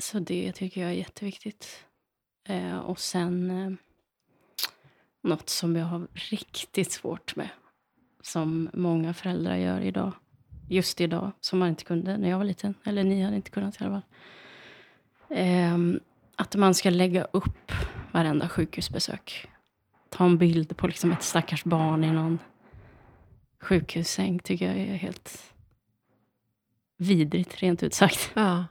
Så 0.00 0.18
det 0.18 0.52
tycker 0.52 0.80
jag 0.80 0.90
är 0.90 0.94
jätteviktigt. 0.94 1.84
Eh, 2.44 2.78
och 2.78 3.00
sen 3.00 3.50
eh, 3.50 3.72
något 5.22 5.48
som 5.48 5.76
jag 5.76 5.86
har 5.86 6.08
riktigt 6.12 6.92
svårt 6.92 7.36
med. 7.36 7.48
Som 8.22 8.70
många 8.74 9.14
föräldrar 9.14 9.56
gör 9.56 9.80
idag. 9.80 10.12
Just 10.72 11.00
idag, 11.00 11.32
som 11.40 11.58
man 11.58 11.68
inte 11.68 11.84
kunde 11.84 12.16
när 12.16 12.30
jag 12.30 12.38
var 12.38 12.44
liten. 12.44 12.74
Eller 12.84 13.04
ni 13.04 13.22
hade 13.22 13.36
inte 13.36 13.50
kunnat 13.50 13.80
i 13.80 13.84
alla 13.84 13.92
fall. 13.92 14.02
Ehm, 15.30 16.00
att 16.36 16.56
man 16.56 16.74
ska 16.74 16.90
lägga 16.90 17.24
upp 17.24 17.72
varenda 18.12 18.48
sjukhusbesök. 18.48 19.48
Ta 20.08 20.24
en 20.24 20.38
bild 20.38 20.76
på 20.76 20.86
liksom 20.86 21.12
ett 21.12 21.22
stackars 21.22 21.64
barn 21.64 22.04
i 22.04 22.12
någon 22.12 22.38
sjukhussäng 23.60 24.38
tycker 24.38 24.66
jag 24.66 24.76
är 24.76 24.94
helt 24.94 25.54
vidrigt, 26.96 27.62
rent 27.62 27.82
ut 27.82 27.94
sagt. 27.94 28.30
Ja. 28.34 28.64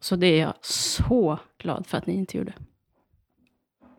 Så 0.00 0.16
det 0.16 0.26
är 0.26 0.40
jag 0.40 0.54
så 0.60 1.38
glad 1.58 1.86
för 1.86 1.98
att 1.98 2.06
ni 2.06 2.14
inte 2.14 2.38
gjorde. 2.38 2.54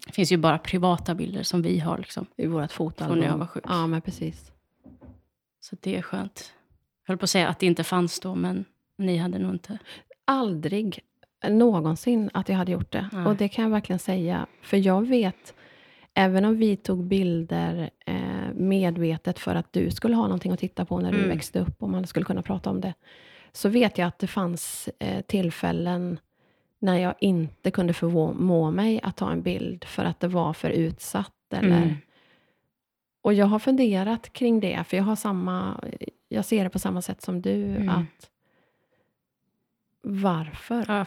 Det 0.06 0.14
finns 0.14 0.32
ju 0.32 0.38
bara 0.38 0.58
privata 0.58 1.16
bilder 1.16 1.44
som 1.44 1.62
vi 1.62 1.80
har. 1.80 1.98
Liksom. 1.98 2.26
I 2.36 2.48
vårt 2.48 2.72
fotalbum. 2.72 3.14
Från 3.14 3.20
när 3.20 3.28
jag 3.28 3.38
var 3.38 3.48
sjuk. 3.48 3.64
Ja, 3.68 3.88
men 3.88 4.02
precis. 4.02 4.52
Så 5.60 5.78
det 5.82 5.96
är 5.98 6.02
skönt. 6.02 6.54
Höll 7.08 7.18
på 7.18 7.24
att 7.24 7.30
säga 7.30 7.48
att 7.48 7.60
det 7.60 7.66
inte 7.66 7.84
fanns 7.84 8.20
då, 8.20 8.36
men 8.36 8.66
ni 8.98 9.18
hade 9.18 9.40
nog 9.40 9.52
inte. 9.54 9.78
Aldrig 10.26 11.00
någonsin 11.50 12.30
att 12.34 12.50
jag 12.50 12.56
hade 12.56 12.72
gjort 12.72 12.92
det. 12.92 13.10
Nej. 13.14 13.26
Och 13.26 13.36
det 13.36 13.48
kan 13.48 13.64
jag 13.64 13.72
verkligen 13.72 14.00
säga. 14.00 14.46
För 14.62 14.78
jag 14.78 15.08
vet, 15.08 15.54
även 16.14 16.46
om 16.46 16.58
vi 16.58 16.76
tog 16.78 17.04
bilder 17.04 17.90
eh, 18.06 18.54
medvetet 18.54 19.40
för 19.40 19.56
att 19.56 19.74
du 19.74 19.92
skulle 19.92 20.16
ha 20.16 20.24
någonting 20.24 20.52
att 20.52 20.60
titta 20.60 20.86
på 20.86 21.00
när 21.00 21.12
du 21.12 21.18
Mm. 21.18 21.30
växte 21.30 21.60
upp 21.60 21.84
och 21.84 21.90
man 21.90 22.08
skulle 22.08 22.26
kunna 22.26 22.42
prata 22.42 22.70
om 22.70 22.82
det. 22.82 22.94
Så 23.52 23.70
vet 23.70 23.98
jag 23.98 24.08
att 24.08 24.20
det 24.20 24.28
fanns 24.28 24.90
eh, 25.00 25.22
tillfällen 25.22 26.20
när 26.80 26.98
jag 26.98 27.16
inte 27.20 27.72
kunde 27.72 27.94
förmå 27.94 28.72
mig 28.72 29.00
att 29.04 29.18
ta 29.18 29.32
en 29.32 29.42
bild 29.42 29.84
för 29.86 30.06
att 30.06 30.20
det 30.20 30.28
var 30.28 30.54
för 30.54 30.70
utsatt 30.70 31.32
Eller, 31.54 31.78
Mm. 31.78 31.94
Och 33.22 33.34
jag 33.34 33.46
har 33.46 33.60
funderat 33.60 34.34
kring 34.34 34.60
det, 34.60 34.84
för 34.88 34.98
jag, 34.98 35.04
har 35.04 35.16
samma, 35.16 35.80
jag 36.36 36.46
ser 36.46 36.64
det 36.64 36.70
på 36.70 36.80
samma 36.80 37.02
sätt 37.02 37.22
som 37.22 37.42
du. 37.42 37.76
Mm. 37.76 37.90
att 37.90 38.30
Varför? 40.02 40.86
Ja, 40.88 41.06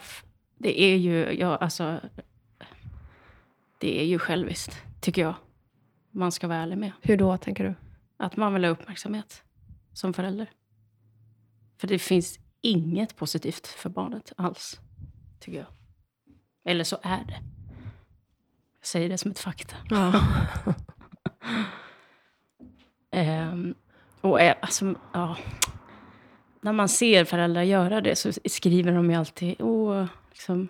det 0.57 0.81
är 0.81 0.95
ju, 0.95 1.39
ja, 1.39 1.55
alltså, 1.55 1.99
det 3.77 4.01
är 4.01 4.05
ju 4.05 4.19
själviskt, 4.19 4.83
tycker 5.01 5.21
jag. 5.21 5.35
Man 6.11 6.31
ska 6.31 6.47
vara 6.47 6.57
ärlig 6.57 6.77
med. 6.77 6.91
Hur 7.01 7.17
då, 7.17 7.37
tänker 7.37 7.63
du? 7.63 7.75
Att 8.17 8.37
man 8.37 8.53
vill 8.53 8.63
ha 8.63 8.71
uppmärksamhet 8.71 9.43
som 9.93 10.13
förälder. 10.13 10.49
För 11.77 11.87
det 11.87 11.99
finns 11.99 12.39
inget 12.61 13.15
positivt 13.15 13.67
för 13.67 13.89
barnet 13.89 14.33
alls, 14.37 14.79
tycker 15.39 15.57
jag. 15.57 15.67
Eller 16.65 16.83
så 16.83 16.97
är 17.01 17.25
det. 17.25 17.39
Jag 18.79 18.87
säger 18.87 19.09
det 19.09 19.17
som 19.17 19.31
ett 19.31 19.39
fakta. 19.39 19.75
Ja. 19.89 20.21
Ehm, 23.11 23.75
och 24.21 24.39
alltså, 24.41 24.95
ja. 25.13 25.37
När 26.61 26.73
man 26.73 26.89
ser 26.89 27.25
föräldrar 27.25 27.63
göra 27.63 28.01
det 28.01 28.15
så 28.15 28.31
skriver 28.45 28.91
de 28.91 29.09
ju 29.11 29.15
alltid 29.17 29.55
Åh, 29.61 30.05
liksom, 30.29 30.67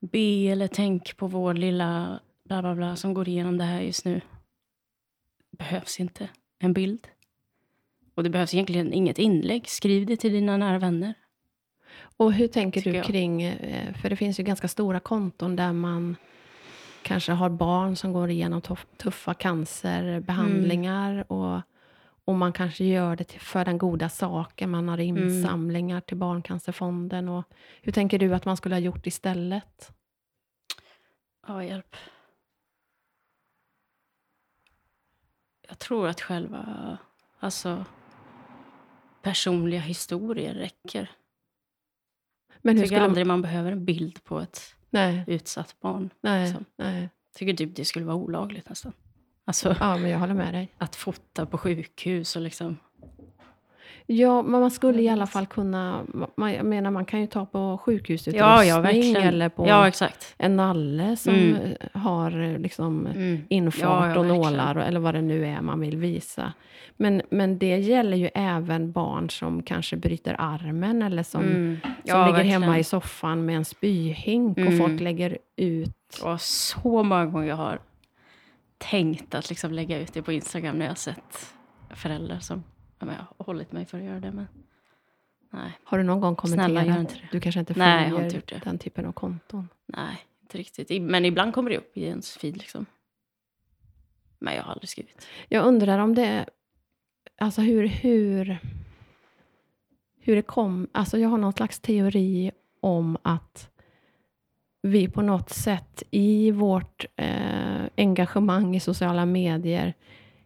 be 0.00 0.48
eller 0.50 0.68
tänk 0.68 1.16
på 1.16 1.26
vår 1.26 1.54
lilla 1.54 2.20
bla 2.44 2.62
bla 2.62 2.74
bla 2.74 2.96
som 2.96 3.14
går 3.14 3.28
igenom 3.28 3.58
det 3.58 3.64
här 3.64 3.80
just 3.80 4.04
nu. 4.04 4.20
behövs 5.58 6.00
inte 6.00 6.28
en 6.58 6.72
bild. 6.72 7.08
Och 8.14 8.22
det 8.24 8.30
behövs 8.30 8.54
egentligen 8.54 8.92
inget 8.92 9.18
inlägg. 9.18 9.68
Skriv 9.68 10.06
det 10.06 10.16
till 10.16 10.32
dina 10.32 10.56
nära 10.56 10.78
vänner. 10.78 11.14
Och 12.16 12.32
hur 12.32 12.48
tänker 12.48 12.82
du 12.92 13.02
kring, 13.02 13.42
eh, 13.42 13.94
för 13.94 14.10
det 14.10 14.16
finns 14.16 14.40
ju 14.40 14.44
ganska 14.44 14.68
stora 14.68 15.00
konton 15.00 15.56
där 15.56 15.72
man 15.72 16.16
kanske 17.02 17.32
har 17.32 17.48
barn 17.50 17.96
som 17.96 18.12
går 18.12 18.30
igenom 18.30 18.60
tuff- 18.60 18.86
tuffa 18.96 19.34
cancerbehandlingar 19.34 21.12
Mm. 21.12 21.24
och, 21.28 21.60
och 22.28 22.34
man 22.34 22.52
kanske 22.52 22.84
gör 22.84 23.16
det 23.16 23.32
för 23.32 23.64
den 23.64 23.78
goda 23.78 24.08
saken. 24.08 24.70
Man 24.70 24.88
har 24.88 24.98
Mm. 24.98 25.28
insamlingar 25.28 26.00
till 26.00 26.16
Barncancerfonden. 26.16 27.28
Och, 27.28 27.44
hur 27.82 27.92
tänker 27.92 28.18
du 28.18 28.34
att 28.34 28.44
man 28.44 28.56
skulle 28.56 28.74
ha 28.74 28.80
gjort 28.80 29.06
istället? 29.06 29.92
Ja, 31.46 31.64
hjälp. 31.64 31.96
Jag 35.68 35.78
tror 35.78 36.08
att 36.08 36.20
själva 36.20 36.98
alltså, 37.38 37.84
personliga 39.22 39.80
historier 39.80 40.54
räcker. 40.54 41.10
Men 42.58 42.74
Jag 42.76 42.80
hur 42.80 42.86
tycker 42.86 42.86
skulle 42.96 43.04
aldrig 43.04 43.26
man 43.26 43.42
behöver 43.42 43.72
en 43.72 43.84
bild 43.84 44.24
på 44.24 44.40
ett 44.40 44.74
Nej, 44.90 45.24
utsatt 45.26 45.80
barn. 45.80 46.10
nej, 46.20 46.44
liksom. 46.48 46.64
nej. 46.76 47.08
tycker 47.34 47.54
typ 47.54 47.76
det 47.76 47.84
skulle 47.84 48.04
vara 48.06 48.16
olagligt 48.16 48.68
nästan. 48.68 48.92
Alltså 49.48 49.76
Ja, 49.80 49.96
men 49.96 50.10
jag 50.10 50.18
håller 50.18 50.34
med 50.34 50.54
dig. 50.54 50.68
att 50.78 50.96
fota 50.96 51.46
på 51.46 51.58
sjukhus 51.58 52.36
och 52.36 52.42
liksom. 52.42 52.76
Ja, 54.06 54.42
men 54.42 54.60
man 54.60 54.70
skulle 54.70 55.02
i 55.02 55.08
alla 55.08 55.26
fall 55.26 55.46
kunna... 55.46 56.00
Man, 56.36 56.52
jag 56.52 56.66
menar, 56.66 56.90
man 56.90 57.04
kan 57.04 57.20
ju 57.20 57.26
ta 57.26 57.46
på 57.46 57.78
sjukhusutrustning 57.84 58.38
Ja, 58.48 58.64
ja, 58.64 58.88
eller 59.20 59.48
på 59.48 59.66
Ja, 59.68 59.90
en 60.38 60.56
nalle 60.56 61.16
som 61.16 61.34
Mm. 61.34 61.74
har 61.92 62.58
liksom 62.58 63.06
Mm. 63.06 63.38
infart 63.48 64.16
och 64.16 64.26
nålar 64.26 64.76
och- 64.76 64.82
eller 64.82 65.00
vad 65.00 65.14
det 65.14 65.22
nu 65.22 65.46
är 65.46 65.60
man 65.60 65.80
vill 65.80 65.96
visa. 65.96 66.52
Men, 66.96 67.22
men 67.30 67.58
det 67.58 67.76
gäller 67.78 68.16
ju 68.16 68.28
även 68.34 68.92
barn 68.92 69.30
som 69.30 69.62
kanske 69.62 69.96
bryter 69.96 70.36
armen 70.38 71.02
eller 71.02 71.22
som, 71.22 71.42
Mm. 71.42 71.76
som 71.82 71.94
ligger 72.04 72.32
verkligen. 72.32 72.62
hemma 72.62 72.78
i 72.78 72.84
soffan 72.84 73.44
med 73.44 73.56
en 73.56 73.64
spyhink 73.64 74.58
och 74.58 74.62
Mm. 74.66 74.78
folk 74.78 75.00
lägger 75.00 75.38
ut. 75.56 76.20
Och 76.24 76.40
så 76.40 77.02
många 77.02 77.26
gånger 77.26 77.48
jag 77.48 77.56
har 77.56 77.78
tänkt 78.78 79.34
att 79.34 79.48
liksom 79.48 79.72
lägga 79.72 79.98
ut 79.98 80.12
det 80.12 80.22
på 80.22 80.32
Instagram 80.32 80.78
när 80.78 80.86
jag 80.86 80.98
sett 80.98 81.54
föräldrar 81.90 82.38
som 82.38 82.64
ja, 82.98 83.06
jag 83.06 83.12
har 83.14 83.44
hållit 83.46 83.72
mig 83.72 83.86
för 83.86 83.98
att 83.98 84.04
göra 84.04 84.20
det. 84.20 84.32
Men 84.32 84.46
nej, 85.50 85.72
Har 85.84 85.98
du 85.98 86.04
någon 86.04 86.20
gång 86.20 86.36
Snälla, 86.36 86.62
gör 86.62 86.68
kommenterat? 86.68 87.00
inte 87.00 87.14
det. 87.14 87.28
Du 87.32 87.40
kanske 87.40 87.60
inte 87.60 87.74
Nej, 87.76 88.10
följer 88.10 88.34
inte 88.34 88.58
den 88.64 88.78
typen 88.78 89.06
av 89.06 89.12
konton? 89.12 89.68
nej, 89.86 90.26
inte 90.42 90.58
riktigt. 90.58 91.02
Men 91.02 91.24
ibland 91.24 91.54
kommer 91.54 91.70
det 91.70 91.78
upp 91.78 91.96
i 91.96 92.04
ens 92.04 92.36
feed 92.36 92.56
liksom. 92.56 92.86
Men 94.38 94.54
jag 94.54 94.62
har 94.62 94.72
aldrig 94.72 94.88
skrivit. 94.88 95.26
Jag 95.48 95.64
undrar 95.66 95.98
om 95.98 96.14
det... 96.14 96.46
Alltså 97.38 97.60
hur... 97.60 97.86
hur 97.86 98.58
hur 100.20 100.36
det 100.36 100.42
kom... 100.42 100.88
Alltså 100.92 101.18
jag 101.18 101.28
har 101.28 101.38
någon 101.38 101.52
slags 101.52 101.80
teori 101.80 102.50
om 102.80 103.18
att 103.22 103.70
vi 104.82 105.08
på 105.08 105.22
något 105.22 105.50
sätt 105.50 106.02
i 106.10 106.50
vårt 106.50 107.04
eh, 107.16 107.84
engagemang 107.96 108.76
i 108.76 108.80
sociala 108.80 109.26
medier 109.26 109.94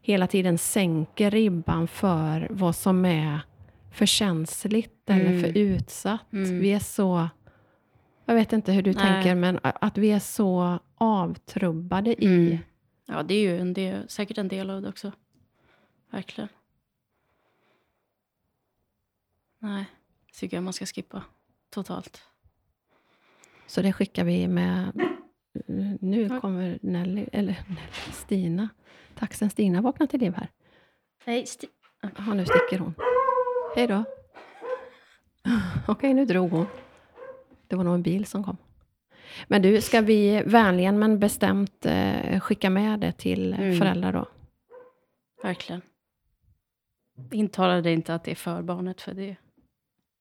hela 0.01 0.27
tiden 0.27 0.59
sänker 0.59 1.31
ribban 1.31 1.89
för 1.89 2.47
vad 2.51 2.77
som 2.77 3.05
är 3.05 3.41
för 3.93 4.07
känsligt 4.07 5.11
eller 5.11 5.27
Mm. 5.27 5.41
för 5.41 5.59
utsatt. 5.59 6.33
Mm. 6.33 6.59
Vi 6.59 6.73
är 6.73 6.79
så... 6.79 7.29
Jag 8.25 8.35
vet 8.35 8.53
inte 8.53 8.73
hur 8.73 8.83
du 8.83 8.93
Nej. 8.93 9.03
tänker, 9.03 9.35
men 9.35 9.59
att 9.63 9.99
vi 9.99 10.11
är 10.11 10.19
så 10.19 10.79
avtrubbade 10.95 12.25
i... 12.25 12.27
Mm. 12.27 12.59
Ja, 13.07 13.23
det 13.23 13.35
är 13.35 13.41
ju 13.41 13.59
en 13.59 13.73
del, 13.75 14.09
säkert 14.09 14.39
en 14.39 14.49
del 14.49 14.71
av 14.71 14.83
det 14.83 14.89
också. 14.89 15.13
Verkligen. 16.11 16.49
Nej, 19.59 19.85
det 20.27 20.39
tycker 20.39 20.57
jag 20.57 20.65
man 20.65 20.73
ska 20.73 20.87
skippa 20.87 21.23
totalt. 21.71 22.23
Så 23.67 23.83
det 23.83 23.93
skickar 23.93 24.25
vi 24.25 24.49
med... 24.49 24.93
Nu 26.01 26.41
kommer 26.41 26.79
Nelly, 26.83 27.27
eller 27.33 27.57
Nelly, 27.69 28.13
Stina. 28.13 28.69
Taxen 29.15 29.51
Stina 29.51 29.81
vaknar 29.81 30.07
till 30.07 30.21
liv 30.21 30.35
här. 30.35 30.49
Nej, 31.27 31.45
sti- 31.45 31.69
Ja, 32.27 32.35
nu 32.35 32.45
sticker 32.45 32.79
hon. 32.79 32.95
Hej 33.77 33.87
då. 33.87 34.05
Okej, 35.89 36.15
nu 36.15 36.25
drog 36.25 36.51
hon. 36.51 36.67
Det 37.69 37.77
var 37.77 37.85
nog 37.85 37.95
en 37.95 38.03
bil 38.03 38.27
som 38.27 38.45
kom. 38.45 38.57
Men 39.49 39.63
du, 39.63 39.81
ska 39.81 40.01
vi 40.01 40.43
vänligen 40.47 40.99
men 40.99 41.19
bestämt 41.19 41.87
eh, 41.87 42.41
skicka 42.41 42.71
med 42.71 43.01
det 43.01 43.13
till 43.13 43.55
Mm. 43.55 43.79
föräldrar 43.79 44.13
då? 44.13 44.27
verkligen. 45.43 45.83
Intala 47.31 47.81
dig 47.81 47.93
inte 47.93 48.15
att 48.15 48.25
det 48.25 48.31
är 48.31 48.35
för 48.35 48.63
barnet, 48.63 49.01
för 49.01 49.15
det 49.15 49.37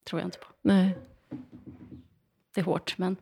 tror 0.06 0.22
jag 0.22 0.28
inte 0.28 0.38
på. 0.38 0.48
Nej. 0.62 0.98
Det 2.54 2.62
är 2.62 2.66
hårt, 2.66 2.98
men 2.98 3.16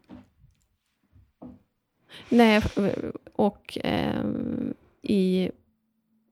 Nej, 2.30 2.64
och 3.34 3.78
eh, 3.84 4.26
i, 5.02 5.52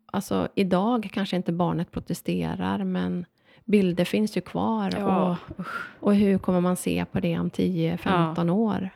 alltså, 0.05 0.47
idag 0.55 1.09
kanske 1.13 1.35
inte 1.35 1.51
barnet 1.51 1.91
protesterar, 1.91 2.83
men 2.83 3.25
bilder 3.65 4.05
finns 4.05 4.37
ju 4.37 4.41
kvar. 4.41 4.93
Ja, 4.97 5.37
Och, 5.57 5.65
och 5.99 6.15
hur 6.15 6.37
kommer 6.37 6.61
man 6.61 6.75
se 6.75 7.05
på 7.05 7.19
det 7.19 7.39
om 7.39 7.49
10-15 7.49 8.49
år? 8.49 8.89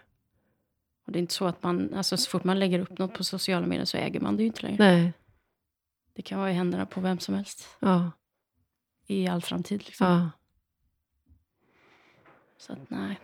och 1.05 1.11
det 1.11 1.19
är 1.19 1.21
inte 1.21 1.33
så 1.33 1.45
att 1.45 1.63
man, 1.63 1.93
alltså 1.93 2.17
så 2.17 2.29
fort 2.29 2.43
man 2.43 2.59
lägger 2.59 2.79
upp 2.79 2.97
något 2.97 3.13
på 3.13 3.23
sociala 3.23 3.67
medier 3.67 3.85
så 3.85 3.97
äger 3.97 4.19
man 4.19 4.37
det 4.37 4.43
ju 4.43 4.47
inte 4.47 4.61
längre. 4.61 4.77
Nej. 4.79 5.13
Det 6.13 6.21
kan 6.21 6.39
vara 6.39 6.51
i 6.51 6.53
händerna 6.53 6.85
på 6.85 7.01
vem 7.01 7.19
som 7.19 7.35
helst 7.35 7.67
Ja, 7.79 8.11
i 9.07 9.27
all 9.27 9.41
framtid. 9.41 9.83
Liksom. 9.85 10.07
ja. 10.07 10.29
Så 12.57 12.73
att 12.73 12.89
nej. 12.89 13.19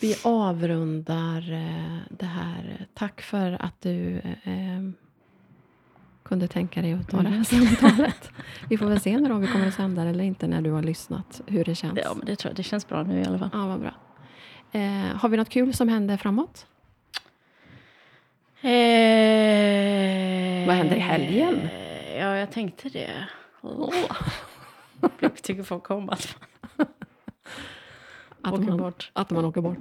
Vi 0.00 0.16
avrundar 0.24 1.52
eh, 1.52 1.98
det 2.10 2.26
här. 2.26 2.86
Tack 2.94 3.20
för 3.22 3.56
att 3.62 3.80
du 3.80 4.16
eh, 4.42 4.90
kunde 6.22 6.48
tänka 6.48 6.82
dig 6.82 6.92
att 6.92 7.08
ta 7.08 7.22
det 7.22 7.28
här 7.28 7.44
samtalet. 7.44 8.30
Vi 8.68 8.78
får 8.78 8.86
väl 8.86 9.00
se 9.00 9.18
när 9.18 9.34
vi 9.38 9.46
kommer 9.46 9.68
att 9.68 9.74
sända 9.74 10.04
det 10.04 10.10
eller 10.10 10.24
inte 10.24 10.46
när 10.46 10.62
du 10.62 10.70
har 10.70 10.82
lyssnat, 10.82 11.40
hur 11.46 11.64
det 11.64 11.74
känns. 11.74 11.98
Ja, 12.04 12.14
men 12.14 12.26
det 12.26 12.36
tror 12.36 12.50
jag. 12.50 12.56
Det 12.56 12.62
känns 12.62 12.88
bra 12.88 13.02
nu 13.02 13.20
i 13.20 13.24
alla 13.24 13.38
fall. 13.38 13.50
Ja, 13.52 13.66
vad 13.66 13.80
bra. 13.80 13.94
Eh, 14.72 15.16
har 15.16 15.28
vi 15.28 15.36
något 15.36 15.48
kul 15.48 15.74
som 15.74 15.88
händer 15.88 16.16
framåt? 16.16 16.66
Vad 20.66 20.76
händer 20.76 20.96
i 20.96 21.00
helgen? 21.00 21.60
Eh, 21.60 21.88
Ja, 22.18 22.36
jag 22.36 22.52
tänkte 22.52 22.88
det. 22.88 23.10
Åh. 23.60 23.94
Jag 25.20 25.42
tycker 25.42 25.62
folk 25.62 25.90
om 25.90 26.10
att 26.10 26.36
Att 28.42 28.52
åker 28.54 28.64
man, 28.64 28.76
bort. 28.78 29.10
att 29.12 29.30
man 29.30 29.44
åker 29.44 29.60
bort. 29.60 29.78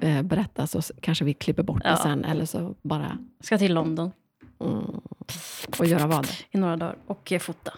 Eh, 0.00 0.22
berätta 0.22 0.66
så 0.66 0.80
kanske 1.00 1.24
vi 1.24 1.34
klipper 1.34 1.62
bort 1.62 1.82
det 1.82 1.88
Ja. 1.88 1.96
sen 1.96 2.24
eller 2.24 2.44
så 2.44 2.74
bara 2.82 3.18
Ska 3.40 3.58
till 3.58 3.74
London 3.74 4.12
mm, 4.60 5.00
och 5.78 5.86
göra 5.86 6.06
vad? 6.06 6.28
i 6.50 6.58
några 6.58 6.76
dagar 6.76 6.96
och 7.06 7.32
eh, 7.32 7.38
fota. 7.38 7.72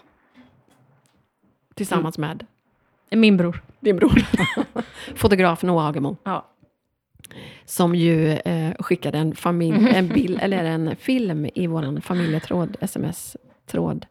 Tillsammans 1.75 2.17
med 2.17 2.45
Min 3.09 3.37
bror. 3.37 3.63
din 3.79 3.95
bror. 3.95 4.25
Fotograf 5.15 5.63
Noah 5.63 5.87
Agemo. 5.87 6.17
Ja. 6.23 6.45
Som 7.65 7.95
ju 7.95 8.31
eh, 8.31 8.73
skickade 8.79 9.17
en, 9.17 9.35
familj, 9.35 9.89
en, 9.89 10.07
bild, 10.07 10.39
eller 10.41 10.63
en 10.63 10.95
film 10.95 11.45
i 11.55 11.67
vår 11.67 12.01
familjetråd, 12.01 12.77
sms-tråd. 12.81 14.05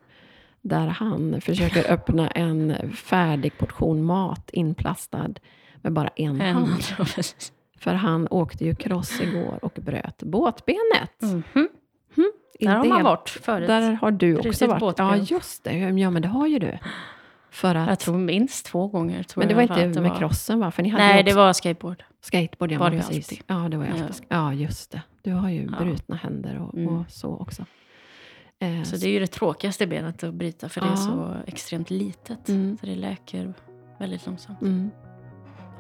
Där 0.69 0.87
han 0.87 1.41
försöker 1.41 1.91
öppna 1.93 2.29
en 2.29 2.93
färdig 2.93 3.59
portion 3.59 4.03
mat 4.05 4.51
inplastad 4.53 5.29
med 5.83 5.93
bara 5.93 6.09
en 6.17 6.41
En, 6.41 6.55
hand. 6.57 6.83
För 7.79 7.95
han 7.95 8.29
åkte 8.31 8.65
ju 8.65 8.75
cross 8.75 9.21
igår 9.21 9.59
och 9.65 9.73
bröt 9.81 10.23
båtbenet. 10.23 11.23
Mhm. 11.55 11.69
I 12.59 12.65
Där 12.67 12.75
har 12.75 12.85
man 12.85 13.03
varit 13.05 13.29
förut. 13.29 13.67
Där 13.69 13.93
har 13.93 14.11
du 14.11 14.35
också 14.37 14.43
Brutit 14.43 14.69
varit. 14.69 14.81
båtben. 14.81 15.07
Ja, 15.07 15.17
just 15.17 15.65
det. 15.65 15.77
Ja, 15.79 16.11
men 16.11 16.23
det 16.23 16.29
har 16.29 16.47
ju 16.47 16.59
du. 16.59 16.79
För 17.51 17.75
att, 17.75 17.89
Jag 17.89 17.99
tror 17.99 18.19
minst 18.19 18.67
två 18.67 18.87
gånger. 18.89 19.27
Men 19.37 19.49
det 19.49 19.55
var 19.55 19.63
inte 19.63 19.87
det 19.87 20.01
med 20.01 20.11
var. 20.11 20.19
crossen 20.19 20.61
va? 20.61 20.71
För 20.71 20.83
ni 20.83 20.89
hade 20.89 21.05
Nej, 21.05 21.23
det 21.23 21.31
också 21.31 21.39
var 21.39 21.53
skateboard. 21.53 22.05
skateboard. 22.21 22.73
Ja, 22.73 22.79
var 22.79 22.91
det 22.91 22.97
precis. 22.97 23.17
alltid. 23.29 23.45
Ja, 23.47 23.55
det 23.69 23.77
var 23.77 23.85
ju 23.85 23.91
Ja. 23.97 24.05
alltid. 24.05 24.27
Ja, 24.29 24.53
just 24.53 24.91
det. 24.93 25.03
Du 25.23 25.33
har 25.33 25.51
ju 25.51 25.69
Ja. 25.79 25.85
brutna 25.85 26.17
händer 26.17 26.59
och, 26.59 26.75
Mm. 26.75 26.89
och 26.97 27.05
så 27.11 27.29
också. 27.37 27.65
Eh, 28.61 28.83
Så 28.83 28.97
det 28.97 29.07
är 29.07 29.11
ju 29.11 29.19
det 29.21 29.27
tråkigaste 29.27 29.87
benet 29.87 30.25
att 30.25 30.35
bryta 30.35 30.69
för 30.69 30.81
det 30.81 30.87
Ja. 30.87 30.93
är 30.93 30.97
så 30.97 31.37
extremt 31.47 31.91
litet. 31.91 32.49
Mm. 32.49 32.77
Så 32.81 32.87
det 32.87 32.95
läker 32.95 33.55
väldigt 33.99 34.27
långsamt. 34.27 34.63
Mm. 34.63 34.91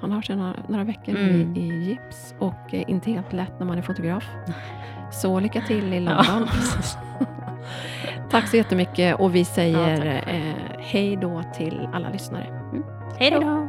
Han 0.00 0.12
har 0.12 0.22
sedan 0.22 0.38
några, 0.38 0.54
några 0.68 0.84
veckor 0.84 1.16
Mm. 1.16 1.56
i, 1.56 1.60
i 1.60 1.84
gips 1.88 2.34
och 2.38 2.74
eh, 2.74 2.84
inte 2.90 3.10
helt 3.10 3.32
lätt 3.32 3.58
när 3.58 3.66
man 3.66 3.78
är 3.78 3.82
fotograf. 3.82 4.24
Så 5.12 5.40
lycka 5.40 5.60
till 5.60 5.92
i 5.92 6.04
Ja, 6.04 6.24
London. 6.28 6.48
precis. 6.52 6.96
Tack 8.30 8.48
så 8.48 8.56
jättemycket 8.56 9.20
och 9.20 9.34
vi 9.34 9.44
säger 9.44 10.04
Ja, 10.04 10.12
eh, 10.32 10.54
hej 10.78 11.16
då 11.16 11.42
till 11.54 11.88
alla 11.92 12.10
lyssnare. 12.10 12.72
Hej 13.18 13.30
då! 13.30 13.65